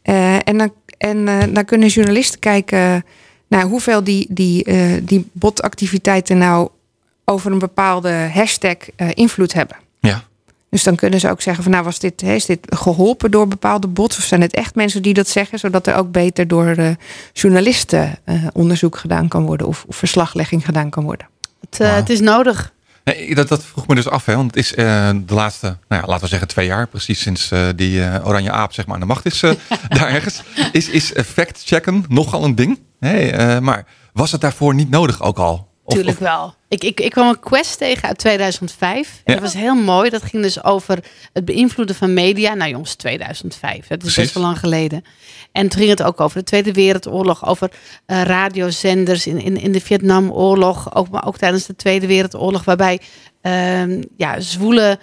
Eh 0.02 0.48
en 0.48 0.58
dan, 0.58 0.74
en 0.98 1.28
eh, 1.28 1.44
dan 1.54 1.66
kunnen 1.66 1.88
journalisten 1.88 2.40
kijken 2.40 3.06
naar 3.48 3.64
hoeveel 3.64 4.04
die, 4.04 4.26
die, 4.30 4.64
eh, 4.64 5.02
die 5.04 5.30
botactiviteiten 5.32 6.38
nou 6.38 6.70
over 7.26 7.52
een 7.52 7.60
bepaalde 7.60 8.12
hashtag 8.12 8.76
eh, 8.96 9.10
invloed 9.14 9.54
hebben. 9.54 9.78
ja. 10.00 10.24
Dus 10.70 10.84
dan 10.84 10.96
kunnen 10.96 11.20
ze 11.20 11.30
ook 11.30 11.42
zeggen 11.42 11.64
van 11.64 11.72
nou 11.72 11.84
was 11.84 12.00
dit, 12.00 12.22
is 12.22 12.46
dit 12.46 12.60
geholpen 12.70 13.32
door 13.32 13.48
bepaalde 13.48 13.88
bots 13.88 14.18
of 14.18 14.24
zijn 14.24 14.42
het 14.42 14.54
echt 14.54 14.76
mensen 14.76 15.02
die 15.02 15.14
dat 15.14 15.28
zeggen, 15.28 15.60
zodat 15.60 15.88
er 15.88 15.96
ook 15.96 16.12
beter 16.12 16.48
door 16.48 16.68
eh, 16.68 16.90
journalisten 17.34 18.20
eh, 18.24 18.48
onderzoek 18.54 18.98
gedaan 18.98 19.28
kan 19.28 19.46
worden 19.46 19.68
of, 19.68 19.86
of 19.88 19.96
verslaglegging 19.96 20.66
gedaan 20.66 20.90
kan 20.90 21.04
worden. 21.04 21.28
Het, 21.70 21.80
eh, 21.80 21.96
het 21.96 22.10
is 22.10 22.20
nodig. 22.20 22.74
Nee, 23.08 23.36
dat, 23.36 23.48
dat 23.48 23.64
vroeg 23.64 23.88
me 23.88 23.96
dus 23.96 24.08
af, 24.08 24.26
hè? 24.26 24.36
want 24.36 24.56
het 24.56 24.66
is 24.66 24.76
eh, 24.76 25.10
de 25.26 25.34
laatste, 25.34 25.78
nou 25.88 26.02
ja, 26.02 26.08
laten 26.08 26.24
we 26.24 26.30
zeggen 26.30 26.48
twee 26.48 26.66
jaar, 26.66 26.88
precies 26.88 27.22
sinds 27.22 27.52
eh, 27.52 27.68
die 27.76 28.04
eh, 28.04 28.28
oranje 28.28 28.52
aap 28.52 28.74
zeg 28.74 28.86
maar 28.86 28.94
aan 28.94 29.02
de 29.02 29.08
macht 29.08 29.26
is, 29.26 29.40
daar 29.90 30.10
ergens, 30.10 30.44
is, 30.72 30.90
is 30.90 31.14
fact-checken 31.26 32.06
nogal 32.08 32.44
een 32.44 32.56
ding. 32.56 32.80
Hey, 33.00 33.62
maar 33.62 33.86
was 34.14 34.32
het 34.32 34.42
daarvoor 34.42 34.74
niet 34.74 34.90
nodig 34.90 35.22
ook 35.22 35.38
al? 35.38 35.67
Tuurlijk 35.88 36.18
of- 36.18 36.24
wel. 36.24 36.56
Ik, 36.68 36.84
ik, 36.84 37.00
ik 37.00 37.12
kwam 37.12 37.28
een 37.28 37.40
quest 37.40 37.78
tegen 37.78 38.08
uit 38.08 38.18
2005. 38.18 39.22
En 39.24 39.34
Ja. 39.34 39.40
dat 39.40 39.52
was 39.52 39.62
heel 39.62 39.76
mooi. 39.76 40.10
Dat 40.10 40.24
ging 40.24 40.44
dus 40.44 40.64
over 40.64 41.00
het 41.34 41.46
beïnvloeden 41.46 41.96
van 41.96 42.14
media. 42.14 42.54
Nou 42.54 42.70
jongens, 42.72 42.96
2005. 42.96 43.74
Dat 43.88 43.98
is 43.98 43.98
Precies. 43.98 44.16
best 44.16 44.34
wel 44.34 44.44
lang 44.44 44.60
geleden. 44.60 45.04
En 45.52 45.68
toen 45.70 45.80
ging 45.80 45.90
het 45.90 46.04
ook 46.04 46.22
over 46.22 46.38
de 46.38 46.44
Tweede 46.44 46.74
Wereldoorlog. 46.74 47.46
Over 47.48 47.72
eh, 48.06 48.22
radiozenders 48.22 49.28
in, 49.28 49.42
in, 49.42 49.58
in 49.62 49.72
de 49.72 49.82
Vietnamoorlog. 49.82 50.96
Ook, 50.96 51.10
maar 51.10 51.26
ook 51.26 51.38
tijdens 51.38 51.66
de 51.66 51.76
Tweede 51.76 52.08
Wereldoorlog. 52.08 52.64
Waarbij 52.64 53.00
ehm, 53.42 54.02
ja, 54.18 54.40
zwoele 54.40 55.00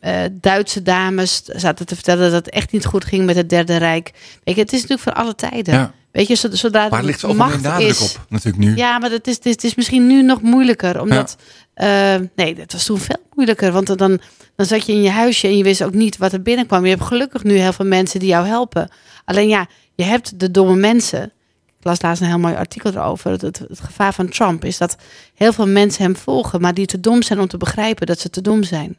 eh, 0.00 0.14
Duitse 0.32 0.82
dames 0.82 1.42
zaten 1.44 1.86
te 1.86 1.94
vertellen 1.94 2.30
dat 2.30 2.44
het 2.44 2.54
echt 2.54 2.72
niet 2.72 2.84
goed 2.86 3.04
ging 3.04 3.24
met 3.26 3.36
het 3.36 3.48
Derde 3.48 3.76
Rijk. 3.76 4.10
Weet 4.44 4.54
je, 4.54 4.60
het 4.60 4.72
is 4.72 4.80
natuurlijk 4.80 5.08
voor 5.08 5.22
alle 5.22 5.34
tijden. 5.34 5.74
Ja. 5.74 5.92
Weet 6.12 6.26
je, 6.28 6.34
zod- 6.34 6.56
zodra 6.58 6.88
Maar 6.88 7.00
de 7.00 7.06
ligt 7.06 7.22
meer 7.26 7.36
macht 7.36 7.60
nadruk 7.62 7.88
is, 7.88 8.02
op, 8.02 8.26
natuurlijk 8.28 8.64
nu. 8.64 8.76
ja, 8.76 8.98
maar 8.98 9.10
het 9.10 9.26
is, 9.26 9.34
het, 9.34 9.46
is, 9.46 9.52
het 9.52 9.64
is 9.64 9.74
misschien 9.74 10.06
nu 10.06 10.22
nog 10.22 10.42
moeilijker. 10.42 11.00
Omdat, 11.00 11.36
eh, 11.74 12.14
nee, 12.36 12.54
dat 12.54 12.72
was 12.72 12.84
toen 12.84 12.98
veel 12.98 13.22
moeilijker. 13.34 13.72
Want 13.72 13.98
dan, 13.98 14.20
dan 14.56 14.66
zat 14.66 14.86
je 14.86 14.92
in 14.92 15.02
je 15.02 15.10
huisje 15.10 15.46
en 15.46 15.56
je 15.56 15.62
wist 15.62 15.82
ook 15.82 15.94
niet 15.94 16.16
wat 16.16 16.32
er 16.32 16.42
binnenkwam. 16.42 16.84
Je 16.84 16.90
hebt 16.90 17.02
gelukkig 17.02 17.44
nu 17.44 17.54
heel 17.56 17.72
veel 17.72 17.86
mensen 17.86 18.20
die 18.20 18.28
jou 18.28 18.46
helpen. 18.46 18.88
Alleen 19.24 19.48
ja, 19.48 19.66
je 19.94 20.04
hebt 20.04 20.40
de 20.40 20.50
domme 20.50 20.76
mensen. 20.76 21.22
Ik 21.78 21.86
las 21.86 22.02
laatst 22.02 22.22
een 22.22 22.28
heel 22.28 22.38
mooi 22.38 22.54
artikel 22.54 22.90
erover. 22.90 23.30
Het, 23.30 23.40
het, 23.40 23.58
het 23.58 23.80
gevaar 23.80 24.14
van 24.14 24.28
Trump 24.28 24.64
is 24.64 24.78
dat 24.78 24.96
heel 25.34 25.52
veel 25.52 25.66
mensen 25.66 26.02
hem 26.02 26.16
volgen... 26.16 26.60
maar 26.60 26.74
die 26.74 26.86
te 26.86 27.00
dom 27.00 27.22
zijn 27.22 27.40
om 27.40 27.48
te 27.48 27.56
begrijpen 27.56 28.06
dat 28.06 28.18
ze 28.20 28.30
te 28.30 28.40
dom 28.40 28.62
zijn. 28.62 28.96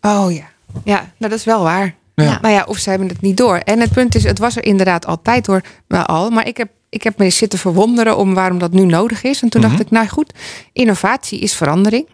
Oh 0.00 0.32
ja, 0.32 0.48
ja 0.84 0.96
nou, 0.96 1.10
dat 1.18 1.32
is 1.32 1.44
wel 1.44 1.62
waar. 1.62 1.94
Ja. 2.14 2.38
Nou 2.42 2.54
ja, 2.54 2.64
of 2.68 2.78
ze 2.78 2.90
hebben 2.90 3.08
het 3.08 3.20
niet 3.20 3.36
door. 3.36 3.56
En 3.56 3.80
het 3.80 3.92
punt 3.92 4.14
is, 4.14 4.24
het 4.24 4.38
was 4.38 4.56
er 4.56 4.64
inderdaad 4.64 5.06
altijd 5.06 5.46
hoor, 5.46 5.60
maar 5.88 6.06
al. 6.06 6.30
Maar 6.30 6.46
ik 6.46 6.56
heb, 6.56 6.68
ik 6.88 7.02
heb 7.02 7.18
me 7.18 7.30
zitten 7.30 7.58
verwonderen 7.58 8.16
om 8.16 8.34
waarom 8.34 8.58
dat 8.58 8.72
nu 8.72 8.84
nodig 8.84 9.22
is. 9.22 9.42
En 9.42 9.48
toen 9.48 9.60
Mhm. 9.60 9.70
dacht 9.70 9.80
ik, 9.82 9.90
nou 9.90 10.08
goed, 10.08 10.32
innovatie 10.72 11.38
is 11.38 11.54
verandering. 11.54 12.08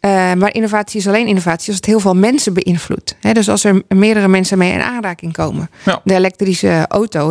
Eh, 0.00 0.10
maar 0.32 0.54
innovatie 0.54 1.00
is 1.00 1.06
alleen 1.08 1.26
innovatie 1.26 1.66
als 1.68 1.76
het 1.76 1.84
heel 1.86 2.00
veel 2.00 2.14
mensen 2.14 2.54
beïnvloedt. 2.54 3.16
Dus 3.32 3.48
als 3.48 3.64
er 3.64 3.82
meerdere 3.88 4.28
mensen 4.28 4.58
mee 4.58 4.72
in 4.72 4.80
aanraking 4.82 5.32
komen. 5.32 5.70
Ja. 5.84 6.00
De 6.04 6.14
elektrische 6.14 6.84
auto 6.88 7.28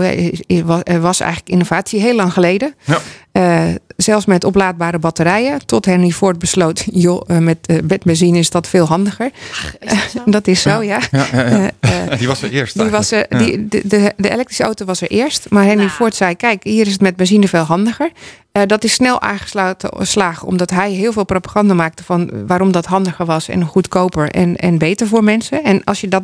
was, 0.65 0.81
was 0.99 1.19
eigenlijk 1.19 1.51
innovatie 1.51 2.01
heel 2.01 2.15
lang 2.15 2.33
geleden. 2.33 2.75
Ja. 2.85 2.97
Eh, 3.39 3.67
zelfs 3.97 4.25
met 4.25 4.43
oplaadbare 4.43 4.99
batterijen. 4.99 5.65
Tot 5.65 5.85
Henry 5.85 6.11
Ford 6.11 6.39
besloot, 6.39 6.85
joh, 7.05 7.21
eh, 7.27 7.37
met, 7.37 7.57
eh, 7.61 7.77
met 7.87 8.03
benzine 8.03 8.37
is 8.37 8.49
dat 8.49 8.67
veel 8.67 8.85
handiger. 8.85 9.31
Is 9.79 9.89
dat 9.89 10.11
zo? 10.11 10.31
Dat 10.31 10.47
is 10.47 10.61
zo, 10.61 10.83
ja. 10.83 10.99
Ja, 11.11 11.25
ja, 11.31 11.47
ja. 11.49 11.71
Eh, 11.79 12.11
eh, 12.11 12.17
Die 12.19 12.27
was 12.27 12.41
er 12.41 12.51
eerst. 12.51 12.79
die 12.79 12.89
was 12.89 13.11
er, 13.11 13.25
eigenlijk. 13.27 13.71
Die, 13.71 13.81
de, 13.81 13.87
de, 13.87 14.13
de 14.17 14.29
elektrische 14.29 14.63
auto 14.63 14.85
was 14.85 15.01
er 15.01 15.09
eerst. 15.09 15.49
Maar 15.49 15.63
Henry 15.63 15.77
Nou. 15.77 15.89
Ford 15.89 16.15
zei: 16.15 16.35
Kijk, 16.35 16.63
hier 16.63 16.85
is 16.85 16.91
het 16.91 17.01
met 17.01 17.15
benzine 17.15 17.47
veel 17.47 17.63
handiger. 17.63 18.11
Eh, 18.51 18.63
dat 18.65 18.83
is 18.83 18.93
snel 18.93 19.21
aangeslagen, 19.21 20.47
omdat 20.47 20.69
hij 20.69 20.91
heel 20.91 21.11
veel 21.11 21.25
propaganda 21.25 21.73
maakte 21.73 22.03
van 22.03 22.47
waarom 22.47 22.71
dat 22.71 22.85
handiger 22.85 23.25
was 23.25 23.49
en 23.49 23.65
goedkoper 23.65 24.29
en, 24.29 24.55
en 24.55 24.77
beter 24.77 25.07
voor 25.07 25.23
mensen. 25.23 25.63
En 25.63 25.83
als 25.83 26.01
je 26.01 26.07
dat 26.07 26.23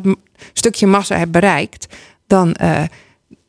stukje 0.52 0.86
massa 0.86 1.16
hebt 1.16 1.30
bereikt, 1.30 1.86
dan, 2.26 2.54
eh, 2.54 2.82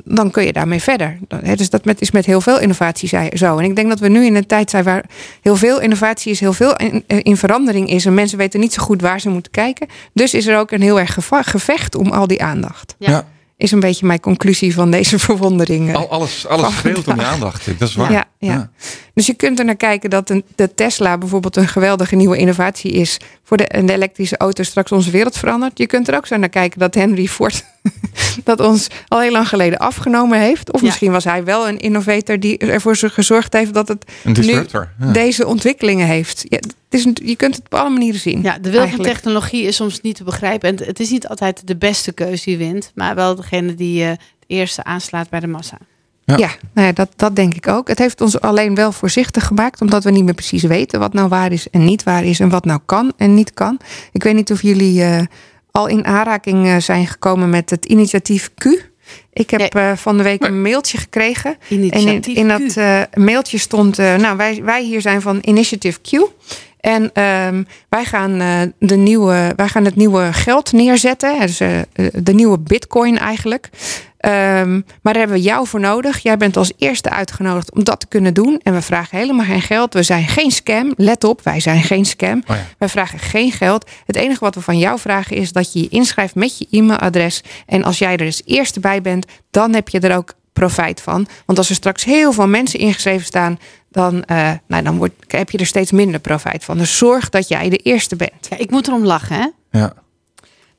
dan 0.10 0.32
kun 0.32 0.46
je 0.46 0.54
daarmee 0.54 0.82
verder. 0.82 1.18
Dus 1.56 1.70
dat 1.70 1.86
met, 1.86 2.02
is 2.02 2.12
met 2.12 2.26
heel 2.26 2.42
veel 2.42 2.60
innovatie 2.60 3.10
zo. 3.38 3.58
En 3.58 3.64
ik 3.64 3.76
denk 3.76 3.90
dat 3.90 4.00
we 4.00 4.08
nu 4.08 4.26
in 4.26 4.36
een 4.36 4.46
tijd 4.46 4.70
zijn 4.70 4.84
waar 4.84 5.06
heel 5.42 5.56
veel 5.56 5.82
innovatie 5.82 6.32
is, 6.32 6.40
heel 6.40 6.54
veel 6.54 6.76
in, 6.76 7.04
eh, 7.08 7.20
in 7.22 7.38
verandering 7.38 7.90
is. 7.90 8.06
En 8.06 8.14
mensen 8.14 8.38
weten 8.38 8.60
niet 8.60 8.74
zo 8.74 8.84
goed 8.84 9.02
waar 9.02 9.20
ze 9.20 9.30
moeten 9.30 9.52
kijken. 9.52 9.88
Dus 10.14 10.34
is 10.34 10.48
er 10.48 10.58
ook 10.58 10.72
een 10.72 10.82
heel 10.82 11.00
erg 11.00 11.18
gevecht 11.30 11.96
om 11.96 12.12
al 12.12 12.28
die 12.28 12.44
aandacht. 12.44 12.96
Ja. 13.00 13.12
Ja. 13.12 13.26
Is 13.58 13.72
een 13.72 13.80
beetje 13.80 14.06
mijn 14.06 14.20
conclusie 14.20 14.74
van 14.74 14.92
deze 14.92 15.20
verwondering. 15.30 15.96
Al, 15.96 16.10
alles 16.10 16.48
alles 16.48 16.76
schreeuwt 16.76 16.96
om 16.96 17.02
je 17.02 17.10
vandaag. 17.10 17.34
aandacht. 17.34 17.80
Dat 17.80 17.90
is 17.90 17.96
waar. 17.96 18.12
Ja, 18.12 18.26
ja. 18.40 18.70
Dus 19.18 19.26
je 19.26 19.34
kunt 19.34 19.60
er 19.60 19.66
naar 19.66 19.76
kijken 19.76 20.10
dat 20.10 20.30
een, 20.30 20.44
de 20.56 20.74
Tesla 20.74 21.18
bijvoorbeeld 21.18 21.56
een 21.56 21.68
geweldige 21.68 22.16
nieuwe 22.16 22.38
innovatie 22.38 22.92
is 22.92 23.18
voor 23.44 23.58
de, 23.58 23.68
elektrische 23.68 24.38
auto 24.38 24.64
straks 24.64 24.92
onze 24.92 25.12
wereld 25.12 25.38
verandert. 25.38 25.78
Je 25.78 25.86
kunt 25.88 26.08
er 26.08 26.16
ook 26.16 26.28
zo 26.28 26.38
naar 26.38 26.50
kijken 26.50 26.80
dat 26.80 26.96
Henry 26.96 27.28
Ford 27.28 27.64
dat 28.44 28.60
ons 28.60 28.88
al 29.08 29.20
heel 29.22 29.32
lang 29.32 29.48
geleden 29.48 29.80
afgenomen 29.80 30.40
heeft. 30.40 30.72
Of 30.72 30.80
Ja. 30.80 30.86
misschien 30.86 31.12
was 31.12 31.24
hij 31.24 31.44
wel 31.44 31.68
een 31.68 31.80
innovator 31.80 32.40
die 32.40 32.58
ervoor 32.58 32.98
zo- 32.98 33.08
gezorgd 33.08 33.54
heeft 33.54 33.74
dat 33.74 33.88
het 33.88 34.12
Een 34.24 34.36
nu. 34.46 34.64
Ja. 35.00 35.12
deze 35.12 35.48
ontwikkelingen 35.48 36.08
heeft. 36.08 36.46
Ja, 36.50 36.58
het 36.58 36.76
is, 36.90 37.06
een- 37.06 37.18
je 37.24 37.36
kunt 37.36 37.56
het 37.56 37.66
op 37.66 37.74
alle 37.74 37.90
manieren 37.90 38.20
zien. 38.20 38.42
Ja, 38.42 38.58
de 38.60 38.70
wil 38.72 38.88
van 38.88 39.02
technologie 39.02 39.64
is 39.64 39.76
soms 39.76 40.02
niet 40.02 40.16
te 40.16 40.24
begrijpen. 40.24 40.70
En 40.78 40.86
het 40.88 41.00
is 41.00 41.10
niet 41.10 41.28
altijd 41.28 41.68
de 41.68 41.76
beste 41.78 42.12
keuze 42.14 42.44
die 42.46 42.58
wint, 42.58 42.92
maar 42.96 43.16
wel 43.16 43.36
degene 43.36 43.76
die 43.76 44.04
eh, 44.04 44.10
het 44.10 44.20
eerste 44.48 44.84
aanslaat 44.84 45.30
bij 45.30 45.40
de 45.40 45.48
massa. 45.48 45.78
Ja. 46.36 46.38
Ja, 46.38 46.50
nou 46.74 46.88
ja, 46.88 46.94
dat, 46.94 47.10
dat 47.16 47.36
denk 47.36 47.54
ik 47.54 47.68
ook. 47.68 47.88
Het 47.88 48.00
heeft 48.00 48.22
ons 48.22 48.42
alleen 48.42 48.76
wel 48.76 48.92
voorzichtig 48.92 49.46
gemaakt, 49.46 49.82
omdat 49.82 50.04
we 50.04 50.12
niet 50.12 50.24
meer 50.24 50.34
precies 50.34 50.64
weten 50.64 51.00
wat 51.00 51.14
nou 51.14 51.28
waar 51.28 51.52
is 51.52 51.70
en 51.70 51.86
niet 51.86 52.04
waar 52.04 52.24
is 52.26 52.40
en 52.40 52.50
wat 52.50 52.66
nou 52.66 52.80
kan 52.86 53.14
en 53.18 53.34
niet 53.34 53.54
kan. 53.54 53.80
Ik 54.12 54.24
weet 54.24 54.36
niet 54.36 54.52
of 54.52 54.62
jullie 54.62 55.04
eh, 55.04 55.20
al 55.72 55.88
in 55.88 56.06
aanraking 56.06 56.68
eh, 56.68 56.78
zijn 56.78 57.08
gekomen 57.08 57.50
met 57.50 57.70
het 57.70 57.86
initiatief 57.86 58.52
Q. 58.56 58.66
Ik 59.34 59.50
heb 59.50 59.60
Nee. 59.60 59.70
eh, 59.70 59.96
van 59.98 60.18
de 60.18 60.24
week 60.24 60.44
een 60.44 60.62
mailtje 60.62 60.98
gekregen. 60.98 61.56
En 61.70 61.78
in, 61.78 61.84
Initiatief 61.84 62.38
in 62.38 62.48
Q. 62.48 62.50
dat 62.50 62.76
eh, 62.78 63.02
mailtje 63.14 63.58
stond, 63.58 64.00
eh, 64.00 64.16
nou 64.16 64.38
wij, 64.38 64.62
wij 64.64 64.84
hier 64.84 65.02
zijn 65.02 65.22
van 65.22 65.38
Initiative 65.42 66.00
Q. 66.02 66.32
En 66.80 67.14
ehm, 67.14 67.64
wij, 67.90 68.06
gaan, 68.06 68.40
eh, 68.40 68.62
de 68.80 68.96
nieuwe, 68.96 69.54
wij 69.56 69.68
gaan 69.68 69.86
het 69.86 69.96
nieuwe 69.96 70.34
geld 70.34 70.72
neerzetten. 70.72 71.40
Dus, 71.40 71.58
de 72.14 72.34
nieuwe 72.34 72.60
bitcoin 72.60 73.18
eigenlijk. 73.18 73.70
Ehm, 74.28 74.74
maar 74.74 75.14
daar 75.14 75.18
hebben 75.18 75.38
we 75.38 75.44
jou 75.44 75.68
voor 75.68 75.80
nodig. 75.80 76.20
Jij 76.20 76.38
bent 76.38 76.58
als 76.58 76.72
eerste 76.78 77.10
uitgenodigd 77.10 77.72
om 77.72 77.84
dat 77.84 78.00
te 78.00 78.08
kunnen 78.08 78.34
doen. 78.34 78.60
En 78.64 78.74
we 78.74 78.82
vragen 78.82 79.18
helemaal 79.18 79.46
geen 79.46 79.62
geld. 79.62 79.94
We 79.94 80.04
zijn 80.04 80.28
geen 80.28 80.52
scam. 80.52 80.94
Let 80.96 81.24
op, 81.24 81.42
wij 81.44 81.60
zijn 81.60 81.84
geen 81.84 82.06
scam. 82.06 82.44
Oh 82.48 82.56
ja. 82.56 82.66
Wij 82.78 82.90
vragen 82.90 83.20
geen 83.20 83.52
geld. 83.52 83.90
Het 84.06 84.16
enige 84.16 84.40
wat 84.40 84.56
we 84.56 84.62
van 84.62 84.78
jou 84.78 85.00
vragen 85.00 85.36
is 85.36 85.52
dat 85.52 85.74
je 85.74 85.82
je 85.82 85.88
inschrijft 85.88 86.36
met 86.36 86.58
je 86.58 86.68
e-mailadres. 86.72 87.44
En 87.66 87.84
als 87.84 87.98
jij 87.98 88.18
er 88.18 88.26
als 88.26 88.42
eerste 88.46 88.80
bij 88.80 89.02
bent, 89.02 89.26
dan 89.52 89.74
heb 89.74 89.90
je 89.90 90.00
er 90.00 90.18
ook 90.18 90.34
profijt 90.54 91.02
van. 91.02 91.28
Want 91.46 91.58
als 91.58 91.70
er 91.70 91.76
straks 91.76 92.04
heel 92.04 92.32
veel 92.32 92.48
mensen 92.48 92.80
ingeschreven 92.80 93.26
staan, 93.26 93.60
dan, 93.92 94.24
eh, 94.24 94.52
nou, 94.68 94.84
dan 94.84 94.98
wordt, 94.98 95.14
heb 95.28 95.50
je 95.50 95.58
er 95.58 95.66
steeds 95.66 95.92
minder 95.92 96.20
profijt 96.20 96.64
van. 96.64 96.78
Dus 96.78 96.98
zorg 96.98 97.30
dat 97.30 97.48
jij 97.48 97.70
de 97.70 97.78
eerste 97.78 98.16
bent. 98.16 98.48
Ja, 98.50 98.58
ik 98.58 98.72
moet 98.72 98.88
erom 98.88 99.06
lachen, 99.06 99.36
hè? 99.36 99.80
Ja. 99.80 99.94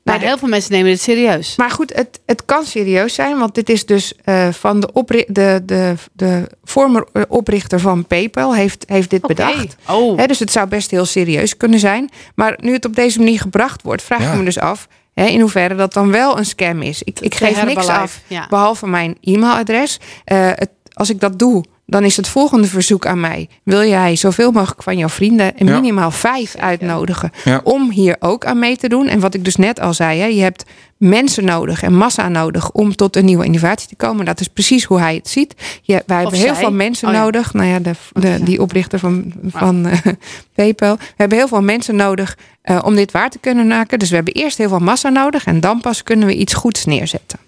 Maar 0.09 0.19
heel 0.19 0.37
veel 0.37 0.47
mensen 0.47 0.71
nemen 0.71 0.91
dit 0.91 1.01
serieus. 1.01 1.55
Maar 1.55 1.71
goed, 1.71 1.93
het, 1.95 2.19
het 2.25 2.45
kan 2.45 2.65
serieus 2.65 3.13
zijn, 3.13 3.37
want 3.39 3.55
dit 3.55 3.69
is 3.69 3.85
dus 3.85 4.13
eh, 4.23 4.47
van 4.51 4.79
de, 4.79 4.89
opri- 4.93 5.25
de, 5.27 5.61
de, 5.65 5.93
de 6.13 6.47
former 6.63 7.07
eh, 7.13 7.21
oprichter 7.27 7.79
van 7.79 8.05
PayPal 8.05 8.55
heeft, 8.55 8.83
heeft 8.87 9.09
dit 9.09 9.21
bedacht. 9.21 9.75
Oh, 9.87 10.17
Hè, 10.17 10.25
dus 10.25 10.39
het 10.39 10.51
zou 10.51 10.67
best 10.67 10.91
heel 10.91 11.05
serieus 11.05 11.57
kunnen 11.57 11.79
zijn. 11.79 12.09
Maar 12.35 12.57
nu 12.61 12.73
het 12.73 12.85
op 12.85 12.95
deze 12.95 13.19
manier 13.19 13.39
gebracht 13.39 13.81
wordt, 13.81 14.01
vraag 14.01 14.21
Ja. 14.21 14.31
ik 14.31 14.37
me 14.37 14.43
dus 14.43 14.59
af 14.59 14.87
hè, 15.13 15.25
in 15.25 15.39
hoeverre 15.39 15.75
dat 15.75 15.93
dan 15.93 16.11
wel 16.11 16.37
een 16.37 16.45
scam 16.45 16.81
is. 16.81 17.03
Ik, 17.03 17.19
ik 17.19 17.35
geef 17.35 17.63
niks 17.63 17.87
af, 17.87 18.19
ja. 18.27 18.47
behalve 18.49 18.87
mijn 18.87 19.17
e-mailadres. 19.21 19.99
Eh, 20.25 20.47
het, 20.55 20.69
als 20.93 21.09
ik 21.09 21.19
dat 21.19 21.39
doe, 21.39 21.63
dan 21.89 22.03
is 22.03 22.17
het 22.17 22.27
volgende 22.27 22.67
verzoek 22.67 23.05
aan 23.05 23.19
mij. 23.19 23.49
Wil 23.63 23.83
jij 23.83 24.15
zoveel 24.15 24.51
mogelijk 24.51 24.83
van 24.83 24.97
jouw 24.97 25.09
vrienden 25.09 25.57
en 25.57 25.67
Ja. 25.67 25.73
minimaal 25.79 26.11
vijf 26.11 26.55
uitnodigen 26.55 27.31
Ja. 27.43 27.61
om 27.63 27.91
hier 27.91 28.15
ook 28.19 28.45
aan 28.45 28.59
mee 28.59 28.77
te 28.77 28.89
doen? 28.89 29.07
En 29.07 29.19
wat 29.19 29.33
ik 29.33 29.45
dus 29.45 29.55
net 29.55 29.79
al 29.79 29.93
zei, 29.93 30.19
hè, 30.19 30.25
je 30.25 30.41
hebt 30.41 30.63
mensen 30.97 31.45
nodig 31.45 31.83
en 31.83 31.93
massa 31.95 32.27
nodig 32.27 32.71
om 32.71 32.95
tot 32.95 33.15
een 33.15 33.25
nieuwe 33.25 33.45
innovatie 33.45 33.87
te 33.87 33.95
komen. 33.95 34.25
Dat 34.25 34.39
is 34.39 34.47
precies 34.47 34.83
hoe 34.83 34.99
hij 34.99 35.15
het 35.15 35.29
ziet. 35.29 35.53
Je, 35.81 36.03
wij 36.05 36.21
hebben 36.21 36.39
heel 36.39 36.55
veel 36.55 36.71
mensen 36.71 37.07
Oh 37.07 37.13
ja. 37.13 37.21
nodig. 37.23 37.53
Nou 37.53 37.67
ja, 37.67 37.79
de, 37.79 37.91
de, 38.13 38.27
ja. 38.27 38.37
die 38.37 38.61
oprichter 38.61 38.99
van, 38.99 39.33
van 39.45 39.85
eh, 39.87 39.97
PayPal. 40.55 40.95
We 40.97 41.03
hebben 41.15 41.37
heel 41.37 41.47
veel 41.47 41.61
mensen 41.61 41.95
nodig 41.95 42.37
eh, 42.61 42.79
om 42.83 42.95
dit 42.95 43.11
waar 43.11 43.29
te 43.29 43.39
kunnen 43.39 43.67
maken. 43.67 43.99
Dus 43.99 44.09
we 44.09 44.15
hebben 44.15 44.33
eerst 44.33 44.57
heel 44.57 44.69
veel 44.69 44.79
massa 44.79 45.09
nodig 45.09 45.45
en 45.45 45.59
dan 45.59 45.81
pas 45.81 46.03
kunnen 46.03 46.27
we 46.27 46.35
iets 46.35 46.53
goeds 46.53 46.85
neerzetten. 46.85 47.39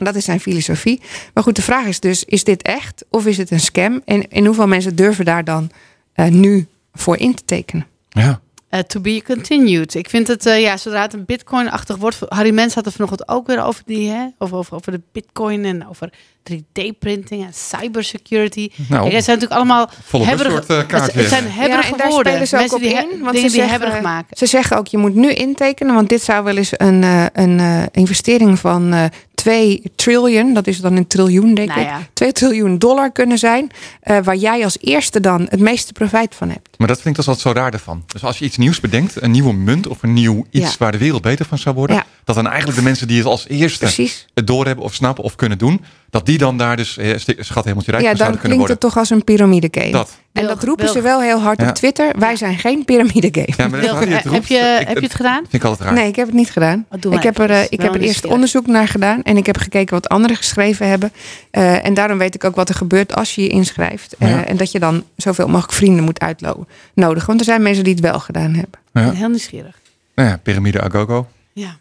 Dat 0.00 0.14
is 0.14 0.24
zijn 0.24 0.40
filosofie. 0.40 1.00
Maar 1.34 1.44
goed, 1.44 1.56
de 1.56 1.62
vraag 1.62 1.86
is 1.86 2.00
dus: 2.00 2.24
is 2.24 2.44
dit 2.44 2.62
echt 2.62 3.04
of 3.10 3.26
is 3.26 3.36
het 3.36 3.50
een 3.50 3.60
scam? 3.60 4.02
En, 4.04 4.30
en 4.30 4.44
hoeveel 4.44 4.66
mensen 4.66 4.96
durven 4.96 5.24
daar 5.24 5.44
dan 5.44 5.70
eh, 6.12 6.28
nu 6.28 6.66
voor 6.92 7.16
in 7.16 7.34
te 7.34 7.44
tekenen? 7.44 7.86
Ja. 8.08 8.40
eh, 8.68 8.80
to 8.80 9.00
be 9.00 9.22
continued. 9.26 9.94
Ik 9.94 10.08
vind 10.08 10.28
het, 10.28 10.46
eh, 10.46 10.60
ja, 10.60 10.76
zodra 10.76 11.02
het 11.02 11.12
een 11.12 11.24
bitcoin-achtig 11.24 11.96
wordt... 11.96 12.18
Harry 12.28 12.54
Mens 12.54 12.74
had 12.74 12.86
er 12.86 12.92
vanochtend 12.92 13.28
ook 13.28 13.46
weer 13.46 13.62
over 13.62 13.82
die, 13.86 14.10
hè? 14.10 14.26
Over, 14.38 14.56
over, 14.56 14.74
over 14.74 14.92
de 14.92 15.00
bitcoin 15.12 15.64
en 15.64 15.88
over 15.88 16.10
3D-printing 16.52 17.44
en 17.44 17.52
cybersecurity. 17.52 18.70
Nou, 18.88 19.10
het 19.10 19.24
zijn 19.24 19.38
natuurlijk 19.38 19.52
allemaal 19.60 19.90
bussoort, 20.10 20.66
eh, 20.66 20.86
kaart 20.86 21.02
het, 21.02 21.14
het 21.14 21.28
zijn 21.28 21.50
hebberige 21.50 21.96
daar 21.96 22.08
woorden. 22.08 22.32
spelen 22.32 22.48
ze 22.48 22.54
ook 22.54 22.60
Mensen 22.60 22.76
op 22.76 22.82
die, 22.82 23.16
in. 23.16 23.20
Want 23.20 23.34
dingen 23.34 23.50
ze 23.50 23.56
die 23.56 23.64
zeggen, 23.64 23.70
hebberig 23.70 24.02
maken. 24.02 24.36
Ze 24.36 24.46
zeggen 24.46 24.76
ook, 24.76 24.86
je 24.86 24.98
moet 24.98 25.14
nu 25.14 25.32
intekenen, 25.32 25.94
want 25.94 26.08
dit 26.08 26.22
zou 26.22 26.44
wel 26.44 26.56
eens 26.56 26.72
een, 26.76 27.02
eh, 27.02 27.24
een 27.32 27.60
eh, 27.60 27.82
investering 27.92 28.58
van 28.58 28.92
eh 28.92 29.04
2 29.38 29.82
triljoen, 29.94 30.54
dat 30.54 30.66
is 30.66 30.80
dan 30.80 30.96
een 30.96 31.06
triljoen 31.06 31.54
denk 31.54 31.68
Nou 31.68 31.80
ik, 31.80 31.86
ja. 31.86 32.00
2 32.12 32.32
triljoen 32.32 32.78
dollar 32.78 33.12
kunnen 33.12 33.38
zijn, 33.38 33.70
eh, 34.00 34.18
waar 34.22 34.36
jij 34.36 34.64
als 34.64 34.78
eerste 34.80 35.20
dan 35.20 35.46
het 35.50 35.60
meeste 35.60 35.92
profijt 35.92 36.34
van 36.34 36.50
hebt. 36.50 36.67
Maar 36.78 36.88
dat 36.88 36.96
vind 37.00 37.08
ik 37.08 37.14
dus 37.24 37.28
altijd 37.28 37.46
zo 37.56 37.60
raar 37.60 37.72
ervan. 37.72 38.02
Dus 38.06 38.24
als 38.24 38.38
je 38.38 38.44
iets 38.44 38.56
nieuws 38.56 38.80
bedenkt, 38.80 39.22
een 39.22 39.30
nieuwe 39.30 39.52
munt 39.52 39.86
of 39.86 40.02
een 40.02 40.12
nieuw 40.12 40.46
iets 40.50 40.70
Ja. 40.70 40.74
waar 40.78 40.92
de 40.92 40.98
wereld 40.98 41.22
beter 41.22 41.44
van 41.46 41.58
zou 41.58 41.74
worden, 41.74 41.96
Ja. 41.96 42.04
dat 42.24 42.34
dan 42.34 42.46
eigenlijk 42.46 42.78
de 42.78 42.84
mensen 42.84 43.08
die 43.08 43.16
het 43.18 43.26
als 43.26 43.48
eerste 43.48 43.78
Precies. 43.78 44.26
het 44.34 44.46
doorhebben 44.46 44.84
of 44.84 44.94
snappen 44.94 45.24
of 45.24 45.36
kunnen 45.36 45.58
doen, 45.58 45.84
dat 46.10 46.26
die 46.26 46.38
dan 46.38 46.56
daar 46.58 46.76
dus 46.76 46.96
eh, 46.96 47.14
schat 47.38 47.64
hemeltje 47.64 47.90
rijk 47.90 48.02
Ja, 48.02 48.08
van 48.08 48.18
dan 48.18 48.26
zouden 48.26 48.40
kunnen 48.40 48.40
klinkt 48.40 48.50
het 48.50 48.56
worden. 48.58 48.78
toch 48.78 48.96
als 48.96 49.10
een 49.10 49.24
piramidegame. 49.24 49.90
Dat. 49.90 50.18
En 50.32 50.46
dat 50.46 50.64
roepen 50.64 50.88
ze 50.88 51.00
wel 51.00 51.20
heel 51.20 51.40
hard 51.40 51.60
Ja. 51.60 51.68
op 51.68 51.74
Twitter. 51.74 52.12
Wij 52.18 52.36
zijn 52.36 52.58
geen 52.58 52.84
piramidegame. 52.84 53.48
Ja, 53.56 53.68
maar 53.68 53.80
eh, 53.80 54.32
heb, 54.32 54.46
je, 54.46 54.78
Ik- 54.80 54.88
heb 54.88 54.96
je 54.98 55.02
het 55.04 55.14
gedaan? 55.14 55.40
vind 55.40 55.52
ik 55.52 55.64
altijd 55.64 55.88
raar. 55.88 55.98
Nee, 55.98 56.08
ik 56.08 56.16
heb 56.16 56.26
het 56.26 56.34
niet 56.34 56.50
gedaan. 56.50 56.86
Doe 57.00 57.10
maar 57.10 57.18
ik 57.20 57.24
heb 57.24 57.38
er, 57.38 57.50
eh, 57.50 57.62
Ik 57.68 57.80
heb 57.82 57.94
er 57.94 58.00
eerst 58.00 58.24
onderzoek 58.26 58.66
naar 58.66 58.88
gedaan. 58.88 59.22
En 59.22 59.36
ik 59.36 59.46
heb 59.46 59.56
gekeken 59.56 59.94
wat 59.94 60.08
anderen 60.08 60.36
geschreven 60.36 60.88
hebben. 60.88 61.12
Eh, 61.50 61.84
en 61.86 61.94
daarom 61.94 62.18
weet 62.18 62.34
ik 62.34 62.44
ook 62.44 62.56
wat 62.56 62.68
er 62.68 62.74
gebeurt 62.74 63.14
als 63.14 63.34
je 63.34 63.42
je 63.42 63.48
inschrijft. 63.48 64.14
Eh, 64.18 64.30
Ja. 64.30 64.44
En 64.44 64.56
dat 64.56 64.72
je 64.72 64.78
dan 64.78 65.04
zoveel 65.16 65.46
mogelijk 65.46 65.72
vrienden 65.72 66.04
moet 66.04 66.18
uitnodigen. 66.86 67.26
Want 67.28 67.40
er 67.40 67.46
zijn 67.46 67.62
mensen 67.62 67.84
die 67.84 67.92
het 67.92 68.02
wel 68.02 68.20
gedaan 68.20 68.54
hebben. 68.54 68.80
Ja. 68.92 69.10
heel 69.10 69.28
nieuwsgierig. 69.28 69.78
Nou 70.14 70.28
ja, 70.28 70.36
piramide 70.36 70.80
Agogo. 70.82 71.28
Ja. 71.52 71.76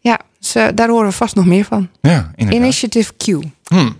Ja, 0.00 0.18
dus, 0.38 0.54
eh, 0.54 0.66
daar 0.74 0.88
horen 0.88 1.08
we 1.08 1.12
vast 1.14 1.34
nog 1.34 1.46
meer 1.46 1.64
van. 1.64 1.88
Ja, 2.00 2.30
inderdaad. 2.36 2.62
Initiative 2.62 3.12
Q. 3.16 3.24
Hm. 3.68 3.90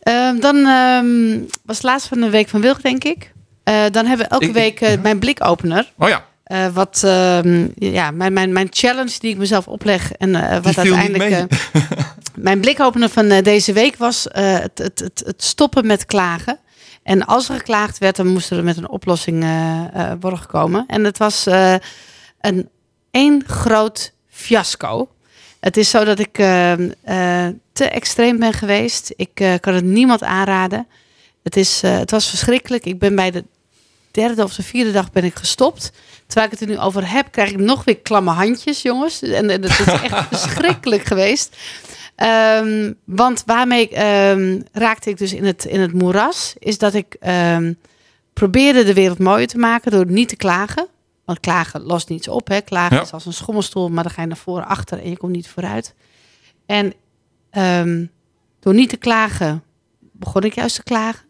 Ehm, 0.00 0.38
dan 0.40 0.56
ehm, 0.66 1.38
was 1.64 1.76
het 1.76 1.82
laatst 1.84 2.08
van 2.08 2.20
de 2.20 2.30
week 2.30 2.48
van 2.48 2.60
Wilg, 2.60 2.80
denk 2.80 3.04
ik. 3.04 3.32
Eh, 3.64 3.82
dan 3.92 4.06
hebben 4.06 4.26
we 4.26 4.32
elke 4.32 4.44
Ik- 4.46 4.52
week 4.52 4.80
eh, 4.80 5.00
mijn 5.02 5.18
blikopener. 5.18 5.92
Oh 5.98 6.08
ja, 6.08 6.24
Eh, 6.44 6.66
wat, 6.72 7.02
ehm, 7.04 7.66
ja, 7.78 8.10
mijn, 8.10 8.32
mijn, 8.32 8.52
mijn 8.52 8.66
challenge 8.70 9.18
die 9.18 9.30
ik 9.30 9.36
mezelf 9.36 9.68
opleg. 9.68 10.12
En 10.12 10.34
eh, 10.34 10.52
wat 10.62 10.64
die 10.64 10.72
viel 10.74 10.96
niet 10.96 11.20
uiteindelijk. 11.20 11.52
mijn 12.34 12.60
blikopener 12.60 13.08
van 13.08 13.28
deze 13.28 13.72
week 13.72 13.96
was 13.96 14.28
eh, 14.28 14.58
het, 14.58 14.78
het, 14.78 14.98
het, 14.98 15.22
het 15.26 15.42
stoppen 15.44 15.86
met 15.86 16.04
klagen. 16.06 16.58
En 17.06 17.26
als 17.26 17.48
er 17.48 17.56
geklaagd 17.56 17.98
werd, 17.98 18.16
dan 18.16 18.26
moest 18.26 18.50
er 18.50 18.64
met 18.64 18.76
een 18.76 18.88
oplossing 18.88 19.42
eh, 19.42 19.84
eh, 19.94 20.16
worden 20.20 20.38
gekomen. 20.38 20.84
En 20.86 21.04
het 21.04 21.18
was 21.18 21.46
eh, 21.46 21.74
een 22.40 22.68
één 23.10 23.44
groot 23.46 24.12
fiasco. 24.28 25.08
Het 25.60 25.76
is 25.76 25.90
zo 25.90 26.04
dat 26.04 26.18
ik 26.18 26.38
eh, 26.38 26.72
eh, 26.72 27.54
te 27.72 27.84
extreem 27.84 28.38
ben 28.38 28.52
geweest. 28.52 29.12
Ik 29.16 29.34
kan 29.60 29.74
het 29.74 29.84
niemand 29.84 30.22
aanraden. 30.22 30.86
Het, 31.42 31.56
is, 31.56 31.80
het 31.80 32.10
was 32.10 32.28
verschrikkelijk. 32.28 32.84
Ik 32.84 32.98
ben 32.98 33.14
bij 33.14 33.30
de 33.30 33.44
derde 34.10 34.42
of 34.42 34.54
de 34.54 34.62
vierde 34.62 34.92
dag 34.92 35.12
ben 35.12 35.24
ik 35.24 35.34
gestopt. 35.34 35.92
Terwijl 36.26 36.46
ik 36.46 36.58
het 36.58 36.68
er 36.68 36.74
nu 36.74 36.78
over 36.78 37.10
heb, 37.10 37.32
krijg 37.32 37.50
ik 37.50 37.58
nog 37.58 37.84
weer 37.84 37.98
klamme 37.98 38.30
handjes, 38.30 38.82
jongens. 38.82 39.22
En, 39.22 39.50
en 39.50 39.62
het 39.62 39.78
is 39.78 39.86
echt 39.86 40.26
verschrikkelijk 40.38 41.04
geweest. 41.04 41.56
Ehm, 42.16 42.92
want 43.04 43.42
waarmee 43.46 43.88
ehm, 43.88 44.60
raakte 44.72 45.10
ik 45.10 45.18
dus 45.18 45.32
in 45.32 45.44
het, 45.44 45.64
in 45.64 45.80
het 45.80 45.92
moeras, 45.92 46.54
is 46.58 46.78
dat 46.78 46.94
ik 46.94 47.16
ehm, 47.20 47.72
probeerde 48.32 48.84
de 48.84 48.94
wereld 48.94 49.18
mooier 49.18 49.46
te 49.46 49.58
maken 49.58 49.90
door 49.90 50.06
niet 50.06 50.28
te 50.28 50.36
klagen. 50.36 50.86
Want 51.24 51.40
klagen 51.40 51.82
lost 51.82 52.08
niets 52.08 52.28
op. 52.28 52.48
Hè? 52.48 52.60
Klagen 52.60 52.96
Ja. 52.96 53.02
is 53.02 53.12
als 53.12 53.26
een 53.26 53.32
schommelstoel, 53.32 53.88
maar 53.88 54.02
dan 54.02 54.12
ga 54.12 54.20
je 54.22 54.28
naar 54.28 54.36
voren, 54.36 54.66
achter 54.66 55.02
en 55.02 55.10
je 55.10 55.16
komt 55.16 55.32
niet 55.32 55.48
vooruit. 55.48 55.94
En 56.66 56.92
door 58.60 58.74
niet 58.74 58.88
te 58.88 58.96
klagen, 58.96 59.62
begon 60.12 60.42
ik 60.42 60.54
juist 60.54 60.76
te 60.76 60.82
klagen. 60.82 61.24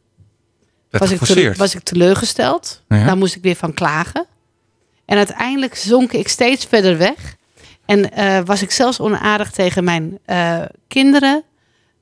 Was 0.91 1.11
ik, 1.11 1.19
te- 1.19 1.55
was 1.57 1.75
ik 1.75 1.83
teleurgesteld. 1.83 2.83
Ja. 2.89 3.05
Daar 3.07 3.17
moest 3.17 3.35
ik 3.37 3.43
weer 3.43 3.55
van 3.57 3.75
klagen. 3.75 4.27
En 5.05 5.17
uiteindelijk 5.17 5.75
zonk 5.75 6.13
ik 6.13 6.29
steeds 6.29 6.65
verder 6.65 6.99
weg. 6.99 7.37
En 7.87 8.13
eh, 8.13 8.41
was 8.45 8.63
ik 8.63 8.71
zelfs 8.71 9.01
onaardig 9.01 9.51
tegen 9.51 9.85
mijn 9.85 10.19
eh, 10.25 10.63
kinderen, 10.89 11.43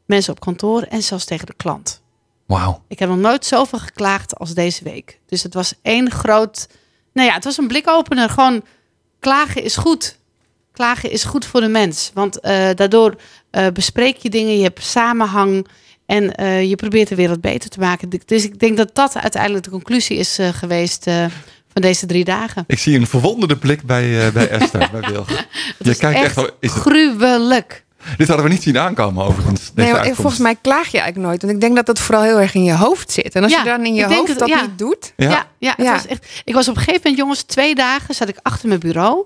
mensen 0.06 0.32
op 0.32 0.40
kantoor 0.40 0.82
en 0.82 1.02
zelfs 1.02 1.24
tegen 1.24 1.46
de 1.46 1.54
klant. 1.56 2.02
Wauw. 2.46 2.82
Ik 2.88 2.98
heb 2.98 3.08
nog 3.08 3.18
nooit 3.18 3.46
zoveel 3.46 3.78
geklaagd 3.78 4.38
als 4.38 4.54
deze 4.54 4.84
week. 4.84 5.20
Dus 5.26 5.42
het 5.42 5.54
was 5.54 5.74
één 5.82 6.10
groot. 6.10 6.68
Nou 7.12 7.28
ja, 7.28 7.34
het 7.34 7.44
was 7.44 7.58
een 7.58 7.66
blikopener. 7.66 8.28
Gewoon 8.28 8.64
klagen 9.18 9.62
is 9.62 9.76
goed. 9.76 10.18
Klagen 10.72 11.10
is 11.10 11.24
goed 11.24 11.44
voor 11.44 11.60
de 11.60 11.68
mens. 11.68 12.10
Want 12.14 12.40
eh, 12.40 12.68
daardoor 12.74 13.16
bespreek 13.72 14.16
je 14.16 14.30
dingen, 14.30 14.56
je 14.56 14.62
hebt 14.62 14.82
samenhang. 14.82 15.66
En 16.06 16.24
je 16.68 16.76
probeert 16.76 17.08
de 17.08 17.14
wereld 17.14 17.40
beter 17.40 17.70
te 17.70 17.80
maken. 17.80 18.10
Dus 18.24 18.44
ik 18.44 18.58
denk 18.58 18.76
dat 18.76 18.94
dat 18.94 19.16
uiteindelijk 19.16 19.64
de 19.64 19.70
conclusie 19.70 20.16
is 20.16 20.38
geweest 20.52 21.06
van 21.74 21.82
deze 21.82 22.06
drie 22.06 22.24
dagen. 22.24 22.64
Ik 22.66 22.78
zie 22.78 22.98
een 22.98 23.06
verwonderde 23.06 23.56
blik 23.56 23.82
bij, 23.82 24.26
eh, 24.26 24.32
bij 24.32 24.48
Esther, 24.60 24.88
bij 24.92 25.10
Wilg. 25.10 25.28
Het 25.28 25.46
Je 25.78 25.94
kijkt 25.96 26.16
echt, 26.16 26.24
echt 26.24 26.34
wel, 26.34 26.48
is 26.60 26.72
het, 26.72 26.80
gruwelijk. 26.80 27.84
dit 28.16 28.28
hadden 28.28 28.46
we 28.46 28.52
niet 28.52 28.62
zien 28.62 28.78
aankomen 28.78 29.24
overigens. 29.24 29.60
Deze 29.74 29.92
Nee, 29.92 29.92
maar 30.00 30.14
volgens 30.14 30.38
mij 30.38 30.56
klaag 30.60 30.86
je 30.88 30.98
eigenlijk 30.98 31.28
nooit. 31.28 31.42
Want 31.42 31.54
ik 31.54 31.60
denk 31.60 31.76
dat 31.76 31.86
het 31.86 31.98
vooral 31.98 32.22
heel 32.24 32.40
erg 32.40 32.54
in 32.54 32.64
je 32.64 32.74
hoofd 32.76 33.10
zit. 33.12 33.34
En 33.34 33.42
als 33.42 33.52
Ja, 33.52 33.58
je 33.58 33.64
dan 33.64 33.84
in 33.86 33.94
je 33.94 34.04
hoofd 34.14 34.28
het- 34.28 34.38
dat 34.38 34.48
ja. 34.48 34.60
niet 34.60 34.78
doet. 34.78 35.12
Ja. 35.16 35.30
Ja, 35.30 35.46
ja, 35.58 35.74
het 35.76 35.86
Ja. 35.86 35.92
Was 35.92 36.06
echt, 36.06 36.26
ik 36.44 36.54
was 36.54 36.68
op 36.68 36.74
een 36.76 36.80
gegeven 36.82 37.00
moment, 37.02 37.18
jongens, 37.22 37.42
twee 37.42 37.74
dagen 37.74 38.14
zat 38.14 38.28
ik 38.28 38.36
achter 38.42 38.68
mijn 38.68 38.80
bureau. 38.80 39.24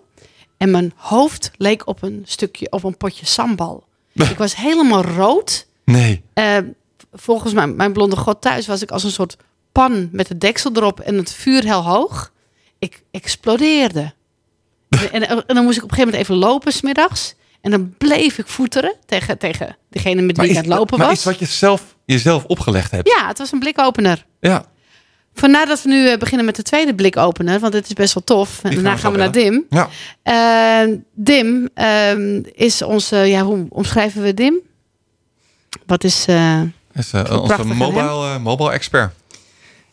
En 0.56 0.70
mijn 0.70 0.92
hoofd 0.96 1.50
leek 1.56 1.86
op 1.86 2.02
een 2.02 2.22
stukje, 2.24 2.66
op 2.70 2.84
een 2.84 2.96
potje 2.96 3.26
sambal. 3.26 3.86
ik 4.12 4.38
was 4.38 4.56
helemaal 4.56 5.04
rood. 5.04 5.66
Nee. 5.84 6.22
Eh, 6.34 6.56
volgens 7.12 7.52
mijn, 7.52 7.76
mijn 7.76 7.92
blonde 7.92 8.16
god 8.16 8.40
thuis 8.40 8.66
was 8.66 8.82
ik 8.82 8.90
als 8.90 9.04
een 9.04 9.10
soort 9.10 9.36
pan 9.72 10.08
met 10.12 10.28
de 10.28 10.38
deksel 10.38 10.70
erop 10.74 11.00
en 11.00 11.16
het 11.16 11.32
vuur 11.32 11.62
heel 11.64 11.82
hoog. 11.84 12.32
Ik 12.78 13.02
explodeerde. 13.10 14.12
en, 14.88 15.28
en, 15.28 15.44
dan 15.46 15.64
moest 15.64 15.76
ik 15.76 15.84
op 15.84 15.90
een 15.90 15.96
gegeven 15.96 16.04
moment 16.04 16.14
even 16.14 16.36
lopen 16.36 16.72
smiddags. 16.72 17.34
En 17.60 17.70
dan 17.70 17.94
bleef 17.98 18.38
ik 18.38 18.46
voeteren 18.46 18.94
tegen, 19.06 19.38
tegen 19.38 19.76
degene 19.90 20.22
met 20.22 20.36
wie 20.36 20.50
ik 20.50 20.56
aan 20.56 20.62
het 20.62 20.72
lopen 20.72 20.98
maar 20.98 21.06
was. 21.06 21.16
iets 21.16 21.24
wat 21.24 21.38
je 21.38 21.44
zelf, 21.44 21.96
jezelf 22.04 22.44
opgelegd 22.44 22.90
hebt. 22.90 23.08
Ja, 23.08 23.26
het 23.26 23.38
was 23.38 23.52
een 23.52 23.58
blikopener. 23.58 24.26
Ja. 24.40 24.64
Vandaar 25.34 25.66
dat 25.66 25.82
we 25.82 25.88
nu 25.88 26.08
eh, 26.08 26.18
beginnen 26.18 26.46
met 26.46 26.56
de 26.56 26.62
tweede 26.62 26.94
blikopener, 26.94 27.60
want 27.60 27.72
dit 27.72 27.86
is 27.86 27.92
best 27.92 28.14
wel 28.14 28.24
tof. 28.24 28.60
En 28.62 28.74
daarna 28.74 28.96
gaan 28.96 29.12
we 29.12 29.18
naar 29.18 29.32
Dim. 29.32 29.64
Ja. 29.70 29.88
Eh, 30.22 30.96
Dim 31.14 31.68
ehm, 31.74 32.42
is 32.52 32.82
onze, 32.82 33.16
ja, 33.16 33.42
hoe 33.42 33.66
omschrijven 33.68 34.22
we 34.22 34.34
Dim? 34.34 34.60
Wat 35.86 36.04
is, 36.04 36.24
eh, 36.26 36.60
is 36.92 37.12
onze 37.14 37.64
mobile, 37.64 38.38
mobile 38.38 38.70
expert. 38.70 39.12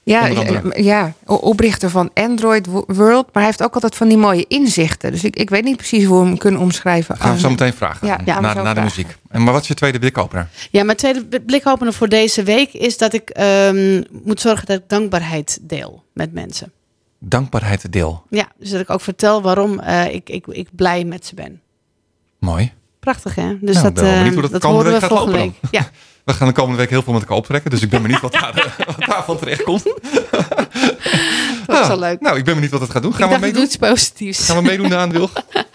Ja, 0.06 0.28
ja, 0.76 1.14
oprichter 1.26 1.89
van 1.89 2.12
Android 2.14 2.66
Wo- 2.66 2.84
World. 2.88 3.24
Maar 3.26 3.34
hij 3.34 3.45
heeft 3.45 3.64
ook 3.64 3.74
altijd 3.74 3.95
van 3.95 4.08
die 4.08 4.18
mooie 4.18 4.45
inzichten. 4.47 5.12
Dus 5.12 5.24
ik, 5.24 5.36
ik 5.36 5.49
weet 5.49 5.64
niet 5.64 5.78
precies 5.78 6.03
hoe 6.06 6.20
we 6.22 6.26
hem 6.26 6.38
kunnen 6.38 6.62
omschrijven. 6.62 7.18
Gaan 7.18 7.34
we 7.34 7.39
zo 7.39 7.49
meteen 7.49 7.74
vragen. 7.74 8.08
Ja, 8.08 8.16
gaan 8.26 8.36
we 8.36 8.41
na, 8.41 8.53
zo 8.53 8.62
na 8.62 8.74
de 8.74 8.82
muziek. 8.82 9.16
En, 9.30 9.43
maar 9.43 9.53
wat 9.53 9.62
is 9.62 9.68
je 9.68 9.74
tweede 9.74 9.99
blikopener? 9.99 10.47
ja, 10.72 10.84
mijn 10.84 10.97
tweede 10.97 11.41
blikopener 11.41 11.93
voor 11.93 12.10
deze 12.10 12.43
week 12.43 12.74
is 12.74 12.97
dat 12.97 13.14
ik 13.14 13.30
ehm, 13.30 14.03
moet 14.24 14.41
zorgen 14.41 14.66
dat 14.66 14.78
ik 14.78 14.84
dankbaarheid 14.89 15.60
deel 15.62 16.03
met 16.14 16.34
mensen. 16.34 16.72
Dankbaarheid 17.20 17.91
deel. 17.91 18.24
Ja, 18.30 18.51
dus 18.58 18.70
dat 18.70 18.82
ik 18.82 18.89
ook 18.89 19.01
vertel 19.01 19.41
waarom 19.41 19.80
eh, 19.80 20.14
ik, 20.14 20.30
ik, 20.30 20.47
ik 20.47 20.68
blij 20.76 21.03
met 21.03 21.26
ze 21.26 21.36
ben. 21.36 21.62
Mooi. 22.39 22.72
Prachtig, 23.06 23.36
hè? 23.36 23.58
Dus 23.62 23.76
Nou, 23.76 23.84
dat, 23.86 23.93
ben 23.93 24.03
wel 24.03 24.12
eh, 24.12 24.18
benieuwd 24.18 24.34
hoe 24.34 24.41
dat 24.41 24.51
dat 24.51 24.62
komende 24.62 24.84
horen 24.84 24.86
we 24.86 24.91
week 24.91 25.10
gaat 25.10 25.10
volgende 25.10 25.38
lopen 25.38 25.60
week. 25.62 25.72
Ja, 25.72 25.89
We 26.26 26.34
gaan 26.34 26.47
de 26.47 26.53
komende 26.53 26.78
week 26.78 26.89
heel 26.89 27.01
veel 27.01 27.14
met 27.14 27.22
elkaar 27.22 27.38
optrekken. 27.38 27.72
Dus 27.72 27.82
ik 27.82 27.89
ben 27.89 28.01
benieuwd 28.01 28.22
wat, 28.22 28.32
daar, 28.32 28.76
wat 28.97 29.06
daarvan 29.08 29.38
terecht 29.39 29.64
komt. 29.64 29.84
dat 31.66 31.82
is 31.82 31.88
wel 31.88 31.99
leuk. 31.99 32.22
Nou, 32.22 32.38
ik 32.38 32.43
ben 32.43 32.53
benieuwd 32.53 32.72
wat 32.72 32.82
het 32.82 32.89
gaat 32.89 33.01
doen. 33.01 33.12
ik 33.12 33.18
Gaan 33.18 33.28
we 33.28 33.34
dacht, 33.34 33.45
ik 33.45 33.53
doe 33.53 33.62
meedoen? 33.62 33.64
iets 33.64 33.89
positiefs. 33.89 34.45
Gaan 34.45 34.56
we 34.58 34.62
meedoen 34.64 34.93
aan 34.93 35.12
Wilg? 35.12 35.32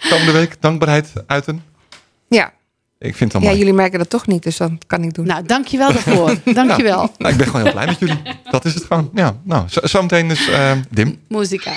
Komende 0.09 0.31
week 0.31 0.55
dankbaarheid 0.59 1.13
uiten. 1.27 1.63
Ja, 2.27 2.53
Ik 2.99 3.15
vind 3.15 3.33
het 3.33 3.41
ja, 3.41 3.47
mooi. 3.47 3.59
jullie 3.59 3.73
merken 3.73 3.99
dat 3.99 4.09
toch 4.09 4.27
niet, 4.27 4.43
dus 4.43 4.57
dat 4.57 4.71
kan 4.87 5.03
ik 5.03 5.13
doen. 5.13 5.25
Nou, 5.25 5.45
dankjewel 5.45 5.91
daarvoor. 5.93 6.35
Dankjewel. 6.53 7.11
Nou, 7.17 7.31
ik 7.31 7.37
ben 7.37 7.47
gewoon 7.47 7.61
heel 7.61 7.71
blij 7.71 7.85
met 7.85 7.99
jullie. 7.99 8.21
Dat 8.49 8.65
is 8.65 8.73
het 8.73 8.83
gewoon. 8.83 9.09
Ja, 9.13 9.35
nou, 9.43 9.63
zo, 9.69 9.79
zometeen 9.83 10.27
dus 10.27 10.47
eh, 10.49 10.71
Dim. 10.89 11.19
Muzika. 11.27 11.71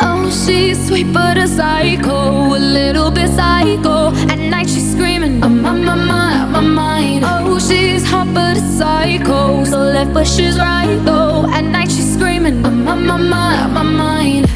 Oh, 0.00 0.30
she's 0.30 0.86
sweet 0.86 1.12
but 1.12 1.36
a 1.36 1.46
psycho, 1.46 2.54
a 2.56 2.58
little 2.58 3.10
bit 3.10 3.30
psycho. 3.30 4.12
At 4.30 4.38
night 4.38 4.68
she's 4.68 4.92
screaming, 4.92 5.42
I'm 5.42 5.64
on 5.64 5.84
my 5.84 5.94
mind, 5.94 6.52
my 6.52 6.60
mind. 6.60 7.24
Oh, 7.26 7.58
she's 7.58 8.04
hot 8.04 8.32
but 8.34 8.56
a 8.56 8.60
psycho, 8.60 9.64
so 9.64 9.78
left 9.78 10.12
but 10.14 10.26
she's 10.26 10.58
right 10.58 10.98
though. 11.04 11.46
At 11.50 11.62
night 11.62 11.90
she's 11.90 12.12
screaming, 12.14 12.64
I'm 12.64 12.86
on 12.88 13.06
my 13.06 13.16
mind, 13.16 13.74
my 13.74 13.82
mind. 13.82 14.48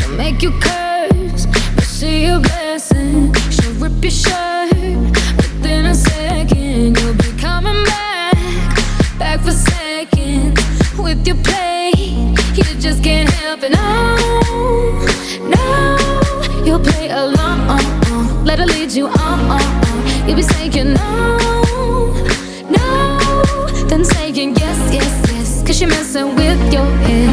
She'll 0.00 0.16
make 0.16 0.42
you 0.42 0.52
curse, 0.60 1.46
but 1.74 1.84
she 1.84 2.24
a 2.26 2.38
blessing. 2.38 3.32
She'll 3.50 3.74
rip 3.74 4.02
your 4.02 4.10
shirt 4.10 4.70
but 5.12 5.36
within 5.36 5.86
a 5.86 5.94
second. 5.94 6.98
You'll 6.98 7.14
be 7.14 7.32
coming 7.40 7.84
back, 7.84 8.36
back 9.18 9.40
for 9.40 9.52
seconds 9.52 10.60
with 10.98 11.26
your 11.26 11.36
play. 11.36 11.92
You 12.54 12.64
just 12.78 13.02
can't 13.02 13.28
help 13.28 13.62
it. 13.62 13.72
No, 13.72 14.40
You 19.04 19.10
on. 19.20 19.60
You'll 20.26 20.36
be 20.36 20.42
saying 20.42 20.94
no, 20.94 21.36
no, 22.70 23.18
then 23.86 24.02
saying 24.02 24.56
yes, 24.56 24.78
yes, 24.94 25.30
yes. 25.30 25.62
Cause 25.66 25.78
you're 25.78 25.90
messing 25.90 26.34
with 26.36 26.72
your 26.72 26.88
head. 27.04 27.28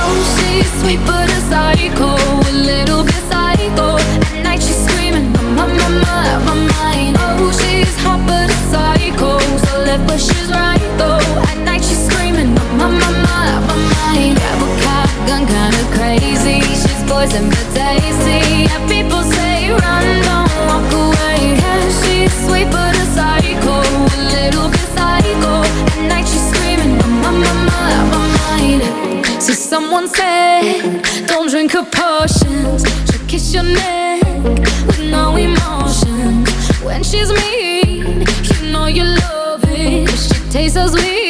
Oh, 0.00 0.16
she's 0.36 0.70
sweet 0.80 1.00
but 1.04 1.28
a 1.28 1.40
psycho, 1.50 2.16
a 2.16 2.52
little 2.52 3.04
bit 3.04 3.22
psycho. 3.28 3.98
At 4.32 4.42
night 4.42 4.62
she's 4.62 4.80
screaming, 4.86 5.30
my, 5.32 5.66
my, 5.66 5.88
my, 6.00 6.44
my 6.46 6.54
mind. 6.72 7.16
Oh, 7.20 7.52
she's 7.60 7.94
hot 8.00 8.24
but 8.26 8.48
a 8.48 8.58
psycho, 8.72 9.38
so 9.66 9.80
left 9.84 10.06
but 10.08 10.18
she's 10.18 10.50
right 10.50 10.80
though. 10.96 11.20
At 11.50 11.58
night 11.58 11.84
she's 11.84 12.02
screaming, 12.08 12.54
my, 12.54 12.88
my, 12.88 13.10
my, 13.26 13.60
my 13.68 13.76
mind. 13.92 14.38
Grab 14.38 14.62
a 14.64 14.68
cop 14.80 15.10
gun, 15.28 15.44
kinda 15.46 15.84
crazy. 15.92 16.62
She's 16.72 17.02
poison 17.04 17.50
but 17.50 17.66
tasty. 17.76 18.39
Don't 31.26 31.50
drink 31.50 31.72
her 31.72 31.84
potions. 31.84 32.82
She'll 33.10 33.26
kiss 33.28 33.52
your 33.52 33.64
neck 33.64 34.22
with 34.86 34.98
no 35.10 35.36
emotion. 35.36 36.42
When 36.82 37.02
she's 37.02 37.30
mean, 37.30 38.24
you 38.48 38.72
know 38.72 38.86
you 38.86 39.04
love 39.04 39.62
it. 39.64 40.08
'cause 40.08 40.28
she 40.28 40.40
tastes 40.50 40.74
so 40.78 40.86
sweet. 40.86 41.29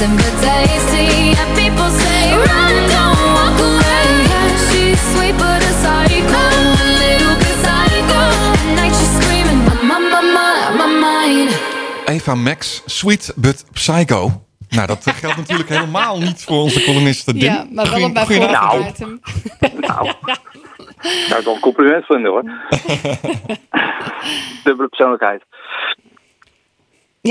She's 0.00 0.08
poison 0.08 0.16
but 0.16 0.34
tasty. 0.40 1.36
And 1.36 1.50
people 1.58 1.90
say, 1.90 2.32
run, 2.32 2.74
don't 2.88 3.20
walk 3.36 3.56
away. 3.68 4.04
Yeah, 4.32 4.48
she's 4.70 5.00
sweet 5.12 5.36
but 5.36 5.60
a 5.60 5.72
psycho, 5.82 6.40
a 6.40 6.42
little 7.04 7.36
bit 7.36 7.56
psycho. 7.64 8.20
At 8.56 8.64
night 8.76 8.94
she's 8.96 9.12
screaming, 9.20 9.60
my, 9.88 9.98
my, 9.98 10.20
my, 10.36 10.52
my 10.78 10.86
mind. 10.86 11.50
Eva 12.08 12.34
Max, 12.34 12.82
Sweet 12.86 13.30
but 13.36 13.64
Psycho. 13.72 14.42
Nou, 14.68 14.86
dat 14.86 15.02
geldt 15.04 15.36
natuurlijk 15.36 15.68
helemaal 15.68 16.18
niet 16.18 16.44
voor 16.44 16.60
onze 16.62 16.82
columniste 16.84 17.32
Dim. 17.32 17.42
Ja, 17.42 17.66
maar 17.70 17.90
wel 17.90 18.02
een 18.02 18.12
bijvoorbeeld 18.12 18.50
Nou. 18.50 18.86
item. 18.86 19.20
Nou, 19.80 20.12
daar 21.28 21.38
is 21.38 21.44
wel 21.44 21.54
een 21.54 21.60
compliment 21.60 22.06
van 22.06 22.24
hoor. 22.24 22.42
Dubbele 24.64 24.88
persoonlijkheid. 24.88 25.42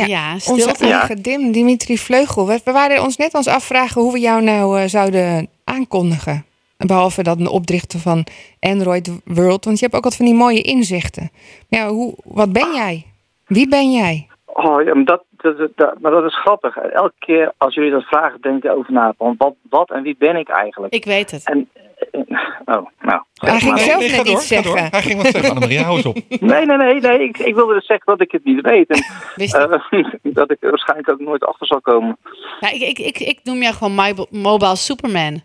Ja, 0.08 0.36
Ja, 0.36 0.52
Onze 0.52 0.76
eigen 0.80 1.22
Dim, 1.22 1.52
Dimitri 1.52 1.98
Vleugel. 1.98 2.48
We, 2.48 2.60
we 2.64 2.72
waren 2.72 3.04
ons 3.04 3.18
net 3.18 3.34
ons 3.34 3.48
afvragen 3.48 4.02
hoe 4.02 4.14
we 4.14 4.20
jou 4.20 4.44
nou 4.44 4.80
eh, 4.80 4.88
zouden 4.88 5.50
aankondigen. 5.64 6.46
Behalve 6.78 7.24
dat 7.24 7.40
een 7.40 7.48
opdrichter 7.48 8.00
van 8.00 8.26
Android 8.60 9.12
World. 9.26 9.66
Want 9.66 9.80
je 9.80 9.86
hebt 9.86 9.98
ook 9.98 10.04
wat 10.04 10.16
van 10.16 10.26
die 10.26 10.34
mooie 10.34 10.62
inzichten. 10.62 11.32
Ja, 11.68 11.88
hoe, 11.90 12.14
wat 12.24 12.52
ben 12.52 12.74
jij? 12.74 13.06
Wie 13.46 13.68
ben 13.68 13.92
jij? 13.92 14.28
Oh 14.46 14.84
ja, 14.84 14.94
maar 14.96 15.06
dat, 15.06 15.24
dat, 15.42 15.70
dat- 15.76 16.00
maar 16.00 16.12
dat 16.12 16.24
is 16.26 16.40
grappig. 16.40 16.78
Elke 16.78 17.14
keer 17.20 17.54
als 17.58 17.74
jullie 17.76 17.92
dat 17.92 18.04
vragen, 18.04 18.42
denk 18.42 18.64
ik 18.64 18.72
over 18.72 18.94
na. 18.94 19.14
Want 19.18 19.38
wat, 19.38 19.54
wat 19.70 19.90
en 19.92 20.02
wie 20.02 20.16
ben 20.20 20.36
ik 20.36 20.50
eigenlijk? 20.50 20.94
Ik 20.94 21.06
weet 21.06 21.32
het. 21.32 21.46
En, 21.46 21.70
eh, 22.12 22.76
oh, 22.76 22.88
nou. 23.02 23.22
Hij 23.34 23.60
ging 23.60 23.72
maar. 23.72 23.80
zelf 23.80 24.00
Nee, 24.00 24.10
net 24.12 24.28
iets 24.28 24.48
zeggen. 24.48 24.88
Hij 24.92 25.02
ging 25.02 25.22
wat 25.22 25.32
zeggen, 25.32 25.50
Annemarie, 25.50 25.80
hou 25.80 25.96
eens 25.96 26.06
op. 26.06 26.16
Nee, 26.40 26.66
nee, 26.66 26.78
nee. 26.78 27.00
nee. 27.00 27.24
Ik, 27.24 27.38
ik 27.38 27.56
wilde 27.56 27.74
dus 27.74 27.86
zeggen 27.86 28.06
dat 28.06 28.22
ik 28.22 28.32
het 28.32 28.44
niet 28.46 28.62
weet. 28.62 28.90
En 28.90 29.04
eh, 29.36 30.04
dat 30.40 30.52
ik 30.52 30.58
er 30.64 30.70
waarschijnlijk 30.70 31.12
ook 31.12 31.20
nooit 31.20 31.46
achter 31.46 31.68
zal 31.68 31.82
komen. 31.82 32.18
Ja, 32.60 32.70
ik, 32.72 32.82
ik, 32.82 33.00
ik, 33.00 33.20
ik 33.20 33.40
noem 33.44 33.62
jou 33.62 33.74
gewoon 33.76 33.96
my, 33.96 34.14
Mobile 34.30 34.76
Superman. 34.76 35.42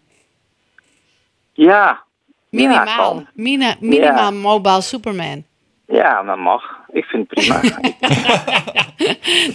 Ja, 1.53 2.03
Minimaal. 2.51 3.23
Mina, 3.35 3.75
minimaal 3.81 4.33
Ja. 4.33 4.39
mobile 4.39 4.81
Superman. 4.81 5.45
Ja, 5.87 6.23
dat 6.23 6.39
mag. 6.39 6.79
Ik 6.93 7.05
vind 7.05 7.31
het 7.31 7.39
prima. 7.39 7.61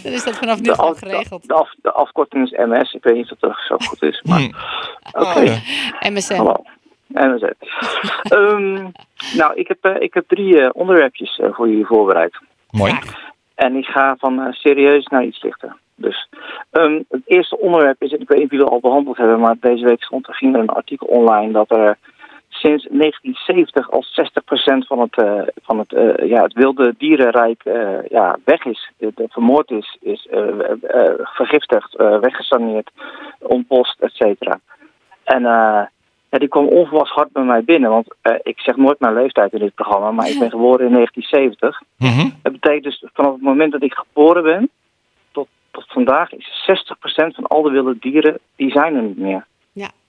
Dan 0.03 0.11
is 0.11 0.23
dat 0.23 0.38
vanaf 0.38 0.61
nu 0.61 0.69
af, 0.71 0.99
geregeld. 0.99 1.47
de, 1.47 1.53
af, 1.53 1.73
de 1.82 1.91
afkorting 1.91 2.43
is 2.43 2.57
MS. 2.65 2.93
Ik 2.93 3.03
weet 3.03 3.15
niet 3.15 3.32
of 3.32 3.39
dat 3.39 3.57
zo 3.67 3.75
goed 3.77 4.01
is. 4.03 4.21
Maar 4.21 4.39
Hm. 4.39 4.51
oké. 5.11 5.39
Oh, 5.39 5.43
ja. 5.45 6.09
MSN. 6.09 6.36
Hallo. 6.36 6.63
MSZ. 7.07 7.43
Ehm, 8.34 8.73
nou, 9.38 9.53
ik 9.55 9.67
heb, 9.67 9.77
eh, 9.86 10.01
ik 10.01 10.13
heb 10.13 10.27
drie 10.27 10.61
eh, 10.61 10.69
onderwerpjes 10.73 11.38
eh, 11.39 11.49
voor 11.51 11.69
jullie 11.69 11.86
voorbereid. 11.86 12.38
Mooi. 12.71 12.99
En 13.55 13.75
ik 13.75 13.86
ga 13.86 14.15
van 14.19 14.41
eh, 14.41 14.51
serieus 14.53 15.05
naar 15.05 15.23
iets 15.23 15.41
lichter. 15.43 15.75
Dus 15.95 16.30
ehm, 16.71 17.01
het 17.09 17.21
eerste 17.25 17.59
onderwerp 17.59 18.01
is, 18.01 18.11
ik 18.11 18.27
weet 18.27 18.38
niet 18.38 18.45
of 18.45 18.51
jullie 18.51 18.65
het 18.65 18.73
al 18.73 18.80
behandeld 18.80 19.17
hebben, 19.17 19.39
maar 19.39 19.55
deze 19.59 19.86
week 19.86 20.03
stond 20.03 20.27
er, 20.27 20.34
ging 20.36 20.53
er 20.55 20.61
een 20.61 20.69
artikel 20.69 21.07
online 21.07 21.51
dat 21.51 21.71
er 21.71 21.97
sinds 22.60 22.88
1970 22.89 23.91
al 23.91 24.03
60% 24.03 24.88
van 24.88 24.99
het, 24.99 25.18
eh, 25.18 25.41
van 25.64 25.80
het, 25.80 25.93
eh, 25.93 26.30
ja, 26.30 26.43
het 26.43 26.53
wilde 26.53 26.95
dierenrijk 26.97 27.64
eh, 27.64 28.07
ja, 28.10 28.38
weg 28.43 28.66
is. 28.66 28.91
De, 28.97 29.12
de 29.16 29.28
vermoord 29.30 29.72
is, 29.72 29.97
is 30.01 30.28
vergiftigd, 31.39 31.95
eh, 31.95 32.20
weggesaneerd, 32.20 32.91
ontpost, 33.39 33.99
et 33.99 34.12
cetera. 34.14 34.60
En 35.24 35.45
eh, 35.45 35.82
ja, 36.30 36.38
die 36.38 36.47
kwam 36.47 36.68
onverwachts 36.68 37.12
hard 37.12 37.32
bij 37.32 37.43
mij 37.43 37.64
binnen, 37.64 37.89
want 37.89 38.16
eh, 38.22 38.36
ik 38.41 38.60
zeg 38.60 38.76
nooit 38.76 38.99
mijn 38.99 39.14
leeftijd 39.14 39.53
in 39.53 39.60
dit 39.60 39.76
programma, 39.76 40.12
maar 40.12 40.30
ik 40.30 40.39
ben 40.39 40.49
geboren 40.49 40.86
in 40.86 40.93
1970. 40.93 41.82
Mhm. 41.97 42.30
Dat 42.41 42.51
betekent 42.51 42.84
dus 42.84 43.03
vanaf 43.14 43.34
het 43.34 43.41
moment 43.41 43.72
dat 43.72 43.84
ik 43.84 43.93
geboren 43.93 44.43
ben 44.43 44.70
tot, 45.32 45.47
tot 45.72 45.86
vandaag 45.88 46.34
is 46.34 46.64
60% 46.66 47.36
van 47.36 47.47
al 47.47 47.62
de 47.62 47.70
wilde 47.70 47.97
dieren, 47.99 48.39
die 48.55 48.72
zijn 48.72 48.95
er 48.95 49.01
niet 49.01 49.18
meer. 49.18 49.45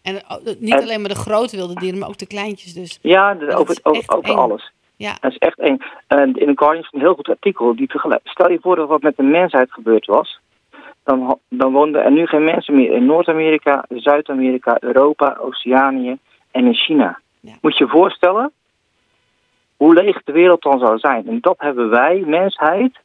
En 0.02 0.14
eh, 0.22 0.36
niet 0.58 0.74
En- 0.74 0.82
alleen 0.82 1.00
maar 1.00 1.08
de 1.08 1.14
grote 1.14 1.56
wilde 1.56 1.74
dieren, 1.74 1.98
maar 1.98 2.08
ook 2.08 2.18
de 2.18 2.26
kleintjes 2.26 2.74
dus. 2.74 2.98
Ja, 3.02 3.34
de- 3.34 3.54
over, 3.54 3.78
over, 3.82 4.16
over 4.16 4.34
alles. 4.34 4.72
Ja. 4.96 5.16
Dat 5.20 5.30
is 5.30 5.36
echt 5.38 5.58
eng. 5.58 5.78
En 6.06 6.34
in 6.34 6.46
de 6.46 6.52
Guardian 6.54 6.82
is 6.84 6.88
een 6.92 7.00
heel 7.00 7.14
goed 7.14 7.28
artikel. 7.28 7.76
Die 7.76 7.90
vergelijkt. 7.90 8.28
Stel 8.28 8.50
je 8.50 8.58
voor 8.60 8.76
dat 8.76 8.88
wat 8.88 9.02
met 9.02 9.16
de 9.16 9.22
mensheid 9.22 9.72
gebeurd 9.72 10.06
was. 10.06 10.40
Dan, 11.04 11.38
dan 11.48 11.72
woonden 11.72 12.02
er 12.04 12.10
nu 12.12 12.26
geen 12.26 12.44
mensen 12.44 12.74
meer 12.74 12.92
in 12.92 13.06
Noord-Amerika, 13.06 13.84
Zuid-Amerika, 13.88 14.76
Europa, 14.80 15.36
Oceanië 15.40 16.18
en 16.50 16.66
in 16.66 16.74
China. 16.74 17.20
Ja. 17.40 17.52
Moet 17.60 17.78
je 17.78 17.84
je 17.84 17.90
voorstellen 17.90 18.52
hoe 19.76 19.94
leeg 19.94 20.22
de 20.24 20.32
wereld 20.32 20.62
dan 20.62 20.78
zou 20.78 20.98
zijn. 20.98 21.28
En 21.28 21.38
dat 21.40 21.54
hebben 21.58 21.90
wij, 21.90 22.22
mensheid, 22.26 22.98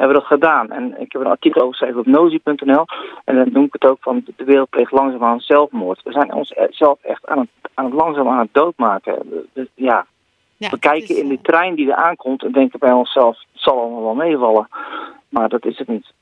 hebben 0.00 0.16
dat 0.16 0.26
gedaan. 0.26 0.70
En 0.70 1.00
ik 1.00 1.12
heb 1.12 1.20
een 1.20 1.26
artikel 1.36 1.60
over 1.62 1.74
geschreven 1.76 2.00
op 2.00 2.06
nozi.nl. 2.06 2.84
En 3.24 3.34
dan 3.36 3.48
noem 3.52 3.64
ik 3.64 3.72
het 3.72 3.84
ook 3.84 3.98
van 4.00 4.22
de 4.36 4.44
wereld 4.44 4.68
pleegt 4.70 4.92
langzaamaan 4.92 5.40
zelfmoord. 5.40 6.02
We 6.04 6.12
zijn 6.12 6.34
onszelf 6.34 6.98
echt 7.02 7.26
aan 7.26 7.38
het, 7.38 7.48
aan 7.74 7.84
het 7.84 7.94
langzaam 7.94 8.28
aan 8.28 8.38
het 8.38 8.54
doodmaken. 8.54 9.46
Dus, 9.52 9.66
ja, 9.74 10.06
Ja, 10.56 10.70
we 10.70 10.78
kijken 10.78 11.08
is, 11.14 11.20
in 11.22 11.28
die 11.28 11.36
eh, 11.36 11.42
trein 11.42 11.74
die 11.74 11.90
er 11.90 11.96
aankomt 11.96 12.44
en 12.44 12.52
denken 12.52 12.78
bij 12.78 12.92
onszelf, 12.92 13.38
het 13.52 13.62
zal 13.62 13.80
allemaal 13.80 14.02
wel 14.02 14.14
meevallen. 14.14 14.68
Maar 15.28 15.48
dat 15.48 15.64
is 15.66 15.78
het 15.78 15.88
niet. 15.88 16.12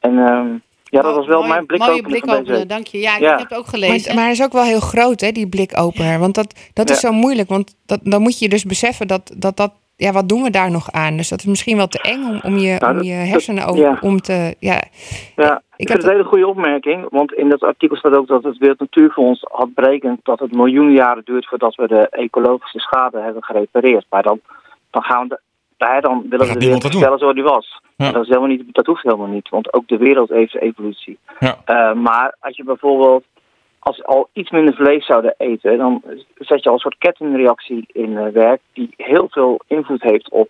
En 0.00 0.18
ehm, 0.18 0.48
ja, 0.84 1.00
dat 1.02 1.14
was 1.16 1.26
wel 1.26 1.38
mooie- 1.38 1.48
mijn 1.52 1.66
blik 1.66 1.78
Mooie 2.26 2.66
dank 2.66 2.86
je. 2.86 2.98
Ja, 2.98 3.16
ik 3.16 3.22
heb 3.22 3.38
het 3.38 3.54
ook 3.54 3.64
Maar, 3.64 3.74
gelezen. 3.74 4.14
maar 4.14 4.22
hij 4.24 4.32
is 4.32 4.42
ook 4.42 4.52
wel 4.52 4.62
heel 4.62 4.80
groot, 4.80 5.20
hè, 5.20 5.30
die 5.32 5.48
blikopener. 5.48 6.18
Want 6.18 6.34
dat, 6.34 6.70
dat 6.72 6.90
is 6.90 7.00
Ja. 7.00 7.08
zo 7.08 7.14
moeilijk. 7.14 7.48
Want 7.48 7.76
dat, 7.86 8.00
dan 8.02 8.22
moet 8.22 8.38
je 8.38 8.48
dus 8.48 8.64
beseffen 8.64 9.06
dat, 9.08 9.34
dat 9.36 9.56
dat... 9.56 9.72
Ja, 9.96 10.12
wat 10.12 10.28
doen 10.28 10.42
we 10.42 10.50
daar 10.50 10.70
nog 10.70 10.90
aan? 10.92 11.16
Dus 11.16 11.28
dat 11.28 11.38
is 11.38 11.44
misschien 11.44 11.76
wel 11.76 11.86
te 11.86 12.00
eng 12.02 12.24
om, 12.24 12.40
om, 12.42 12.56
je, 12.58 12.76
Nou, 12.78 12.96
om 12.96 13.02
je 13.02 13.16
dat- 13.18 13.26
hersenen 13.28 13.66
ook 13.66 13.76
ja. 13.76 13.98
om 14.00 14.20
te... 14.20 14.54
Ja, 14.58 14.82
Ja, 15.36 15.62
Ik 15.76 15.82
ik 15.82 15.88
heb 15.88 15.88
vind 15.88 15.92
het 16.02 16.04
een 16.04 16.10
hele 16.10 16.24
goede 16.24 16.46
opmerking, 16.46 17.06
want 17.10 17.32
in 17.32 17.48
dat 17.48 17.62
artikel 17.62 17.96
staat 17.96 18.14
ook 18.16 18.26
dat 18.26 18.42
het 18.44 18.58
Wereld 18.58 18.78
Natuurfonds 18.78 19.40
had 19.50 19.74
berekend 19.74 20.20
dat 20.22 20.38
het 20.38 20.52
miljoenen 20.52 20.92
jaren 20.92 21.22
duurt 21.24 21.46
voordat 21.48 21.74
we 21.74 21.88
de 21.88 22.08
ecologische 22.08 22.78
schade 22.78 23.20
hebben 23.20 23.44
gerepareerd. 23.44 24.06
Maar 24.10 24.22
dan, 24.22 24.40
dan 24.90 25.02
gaan 25.02 25.22
we 25.22 25.28
de- 25.28 25.40
daar 25.76 26.00
dan 26.02 26.26
willen 26.30 26.46
we 26.46 26.52
de 26.52 26.58
wereld 26.64 26.84
stellen 26.84 27.18
zoals 27.18 27.34
die 27.34 27.42
was. 27.42 27.80
Ja. 27.96 28.06
En 28.06 28.12
dat, 28.12 28.22
is 28.22 28.28
helemaal 28.28 28.48
niet, 28.48 28.62
dat 28.74 28.86
hoeft 28.86 29.02
helemaal 29.02 29.26
niet, 29.26 29.48
want 29.48 29.72
ook 29.72 29.88
de 29.88 29.96
wereld 29.96 30.28
heeft 30.28 30.56
evolutie. 30.56 31.18
Ja. 31.38 31.56
Eh, 31.64 31.92
maar 31.92 32.36
als 32.40 32.56
je 32.56 32.64
bijvoorbeeld 32.64 33.24
als 33.86 34.04
al 34.04 34.28
iets 34.32 34.50
minder 34.50 34.74
vlees 34.74 35.06
zouden 35.06 35.34
eten, 35.38 35.78
dan 35.78 36.02
zet 36.38 36.62
je 36.62 36.68
al 36.68 36.74
een 36.74 36.80
soort 36.80 36.98
kettingreactie 36.98 37.86
in 37.92 38.16
eh, 38.16 38.32
werk 38.32 38.60
die 38.72 38.94
heel 38.96 39.26
veel 39.30 39.60
invloed 39.66 40.02
heeft 40.02 40.30
op, 40.30 40.48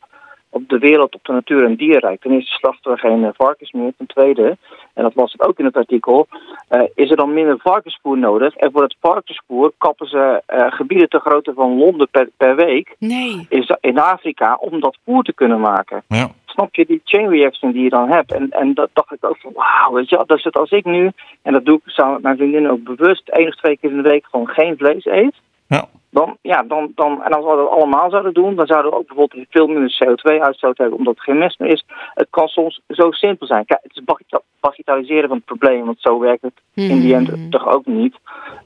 op 0.57 0.69
de 0.69 0.79
wereld, 0.79 1.15
op 1.15 1.25
de 1.25 1.33
natuur 1.33 1.65
en 1.65 1.77
dierenrijk. 1.77 2.21
Ten 2.21 2.33
eerste 2.33 2.53
slachten 2.53 2.93
we 2.93 2.99
geen 2.99 3.25
eh, 3.25 3.31
varkens 3.37 3.73
meer. 3.73 3.93
Ten 3.97 4.07
tweede, 4.07 4.57
en 4.95 5.03
dat 5.03 5.15
was 5.15 5.33
het 5.33 5.43
ook 5.49 5.59
in 5.59 5.65
het 5.65 5.77
artikel, 5.77 6.27
eh, 6.69 6.83
is 6.95 7.11
er 7.11 7.17
dan 7.17 7.35
minder 7.35 7.59
varkenspoer 7.59 8.19
nodig. 8.19 8.55
En 8.57 8.73
voor 8.73 8.83
het 8.83 8.97
varkenspoer 9.01 9.73
kappen 9.79 10.07
ze 10.09 10.43
eh, 10.47 10.67
gebieden 10.73 11.09
te 11.09 11.19
grootte 11.19 11.53
van 11.55 11.79
Londen 11.79 12.09
per, 12.11 12.29
per 12.37 12.57
week 12.57 12.97
Nee. 12.99 13.47
is 13.49 13.67
dat 13.67 13.79
in 13.81 13.99
Afrika 13.99 14.57
om 14.61 14.81
dat 14.81 14.99
poer 15.05 15.23
te 15.23 15.35
kunnen 15.35 15.61
maken. 15.61 16.03
Ja. 16.09 16.29
Snap 16.45 16.75
je 16.75 16.87
die 16.87 17.01
chain 17.05 17.29
reaction 17.29 17.73
die 17.73 17.83
je 17.83 17.89
dan 17.91 18.09
hebt? 18.11 18.33
En, 18.33 18.51
en 18.51 18.75
dat 18.75 18.89
dacht 18.93 19.13
ik 19.13 19.25
ook 19.25 19.39
van, 19.39 19.53
wauw, 19.55 19.93
weet 19.93 20.09
je 20.09 20.17
wel, 20.17 20.27
dus 20.27 20.43
dat 20.43 20.57
als 20.57 20.71
ik 20.71 20.85
nu, 20.85 21.11
en 21.43 21.53
dat 21.53 21.65
doe 21.65 21.77
ik 21.77 21.83
samen 21.85 22.13
met 22.13 22.23
mijn 22.23 22.37
vriendin 22.37 22.71
ook 22.71 22.85
bewust, 22.85 23.29
één 23.29 23.49
of 23.49 23.55
twee 23.55 23.79
keer 23.79 23.91
in 23.91 24.03
de 24.03 24.09
week 24.09 24.25
gewoon 24.31 24.49
geen 24.49 24.77
vlees 24.77 25.05
eet, 25.05 25.35
Ja. 25.69 25.85
Dan, 26.19 26.37
ja, 26.43 26.63
dan, 26.63 26.93
dan, 26.95 27.23
en 27.23 27.33
als 27.33 27.45
we 27.45 27.57
dat 27.57 27.69
allemaal 27.71 28.11
zouden 28.11 28.35
doen, 28.35 28.55
dan 28.55 28.67
zouden 28.67 28.91
we 28.91 28.97
ook 28.97 29.07
bijvoorbeeld 29.07 29.47
veel 29.51 29.67
minder 29.67 29.97
CO2-uitstoot 30.05 30.79
hebben, 30.79 30.99
omdat 30.99 31.17
er 31.17 31.23
geen 31.23 31.39
mest 31.39 31.59
meer 31.59 31.73
is. 31.73 31.85
Het 32.15 32.27
kan 32.31 32.49
soms 32.49 32.81
zo 32.89 33.11
simpel 33.11 33.47
zijn. 33.47 33.65
Kijk, 33.65 33.81
het 33.83 33.97
is 33.97 34.31
bagitaliseren 34.61 35.29
van 35.29 35.37
het 35.37 35.47
probleem, 35.47 35.85
want 35.85 36.01
zo 36.01 36.19
werkt 36.19 36.43
het 36.43 36.61
in 36.75 37.01
die 37.01 37.17
Mhm. 37.17 37.31
end 37.31 37.51
toch 37.51 37.69
ook 37.69 37.87
niet. 37.87 38.15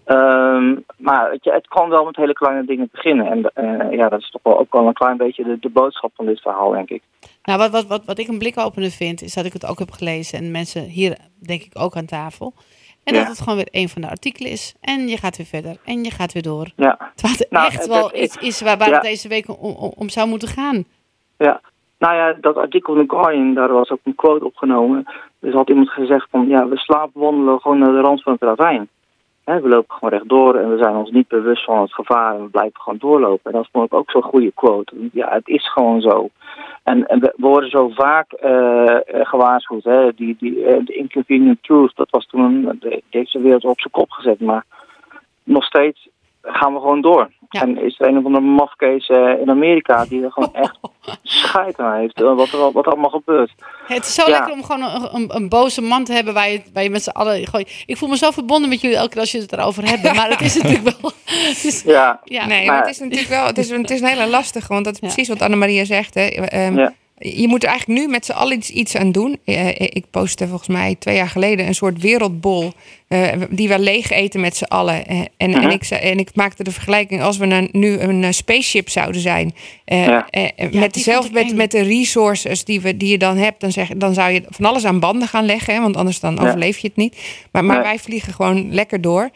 Ehm, 0.05 0.77
maar 0.97 1.37
je, 1.41 1.53
het 1.53 1.69
kan 1.69 1.89
wel 1.89 2.05
met 2.05 2.17
hele 2.17 2.33
kleine 2.33 2.65
dingen 2.65 2.89
beginnen. 2.93 3.27
En 3.27 3.51
eh, 3.55 3.97
ja, 3.97 4.09
dat 4.09 4.21
is 4.21 4.31
toch 4.31 4.43
wel 4.43 4.59
ook 4.59 4.73
wel 4.73 4.87
een 4.87 4.93
klein 4.93 5.17
beetje 5.17 5.45
de, 5.45 5.59
de 5.61 5.69
boodschap 5.71 6.11
van 6.15 6.27
dit 6.27 6.41
verhaal, 6.41 6.71
denk 6.71 6.89
ik. 6.91 7.03
Nou, 7.43 7.59
wat, 7.59 7.71
wat, 7.71 7.87
wat, 7.87 8.05
wat 8.05 8.19
ik 8.19 8.29
een 8.29 8.39
blikopener 8.39 8.91
vind, 8.91 9.23
is 9.23 9.35
dat 9.35 9.45
ik 9.45 9.53
het 9.53 9.67
ook 9.67 9.79
heb 9.79 9.91
gelezen. 9.91 10.39
En 10.39 10.51
mensen 10.51 10.83
hier, 10.83 11.17
denk 11.47 11.63
ik, 11.63 11.79
ook 11.79 11.97
aan 11.97 12.07
tafel. 12.07 12.53
En 13.11 13.17
Ja. 13.17 13.21
dat 13.27 13.29
het 13.37 13.41
gewoon 13.41 13.57
weer 13.57 13.69
een 13.71 13.89
van 13.89 14.03
de 14.03 14.09
artikelen 14.09 14.51
is. 14.51 14.75
En 14.81 15.09
je 15.09 15.17
gaat 15.17 15.37
weer 15.37 15.47
verder. 15.47 15.77
En 15.85 16.05
je 16.05 16.11
gaat 16.11 16.33
weer 16.33 16.43
door. 16.43 16.67
Ja, 16.77 16.97
Terwijl 17.15 17.39
het 17.39 17.51
Nou, 17.51 17.67
echt 17.67 17.79
het- 17.79 17.87
wel 17.87 18.17
iets 18.17 18.37
is 18.37 18.61
waar, 18.61 18.79
waar 18.79 18.89
ja. 18.89 18.95
het 18.95 19.03
deze 19.03 19.29
week 19.29 19.49
om, 19.49 19.55
om, 19.75 19.93
om 19.97 20.09
zou 20.09 20.29
moeten 20.29 20.49
gaan. 20.49 20.85
ja. 21.37 21.61
Nou 21.99 22.15
ja, 22.15 22.37
dat 22.41 22.57
artikel 22.57 22.95
in 22.97 23.07
The 23.07 23.15
Guardian, 23.15 23.55
daar 23.55 23.73
was 23.73 23.91
ook 23.91 23.99
een 24.05 24.15
quote 24.15 24.45
opgenomen. 24.45 25.05
Dus 25.41 25.55
had 25.55 25.69
iemand 25.69 25.89
gezegd 25.91 26.27
van, 26.31 26.49
ja, 26.49 26.69
we 26.69 26.77
slaapwandelen 26.77 27.61
gewoon 27.61 27.79
naar 27.79 27.93
de 27.93 28.01
rand 28.01 28.23
van 28.23 28.33
het 28.33 28.43
ravijn. 28.43 28.89
We 29.45 29.69
lopen 29.69 29.95
gewoon 29.95 30.11
rechtdoor 30.11 30.55
en 30.55 30.71
we 30.71 30.83
zijn 30.83 30.95
ons 30.95 31.11
niet 31.11 31.29
bewust 31.29 31.65
van 31.65 31.81
het 31.81 31.95
gevaar 31.95 32.35
en 32.35 32.43
we 32.43 32.49
blijven 32.49 32.81
gewoon 32.81 32.99
doorlopen. 32.99 33.53
En 33.53 33.59
dat 33.59 33.69
vond 33.73 33.87
ik 33.87 33.95
ook 33.95 34.11
zo'n 34.11 34.23
goede 34.23 34.53
quote. 34.55 34.95
Ja, 35.13 35.29
het 35.29 35.49
is 35.49 35.73
gewoon 35.73 36.01
zo. 36.01 36.29
En, 36.83 37.01
we 37.01 37.33
worden 37.37 37.71
zo 37.71 37.89
vaak 37.89 38.33
eh, 38.33 38.97
eh, 38.97 39.27
gewaarschuwd. 39.27 39.85
Hè? 39.85 40.13
Die, 40.15 40.37
die, 40.39 40.65
eh, 40.65 40.85
de 40.85 40.95
inconvenient 40.95 41.63
truth, 41.63 41.97
dat 41.97 42.11
was 42.11 42.27
toen 42.27 42.81
deze 43.11 43.41
wereld 43.41 43.65
op 43.65 43.81
zijn 43.81 43.93
kop 43.93 44.11
gezet. 44.11 44.41
Maar 44.41 44.65
nog 45.43 45.65
steeds 45.65 46.09
gaan 46.43 46.75
we 46.75 46.81
gewoon 46.81 47.01
door. 47.01 47.31
Ja. 47.49 47.61
En 47.61 47.85
is 47.85 48.01
er 48.01 48.09
een 48.09 48.19
of 48.19 48.25
andere 48.25 48.45
mafkees 48.45 49.09
eh, 49.09 49.41
in 49.41 49.51
Amerika 49.51 50.05
die 50.05 50.25
er 50.25 50.33
gewoon 50.33 50.55
echt 50.63 50.79
scheid 51.23 51.79
aan 51.79 51.99
heeft. 51.99 52.23
eh, 52.23 52.35
wat 52.35 52.53
er 52.53 52.73
wat 52.73 52.87
er 52.87 52.93
allemaal 52.93 53.11
gebeurt. 53.11 53.53
Het 53.87 54.05
is 54.07 54.15
zo 54.15 54.23
Ja. 54.27 54.31
lekker 54.31 54.53
om 54.53 54.63
gewoon 54.65 54.83
een, 54.83 55.09
een, 55.15 55.35
een 55.37 55.49
boze 55.49 55.83
man 55.83 56.05
te 56.05 56.13
hebben 56.13 56.35
waar 56.35 56.51
je, 56.51 56.63
waar 56.73 56.83
je 56.83 56.91
met 56.91 57.03
z'n 57.03 57.11
allen... 57.11 57.47
Gewoon, 57.47 57.65
ik 57.87 57.97
voel 57.97 58.09
me 58.09 58.17
zo 58.17 58.31
verbonden 58.31 58.69
met 58.69 58.81
jullie 58.81 58.97
elke 58.97 59.09
keer 59.11 59.21
als 59.21 59.33
je 59.33 59.39
het 59.41 59.53
erover 59.53 59.89
hebt. 59.89 60.15
Maar 60.15 60.29
het 60.31 60.41
is 60.41 60.57
natuurlijk 60.63 60.85
wel... 61.01 61.11
Het 61.25 61.65
is, 61.65 61.83
Ja, 61.83 62.21
ja. 62.25 62.47
nee, 62.47 62.67
maar- 62.67 62.75
maar 62.77 62.87
het 62.87 62.91
is 62.95 62.99
natuurlijk 62.99 63.29
wel... 63.29 63.47
Het 63.47 63.59
is, 63.59 63.71
het 63.71 63.91
is 63.91 64.01
een 64.01 64.07
hele 64.07 64.27
lastige, 64.29 64.73
want 64.73 64.85
dat 64.85 64.95
is 64.95 65.01
Ja. 65.01 65.07
precies 65.07 65.29
wat 65.29 65.43
Annemaria 65.43 65.85
zegt. 65.85 66.15
Hè. 66.15 66.23
Ehm, 66.27 66.79
Ja. 66.79 66.93
Je 67.23 67.49
moet 67.49 67.63
er 67.63 67.69
eigenlijk 67.69 68.01
nu 68.01 68.09
met 68.09 68.25
z'n 68.25 68.33
allen 68.33 68.57
iets, 68.57 68.71
iets 68.71 68.97
aan 68.97 69.13
doen. 69.13 69.39
Eh, 69.45 69.69
ik 69.79 70.05
postte 70.11 70.47
volgens 70.49 70.69
mij 70.69 70.97
twee 70.99 71.17
jaar 71.17 71.29
geleden 71.29 71.67
een 71.67 71.75
soort 71.75 72.01
wereldbol. 72.01 72.73
eh, 73.09 73.29
die 73.51 73.69
we 73.69 73.79
leeg 73.79 74.11
eten 74.11 74.41
met 74.41 74.57
z'n 74.57 74.65
allen. 74.65 75.07
Eh, 75.07 75.21
en, 75.37 75.51
Mhm. 75.51 75.61
en, 75.61 75.71
ik, 75.71 75.83
en 75.83 76.19
ik 76.19 76.31
maakte 76.35 76.63
de 76.65 76.71
vergelijking 76.71 77.23
als 77.23 77.37
we 77.37 77.47
nou- 77.47 77.69
nu 77.73 77.99
een 77.99 78.25
eh, 78.25 78.31
spaceship 78.31 78.89
zouden 78.89 79.21
zijn. 79.21 79.55
eh, 79.85 80.05
Ja. 80.07 80.27
eh, 80.31 80.45
eh, 80.57 80.71
die 80.71 80.81
met, 80.81 80.95
dezelfde, 80.95 81.55
met, 81.55 81.71
de 81.71 81.81
resources 81.83 82.65
die, 82.65 82.81
we, 82.81 82.97
die 82.97 83.09
je 83.09 83.19
dan 83.19 83.37
hebt, 83.37 83.61
dan, 83.61 83.73
zeg, 83.73 83.89
dan 83.97 84.15
zou 84.15 84.31
je 84.33 84.43
van 84.49 84.65
alles 84.65 84.85
aan 84.85 85.01
banden 85.01 85.29
gaan 85.29 85.45
leggen. 85.45 85.75
Hè, 85.75 85.81
want 85.81 85.97
anders 85.97 86.21
dan 86.21 86.35
Ja. 86.35 86.43
overleef 86.47 86.79
je 86.79 86.87
het 86.89 86.97
niet. 86.97 87.17
Maar, 87.53 87.65
maar 87.65 87.83
wij 87.83 87.99
vliegen 87.99 88.33
gewoon 88.33 88.75
lekker 88.75 89.01
door. 89.01 89.31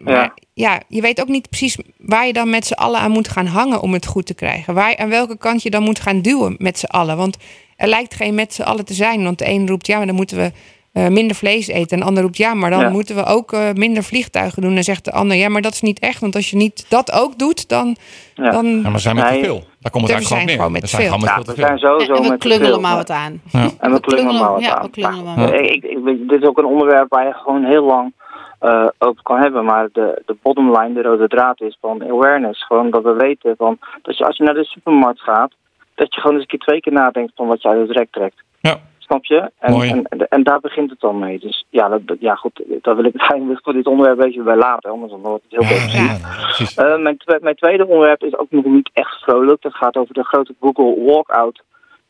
Maar 0.00 0.34
ja, 0.58 0.80
je 0.88 1.00
weet 1.00 1.20
ook 1.20 1.28
niet 1.28 1.48
precies 1.48 1.78
waar 1.98 2.26
je 2.26 2.32
dan 2.32 2.50
met 2.50 2.66
z'n 2.66 2.72
allen 2.72 3.00
aan 3.00 3.10
moet 3.10 3.28
gaan 3.28 3.46
hangen 3.46 3.80
om 3.80 3.92
het 3.92 4.06
goed 4.06 4.26
te 4.26 4.34
krijgen. 4.34 4.74
Waar, 4.74 4.96
aan 4.96 5.08
welke 5.08 5.36
kant 5.38 5.62
je 5.62 5.70
dan 5.70 5.82
moet 5.82 6.00
gaan 6.00 6.20
duwen 6.20 6.54
met 6.58 6.78
z'n 6.78 6.84
allen. 6.86 7.16
Want 7.16 7.36
er 7.76 7.88
lijkt 7.88 8.14
geen 8.14 8.34
met 8.34 8.54
z'n 8.54 8.62
allen 8.62 8.84
te 8.84 8.94
zijn. 8.94 9.22
Want 9.24 9.38
de 9.38 9.48
een 9.48 9.68
roept 9.68 9.86
ja, 9.86 9.96
maar 9.96 10.06
dan 10.06 10.14
moeten 10.14 10.36
we 10.36 10.52
eh, 10.92 11.06
minder 11.08 11.36
vlees 11.36 11.66
eten. 11.66 11.90
En 11.90 11.98
de 11.98 12.04
ander 12.04 12.22
roept 12.22 12.36
ja, 12.36 12.54
maar 12.54 12.70
dan 12.70 12.80
Ja. 12.80 12.88
moeten 12.90 13.16
we 13.16 13.24
ook 13.24 13.52
eh, 13.52 13.60
minder 13.74 14.02
vliegtuigen 14.04 14.62
doen. 14.62 14.76
En 14.76 14.84
zegt 14.84 15.04
de 15.04 15.12
ander 15.12 15.36
ja, 15.36 15.48
maar 15.48 15.62
dat 15.62 15.72
is 15.72 15.80
niet 15.80 15.98
echt. 15.98 16.20
Want 16.20 16.34
als 16.34 16.50
je 16.50 16.56
niet 16.56 16.86
dat 16.88 17.12
ook 17.12 17.38
doet, 17.38 17.68
dan. 17.68 17.96
Ja. 18.34 18.50
dan 18.50 18.66
Ja, 18.66 18.80
maar 18.82 18.92
we 18.92 18.98
zijn 18.98 19.16
met 19.16 19.26
te 19.28 19.40
veel. 19.44 19.64
Daar 19.80 19.92
komt 19.92 20.08
het 20.08 20.12
We 20.12 20.12
eigenlijk 20.12 20.26
gewoon 20.26 20.44
neer. 20.44 20.56
gewoon 20.56 20.72
met 20.72 20.80
we 20.82 20.88
zijn 20.88 21.02
veel. 21.02 21.10
gewoon 21.10 21.24
met 21.26 21.34
Ja, 21.36 21.42
veel 21.44 21.54
we 21.54 21.60
zijn 21.60 21.78
sowieso 21.78 22.14
en 22.14 22.22
we 22.22 22.28
met 22.28 22.38
klungelen 22.38 22.70
veel. 22.70 22.80
maar 22.80 22.96
wat 22.96 23.10
aan. 23.10 23.40
Ja. 23.52 23.70
En 23.80 23.92
we 23.92 24.00
klungelen 24.00 24.40
maar 24.40 24.52
wat 24.52 24.60
ja, 24.62 24.74
aan. 24.76 24.82
we 24.82 24.90
klungelen 24.90 25.24
Maar, 25.24 25.36
maar 25.36 25.50
wat 25.50 25.60
ik, 25.60 25.84
ik, 25.84 25.98
weet- 26.04 26.28
dit 26.28 26.42
is 26.42 26.48
ook 26.48 26.58
een 26.58 26.64
onderwerp 26.64 27.08
waar 27.08 27.26
je 27.26 27.32
gewoon 27.32 27.64
heel 27.64 27.84
lang 27.84 28.12
eh, 28.58 28.88
over 28.98 29.22
kan 29.22 29.38
hebben. 29.38 29.64
Maar 29.64 29.88
de, 29.92 30.22
de 30.26 30.36
bottom 30.42 30.78
line, 30.78 30.94
de 30.94 31.02
rode 31.02 31.28
draad 31.28 31.60
is 31.60 31.78
van 31.80 32.02
awareness. 32.02 32.66
Gewoon 32.66 32.90
dat 32.90 33.02
we 33.02 33.12
weten 33.12 33.56
van, 33.56 33.78
dat 34.02 34.18
je 34.18 34.26
als 34.26 34.36
je 34.36 34.44
naar 34.44 34.54
de 34.54 34.64
supermarkt 34.64 35.20
gaat, 35.20 35.52
dat 35.94 36.14
je 36.14 36.20
gewoon 36.20 36.36
eens 36.36 36.42
een 36.42 36.58
keer 36.58 36.66
twee 36.66 36.80
keer 36.80 36.92
nadenkt 36.92 37.32
van 37.34 37.46
wat 37.46 37.62
je 37.62 37.68
uit 37.68 37.88
het 37.88 37.96
rek 37.96 38.10
trekt. 38.10 38.42
Ja. 38.60 38.78
Snap 38.98 39.24
je? 39.24 39.50
En, 39.58 39.74
en, 39.80 40.04
en, 40.04 40.28
en 40.28 40.42
daar 40.42 40.60
begint 40.60 40.90
het 40.90 41.00
dan 41.00 41.18
mee. 41.18 41.38
Dus 41.38 41.64
ja, 41.68 41.88
dat, 41.88 42.16
ja 42.20 42.34
goed, 42.34 42.62
daar 42.82 42.96
wil 42.96 43.04
ik 43.04 43.12
het 43.12 43.22
eigenlijk 43.30 43.60
voor 43.62 43.72
dit 43.72 43.86
onderwerp 43.86 44.18
een 44.18 44.24
beetje 44.24 44.42
bij 44.42 44.56
laten. 44.56 44.90
Anders 44.90 45.10
dan 45.12 45.20
wordt 45.20 45.44
het 45.48 45.66
heel. 45.66 45.76
Ja, 46.02 46.16
precies. 46.40 46.74
Eh, 46.74 46.98
mijn, 46.98 47.18
mijn 47.40 47.56
tweede 47.56 47.86
onderwerp 47.86 48.22
is 48.22 48.38
ook 48.38 48.50
nog 48.50 48.64
niet 48.64 48.90
echt 48.92 49.22
vrolijk. 49.22 49.62
Dat 49.62 49.74
gaat 49.74 49.96
over 49.96 50.14
de 50.14 50.24
grote 50.24 50.54
Google 50.60 51.04
Walkout. 51.04 51.62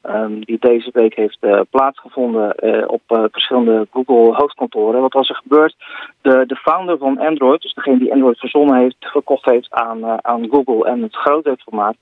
Ehm, 0.06 0.40
die 0.40 0.56
deze 0.60 0.90
week 0.92 1.14
heeft 1.14 1.36
eh, 1.40 1.60
plaatsgevonden 1.70 2.54
eh, 2.54 2.84
op 2.86 3.02
eh, 3.06 3.24
verschillende 3.30 3.86
Google 3.90 4.34
hoofdkantoren. 4.34 5.00
Wat 5.00 5.12
was 5.12 5.28
er 5.28 5.40
gebeurd? 5.42 5.74
De, 6.22 6.44
de 6.46 6.56
founder 6.56 6.98
van 6.98 7.18
Android, 7.18 7.62
dus 7.62 7.74
degene 7.74 7.98
die 7.98 8.12
Android 8.12 8.38
verzonnen 8.38 8.76
heeft, 8.76 8.96
verkocht 8.98 9.44
heeft 9.44 9.70
aan, 9.70 10.24
aan 10.24 10.48
Google 10.50 10.84
en 10.84 11.02
het 11.02 11.16
groot 11.16 11.44
heeft 11.44 11.62
gemaakt. 11.62 11.98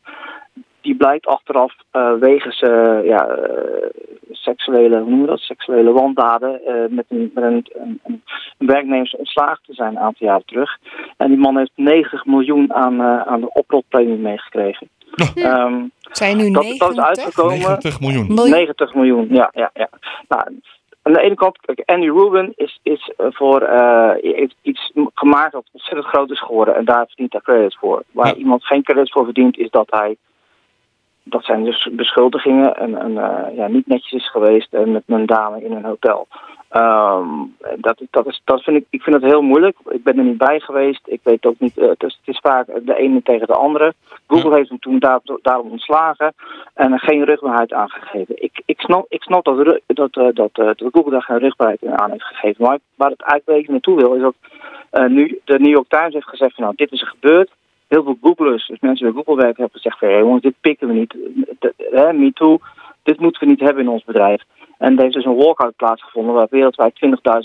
Die 0.84 0.94
blijkt 0.96 1.26
achteraf 1.26 1.72
eh, 1.90 2.12
wegens 2.12 2.60
eh, 2.60 3.04
ja, 3.04 3.26
eh, 3.26 3.88
seksuele, 4.30 4.96
hoe 4.98 5.08
noemen 5.08 5.20
we 5.20 5.26
dat? 5.30 5.38
Seksuele 5.40 5.92
wandaden 5.92 6.60
eh, 6.66 6.74
met, 6.88 7.04
een, 7.08 7.30
met 7.34 7.44
een, 7.44 7.66
een, 7.74 8.00
een 8.58 8.66
werknemers 8.66 9.16
ontslagen 9.16 9.62
te 9.66 9.74
zijn 9.74 9.88
een 9.90 9.98
aantal 9.98 10.26
jaren 10.26 10.46
terug. 10.46 10.78
En 11.16 11.28
die 11.28 11.38
man 11.38 11.58
heeft 11.58 11.70
90 11.74 12.24
miljoen 12.24 12.74
aan, 12.74 13.02
aan 13.02 13.40
de 13.40 13.52
oprotpremie 13.52 14.16
meegekregen. 14.16 14.88
Ehm, 15.34 15.82
Zijn 16.12 16.36
nu 16.36 16.50
dat, 16.50 16.62
dat 16.64 16.90
is 16.90 16.96
90? 16.96 17.04
uitgekomen. 17.06 17.58
90 17.58 18.00
miljoen. 18.00 18.26
Miljoen. 18.26 18.50
90 18.50 18.94
miljoen, 18.94 19.26
ja, 19.30 19.50
ja, 19.54 19.70
ja. 19.74 19.88
Nou, 20.28 20.42
aan 21.02 21.12
de 21.12 21.20
ene 21.20 21.34
kant, 21.34 21.58
Andy 21.84 22.06
Rubin 22.08 22.52
is, 22.56 22.78
is 22.82 23.12
voor 23.16 23.60
eh, 23.60 24.10
heeft 24.20 24.54
iets 24.62 24.92
gemaakt 25.14 25.52
dat 25.52 25.64
ontzettend 25.72 26.06
groot 26.06 26.30
is 26.30 26.40
geworden 26.40 26.74
en 26.76 26.84
daar 26.84 27.06
verdient 27.06 27.32
hij 27.32 27.40
credits 27.40 27.76
voor. 27.80 28.02
Waar 28.10 28.26
Ja. 28.26 28.34
iemand 28.34 28.64
geen 28.64 28.82
credits 28.82 29.10
voor 29.12 29.24
verdient, 29.24 29.58
is 29.58 29.70
dat 29.70 29.86
hij 29.90 30.16
dat 31.24 31.44
zijn 31.44 31.64
dus 31.64 31.88
beschuldigingen 31.92 32.76
en, 32.76 32.98
en 32.98 33.18
eh, 33.18 33.56
ja, 33.56 33.66
niet 33.66 33.86
netjes 33.86 34.12
is 34.12 34.30
geweest 34.30 34.74
en 34.74 34.92
met 34.92 35.02
een 35.06 35.26
dame 35.26 35.64
in 35.64 35.72
een 35.72 35.84
hotel. 35.84 36.26
Ehm, 36.68 37.28
dat, 37.76 38.00
dat, 38.10 38.26
is, 38.26 38.40
dat 38.44 38.62
vind 38.62 38.76
ik, 38.76 38.86
ik 38.90 39.02
vind 39.02 39.16
het 39.16 39.24
heel 39.24 39.42
moeilijk. 39.42 39.76
Ik 39.88 40.02
ben 40.02 40.18
er 40.18 40.24
niet 40.24 40.38
bij 40.38 40.60
geweest. 40.60 41.00
Ik 41.04 41.20
weet 41.22 41.46
ook 41.46 41.58
niet. 41.58 41.78
eh, 41.78 41.88
het, 41.88 42.02
is, 42.02 42.18
het 42.24 42.34
is 42.34 42.40
vaak 42.42 42.66
de 42.82 42.96
ene 42.96 43.22
tegen 43.22 43.46
de 43.46 43.54
andere. 43.54 43.94
Google 44.26 44.54
heeft 44.54 44.68
hem 44.68 44.78
toen 44.78 44.98
daar, 44.98 45.20
daarom 45.42 45.70
ontslagen 45.70 46.34
en 46.74 46.92
er 46.92 47.00
geen 47.00 47.24
rugbaarheid 47.24 47.72
aangegeven. 47.72 48.42
Ik, 48.42 48.62
ik 48.64 48.80
snap, 48.80 49.06
ik 49.08 49.22
snap 49.22 49.44
dat, 49.44 49.80
dat, 49.86 50.16
eh, 50.16 50.28
dat, 50.32 50.54
dat 50.54 50.82
Google 50.92 51.10
daar 51.10 51.22
geen 51.22 51.38
rugbaarheid 51.38 51.86
aan 51.86 52.10
heeft 52.10 52.24
gegeven. 52.24 52.64
Maar 52.64 52.78
waar 52.94 53.10
het 53.10 53.22
eigenlijk 53.22 53.68
naartoe 53.68 53.96
wil, 53.96 54.14
is 54.14 54.22
dat 54.22 54.34
nu 55.08 55.40
de 55.44 55.58
New 55.58 55.72
York 55.72 55.88
Times 55.88 56.12
heeft 56.12 56.28
gezegd: 56.28 56.54
van, 56.54 56.64
nou, 56.64 56.76
dit 56.76 56.92
is 56.92 57.00
er 57.00 57.06
gebeurd 57.06 57.50
heel 57.88 58.02
veel 58.02 58.18
Googlers, 58.22 58.66
dus 58.66 58.80
mensen 58.80 59.12
bij 59.12 59.22
Google 59.22 59.42
werken, 59.42 59.62
hebben 59.62 59.80
gezegd 59.80 59.98
van 59.98 60.08
hey, 60.08 60.18
jongens, 60.18 60.42
dit 60.42 60.54
pikken 60.60 60.88
we 60.88 60.94
niet. 60.94 61.14
Hè, 61.90 62.12
me 62.12 62.32
too, 62.32 62.58
dit 63.02 63.20
moeten 63.20 63.40
we 63.40 63.46
niet 63.46 63.60
hebben 63.60 63.82
in 63.82 63.88
ons 63.88 64.04
bedrijf. 64.04 64.42
En 64.78 64.96
er 64.96 65.02
heeft 65.02 65.14
dus 65.14 65.24
een 65.24 65.36
walkout 65.36 65.76
plaatsgevonden 65.76 66.34
waar 66.34 66.46
wereldwijd 66.50 66.94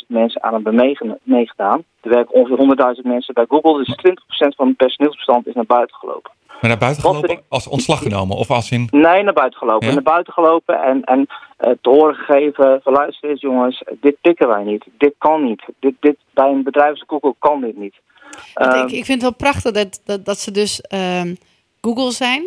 20.000 0.01 0.07
mensen 0.07 0.43
aan 0.43 0.53
hebben 0.53 0.75
meege- 0.75 1.19
meegedaan. 1.23 1.83
Er 2.01 2.09
werken 2.09 2.33
ongeveer 2.33 2.57
100.000 2.57 3.03
mensen 3.03 3.33
bij 3.33 3.45
Google, 3.47 3.77
dus 3.77 3.95
20% 3.95 4.55
van 4.55 4.67
het 4.67 4.77
personeelsbestand 4.77 5.47
is 5.47 5.53
naar 5.53 5.65
buiten 5.65 5.95
gelopen. 5.95 6.31
Maar 6.47 6.69
naar 6.69 6.79
buiten 6.79 7.01
gelopen 7.01 7.41
als 7.49 7.67
ontslag 7.67 7.99
genomen? 7.99 8.37
Of 8.37 8.51
als 8.51 8.71
in... 8.71 8.87
Nee, 8.91 9.23
naar 9.23 9.33
buiten 9.33 9.59
gelopen. 9.59 9.87
Ja? 9.87 9.93
Naar 9.93 10.03
buiten 10.03 10.33
gelopen 10.33 10.81
en, 10.81 11.03
en 11.03 11.27
eh, 11.57 11.71
te 11.81 11.89
horen 11.89 12.15
gegeven 12.15 12.79
van 12.83 12.93
luister 12.93 13.29
eens 13.29 13.41
jongens, 13.41 13.83
dit 14.01 14.15
pikken 14.21 14.47
wij 14.47 14.63
niet. 14.63 14.85
Dit 14.97 15.13
kan 15.17 15.43
niet. 15.43 15.63
Dit, 15.79 15.93
dit, 15.99 16.17
bij 16.33 16.49
een 16.49 16.63
bedrijf 16.63 16.89
als 16.89 17.03
Google 17.07 17.35
kan 17.39 17.61
dit 17.61 17.77
niet. 17.77 17.95
Want 18.53 18.73
Ehm, 18.73 18.85
ik, 18.87 18.91
ik 18.91 19.05
vind 19.05 19.21
het 19.21 19.21
wel 19.21 19.33
prachtig 19.51 19.71
dat, 19.71 20.01
dat, 20.05 20.25
dat 20.25 20.39
ze 20.39 20.51
dus 20.51 20.81
ehm, 20.81 21.35
Google 21.81 22.11
zijn. 22.11 22.43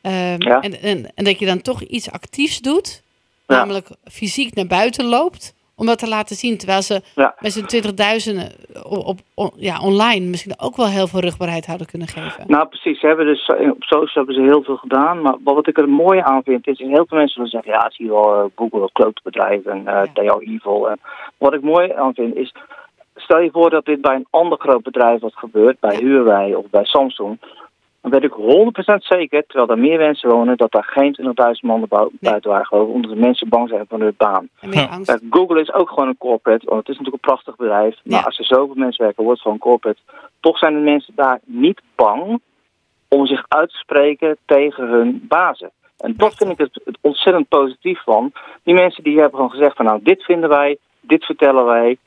Ehm, 0.00 0.42
Ja. 0.42 0.60
en, 0.60 0.80
en, 0.82 1.10
en 1.14 1.24
dat 1.24 1.38
je 1.38 1.46
dan 1.46 1.62
toch 1.62 1.82
iets 1.82 2.10
actiefs 2.10 2.60
doet. 2.60 3.02
Ja. 3.46 3.56
Namelijk 3.56 3.88
fysiek 4.04 4.54
naar 4.54 4.66
buiten 4.66 5.04
loopt. 5.04 5.54
Om 5.74 5.86
dat 5.86 5.98
te 5.98 6.08
laten 6.08 6.36
zien. 6.36 6.58
Terwijl 6.58 6.82
ze 6.82 7.02
Ja. 7.14 7.34
met 7.38 7.52
z'n 7.52 7.64
20.000 7.66 8.82
op, 8.82 9.06
op, 9.06 9.18
on- 9.34 9.52
ja, 9.56 9.80
online 9.80 10.26
misschien 10.26 10.58
ook 10.60 10.76
wel 10.76 10.86
heel 10.88 11.06
veel 11.06 11.20
rugbaarheid 11.20 11.66
hadden 11.66 11.86
kunnen 11.86 12.08
geven. 12.08 12.44
Nou, 12.46 12.68
precies. 12.68 13.00
Ze 13.00 13.06
hebben 13.06 13.26
dus, 13.26 13.46
eh, 13.46 13.70
op 13.70 13.82
social 13.82 14.24
hebben 14.24 14.34
ze 14.34 14.50
heel 14.50 14.62
veel 14.62 14.76
gedaan. 14.76 15.22
Maar 15.22 15.36
wat 15.44 15.66
ik 15.68 15.78
er 15.78 15.88
mooi 15.88 16.18
aan 16.20 16.42
vind, 16.44 16.66
is 16.66 16.78
dat 16.78 16.86
heel 16.88 17.06
veel 17.08 17.18
mensen 17.18 17.34
zullen 17.34 17.50
zeggen... 17.50 17.72
ja, 17.72 17.90
zie 17.90 18.04
je 18.06 18.10
wel, 18.12 18.34
eh, 18.34 18.44
Google, 18.56 18.80
een 18.82 18.92
klote 18.92 19.20
bedrijf 19.24 19.64
en 19.64 19.86
eh 19.86 20.02
they 20.14 20.28
are 20.30 20.44
evil. 20.46 20.90
En 20.90 21.00
wat 21.38 21.54
ik 21.54 21.62
mooi 21.62 21.92
aan 21.92 22.14
vind, 22.14 22.34
is... 22.36 22.54
stel 23.20 23.40
je 23.40 23.50
voor 23.50 23.70
dat 23.70 23.84
dit 23.84 24.00
bij 24.00 24.14
een 24.14 24.26
ander 24.30 24.58
groot 24.58 24.82
bedrijf 24.82 25.20
had 25.20 25.36
gebeurd... 25.36 25.80
bij 25.80 25.96
Huawei 25.96 26.54
of 26.54 26.64
bij 26.70 26.84
Samsung... 26.84 27.38
dan 28.00 28.10
weet 28.10 28.24
ik 28.24 28.32
100% 28.32 28.94
zeker, 28.96 29.44
terwijl 29.46 29.66
daar 29.66 29.78
meer 29.78 29.98
mensen 29.98 30.30
wonen... 30.30 30.56
dat 30.56 30.72
daar 30.72 30.84
geen 30.84 31.16
20.000 31.22 31.32
man 31.60 31.86
buiten 32.20 32.50
waren 32.50 32.66
gelopen... 32.66 32.94
omdat 32.94 33.10
de 33.10 33.16
mensen 33.16 33.48
bang 33.48 33.68
zijn 33.68 33.84
voor 33.88 34.00
hun 34.00 34.14
baan. 34.16 34.48
Ja. 34.60 34.98
Google 35.30 35.60
is 35.60 35.72
ook 35.72 35.88
gewoon 35.88 36.08
een 36.08 36.18
corporate, 36.18 36.66
want 36.66 36.78
het 36.78 36.88
is 36.88 36.96
natuurlijk 36.98 37.24
een 37.24 37.30
prachtig 37.30 37.56
bedrijf. 37.56 37.96
Maar 38.04 38.18
Ja. 38.18 38.24
als 38.24 38.38
er 38.38 38.44
zoveel 38.44 38.74
mensen 38.74 39.04
werken, 39.04 39.24
wordt 39.24 39.38
het 39.38 39.48
gewoon 39.48 39.70
corporate. 39.70 40.00
Toch 40.40 40.58
zijn 40.58 40.74
de 40.74 40.80
mensen 40.80 41.12
daar 41.16 41.40
niet 41.44 41.80
bang 41.94 42.40
om 43.08 43.26
zich 43.26 43.44
uit 43.48 43.70
te 43.70 43.76
spreken 43.76 44.36
tegen 44.46 44.88
hun 44.88 45.24
bazen. 45.28 45.70
En 45.98 46.14
dat 46.16 46.34
vind 46.34 46.50
ik 46.50 46.58
het, 46.58 46.80
het 46.84 46.98
ontzettend 47.00 47.48
positief 47.48 48.02
van. 48.02 48.32
Die 48.62 48.74
mensen 48.74 49.02
die 49.02 49.18
hebben 49.18 49.34
gewoon 49.34 49.50
gezegd 49.50 49.76
van 49.76 49.84
nou, 49.84 50.00
dit 50.02 50.22
vinden 50.22 50.48
wij, 50.48 50.78
dit 51.00 51.24
vertellen 51.24 51.64
wij, 51.64 51.98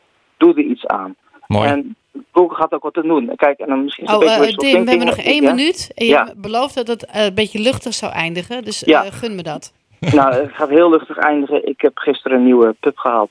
doe 0.44 0.54
er 0.54 0.64
iets 0.64 0.88
aan. 0.88 1.16
Mooi. 1.48 1.70
En 1.70 1.96
Google 2.32 2.56
gaat 2.58 2.72
ook 2.72 2.84
wat 2.84 2.94
te 2.94 3.02
doen. 3.02 3.32
Kijk, 3.36 3.60
en 3.60 3.68
dan 3.68 3.84
misschien 3.84 4.06
is 4.06 4.12
het 4.12 4.20
Oh, 4.20 4.26
een 4.26 4.32
eh, 4.32 4.40
beetje 4.40 4.56
wishful 4.56 4.74
Tim, 4.74 4.84
we 4.84 4.90
hebben 4.90 5.08
nog 5.08 5.26
één 5.26 5.42
ja? 5.44 5.54
minuut. 5.54 5.92
En 5.96 6.06
je 6.06 6.12
Ja. 6.12 6.26
hebt 6.26 6.42
beloofd 6.42 6.76
dat 6.76 6.88
het 6.88 7.06
eh, 7.06 7.26
een 7.26 7.34
beetje 7.34 7.60
luchtig 7.60 7.94
zou 7.94 8.12
eindigen. 8.12 8.64
Dus 8.64 8.80
Ja. 8.86 9.04
eh, 9.06 9.12
gun 9.12 9.36
me 9.36 9.44
dat. 9.44 9.74
Nou, 10.00 10.34
het 10.34 10.52
gaat 10.54 10.70
heel 10.70 10.90
luchtig 10.90 11.18
eindigen. 11.18 11.68
Ik 11.68 11.82
heb 11.82 11.98
gisteren 11.98 12.38
een 12.38 12.44
nieuwe 12.44 12.76
pub 12.80 12.98
gehaald. 12.98 13.30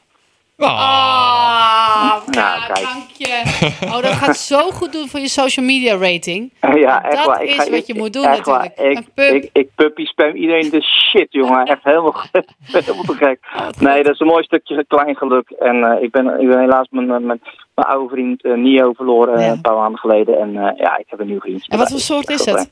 Ja, 0.66 2.22
ja, 2.30 2.66
kijk. 2.66 2.80
dank 2.86 3.10
je. 3.16 3.42
Oh, 3.84 3.92
dat 4.02 4.12
gaat 4.12 4.36
zo 4.36 4.70
goed 4.70 4.92
doen 4.92 5.08
voor 5.08 5.20
je 5.20 5.28
social 5.28 5.66
media 5.66 5.96
rating. 5.96 6.52
Ja, 6.60 7.00
Dat 7.00 7.12
echt 7.12 7.24
waar. 7.26 7.42
Ik 7.42 7.48
is 7.48 7.54
ga- 7.54 7.64
wat 7.64 7.78
ik- 7.78 7.86
je 7.86 7.94
moet 7.94 8.12
doen 8.12 8.24
echt 8.24 8.46
waar. 8.46 8.68
natuurlijk. 8.76 8.98
Ik, 8.98 9.06
Een. 9.14 9.34
Ik, 9.34 9.50
ik 9.52 9.68
puppy 9.74 10.04
spam 10.04 10.34
iedereen 10.34 10.70
de 10.70 10.82
shit, 10.82 11.26
jongen. 11.30 11.64
Echt 11.66 11.84
helemaal, 11.84 12.14
helemaal 12.72 13.02
te 13.04 13.14
gek. 13.14 13.38
Oh, 13.56 13.68
Nee, 13.80 14.02
dat 14.02 14.12
is 14.12 14.20
een 14.20 14.26
mooi 14.26 14.42
stukje 14.44 14.84
klein 14.88 15.16
geluk. 15.16 15.50
En 15.50 15.84
eh, 15.84 16.02
ik, 16.02 16.10
ben, 16.10 16.40
ik 16.40 16.48
ben 16.48 16.60
helaas 16.60 16.86
mijn, 16.90 17.06
mijn, 17.06 17.26
mijn 17.26 17.40
oude 17.74 18.08
vriend 18.14 18.42
eh, 18.44 18.52
Nio 18.54 18.92
verloren 18.92 19.34
eh, 19.36 19.46
Ja. 19.46 19.52
een 19.52 19.60
paar 19.60 19.76
maanden 19.76 19.98
geleden. 20.00 20.38
En 20.40 20.48
eh, 20.56 20.76
ja, 20.76 20.96
ik 20.98 21.04
heb 21.06 21.20
een 21.20 21.26
nieuw 21.26 21.40
vriend. 21.40 21.66
En 21.68 21.78
wat 21.78 21.90
voor 21.90 21.98
soort 22.00 22.30
is 22.30 22.44
het? 22.44 22.70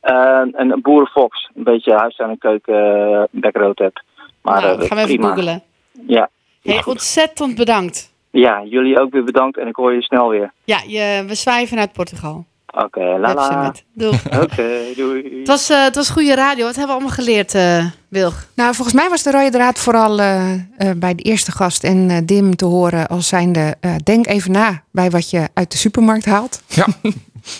Eh, 0.00 0.40
een, 0.52 0.78
boerenfox. 0.82 1.50
Een 1.54 1.64
beetje 1.64 1.94
huis 1.94 2.18
aan 2.20 2.30
een 2.30 2.38
keuken 2.38 3.28
backroad 3.30 3.78
heb. 3.78 4.02
Maar 4.42 4.60
nou, 4.62 4.80
eh, 4.80 4.86
gaan 4.86 4.96
we 4.96 5.02
even 5.02 5.16
prima. 5.16 5.28
googelen. 5.28 5.62
Ja. 6.06 6.28
Hey, 6.66 6.82
goed. 6.82 6.92
ontzettend 6.92 7.54
bedankt. 7.54 8.10
ja, 8.30 8.62
jullie 8.64 9.00
ook 9.00 9.12
weer 9.12 9.24
bedankt. 9.24 9.58
En 9.58 9.66
ik 9.66 9.76
hoor 9.76 9.94
je 9.94 10.02
snel 10.02 10.28
weer. 10.28 10.52
Ja, 10.64 10.82
je, 10.86 11.24
we 11.26 11.34
zwaaien 11.34 11.68
vanuit 11.68 11.92
Portugal. 11.92 12.44
Oké, 12.84 13.00
Web 13.00 13.20
lala. 13.20 13.72
Doeg. 13.94 14.14
Oké, 14.42 14.68
doei. 14.96 15.38
Het 15.38 15.48
was, 15.48 15.70
eh, 15.70 15.82
het 15.82 15.94
was 15.94 16.10
goede 16.10 16.34
radio. 16.34 16.64
Wat 16.64 16.76
hebben 16.76 16.86
we 16.96 17.00
allemaal 17.02 17.24
geleerd, 17.24 17.54
eh 17.54 17.84
Wilg? 18.08 18.46
Nou, 18.54 18.74
volgens 18.74 18.96
mij 18.96 19.08
was 19.08 19.22
de 19.22 19.30
rode 19.30 19.50
draad 19.50 19.78
vooral 19.78 20.20
eh, 20.20 20.52
eh, 20.52 20.60
bij 20.96 21.14
de 21.14 21.22
eerste 21.22 21.52
gast 21.52 21.84
en 21.84 22.26
Dim 22.26 22.56
te 22.56 22.64
horen 22.64 23.06
als 23.08 23.28
zijnde... 23.28 23.76
eh, 23.80 23.94
denk 24.04 24.26
even 24.26 24.52
na 24.52 24.82
bij 24.92 25.10
wat 25.10 25.30
je 25.30 25.48
uit 25.54 25.70
de 25.72 25.76
supermarkt 25.78 26.24
haalt. 26.24 26.62
ja, 26.68 26.86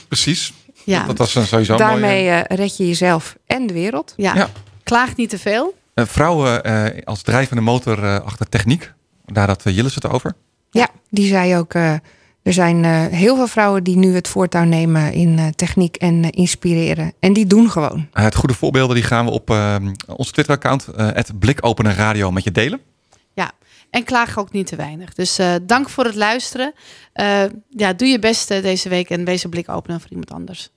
precies. 0.09 0.53
Ja, 0.85 1.05
Dat 1.07 1.19
was 1.19 1.35
een 1.35 1.47
sowieso 1.47 1.73
mooie... 1.77 1.85
Daarmee 1.89 2.29
eh, 2.29 2.57
red 2.57 2.77
je 2.77 2.87
jezelf 2.87 3.37
en 3.47 3.67
de 3.67 3.73
wereld. 3.73 4.15
ja. 4.17 4.35
Ja. 4.35 4.49
klaag 4.83 5.17
niet 5.17 5.31
te 5.31 5.39
veel. 5.39 5.75
Vrouwen 5.95 6.65
eh, 6.65 7.03
als 7.05 7.23
drijvende 7.23 7.63
motor 7.63 8.05
eh, 8.05 8.21
achter 8.21 8.49
techniek. 8.49 8.93
Daar 9.33 9.47
had 9.47 9.67
uh, 9.67 9.77
Jillis 9.77 9.95
het 9.95 10.09
over. 10.09 10.35
Ja, 10.71 10.89
die 11.11 11.29
zei 11.29 11.57
ook... 11.57 11.75
eh, 11.75 11.95
er 12.43 12.53
zijn 12.53 12.85
eh, 12.85 13.07
heel 13.07 13.37
veel 13.37 13.47
vrouwen 13.47 13.85
die 13.85 13.97
nu 13.97 14.15
het 14.15 14.29
voortouw 14.29 14.65
nemen 14.65 15.13
in 15.13 15.39
eh, 15.39 15.47
techniek 15.47 15.97
en 15.97 16.25
eh, 16.25 16.29
inspireren. 16.31 17.13
En 17.21 17.33
die 17.33 17.47
doen 17.47 17.71
gewoon. 17.71 17.97
Uh, 17.99 18.25
het 18.25 18.35
goede 18.35 18.55
voorbeelden 18.55 18.95
die 18.95 19.05
gaan 19.05 19.25
we 19.25 19.31
op 19.31 19.51
uh, 19.51 19.77
onze 20.07 20.33
Twitter-account, 20.33 20.87
uh, 20.99 21.09
het 21.13 21.39
Blikopener 21.39 21.95
Radio, 21.95 22.31
met 22.31 22.45
je 22.45 22.53
delen. 22.53 22.81
Ja, 23.35 23.53
en 23.91 24.05
klaag 24.05 24.39
ook 24.39 24.53
niet 24.53 24.67
te 24.67 24.77
weinig. 24.77 25.15
Dus 25.15 25.39
uh, 25.39 25.55
dank 25.63 25.89
voor 25.89 26.05
het 26.05 26.15
luisteren. 26.15 26.73
Uh, 27.15 27.43
ja, 27.69 27.93
doe 27.93 28.09
je 28.09 28.19
best 28.19 28.49
deze 28.49 28.89
week 28.89 29.11
en 29.11 29.25
wees 29.25 29.45
een 29.45 29.51
blik 29.51 29.69
openen 29.69 30.01
voor 30.01 30.11
iemand 30.11 30.33
anders. 30.33 30.71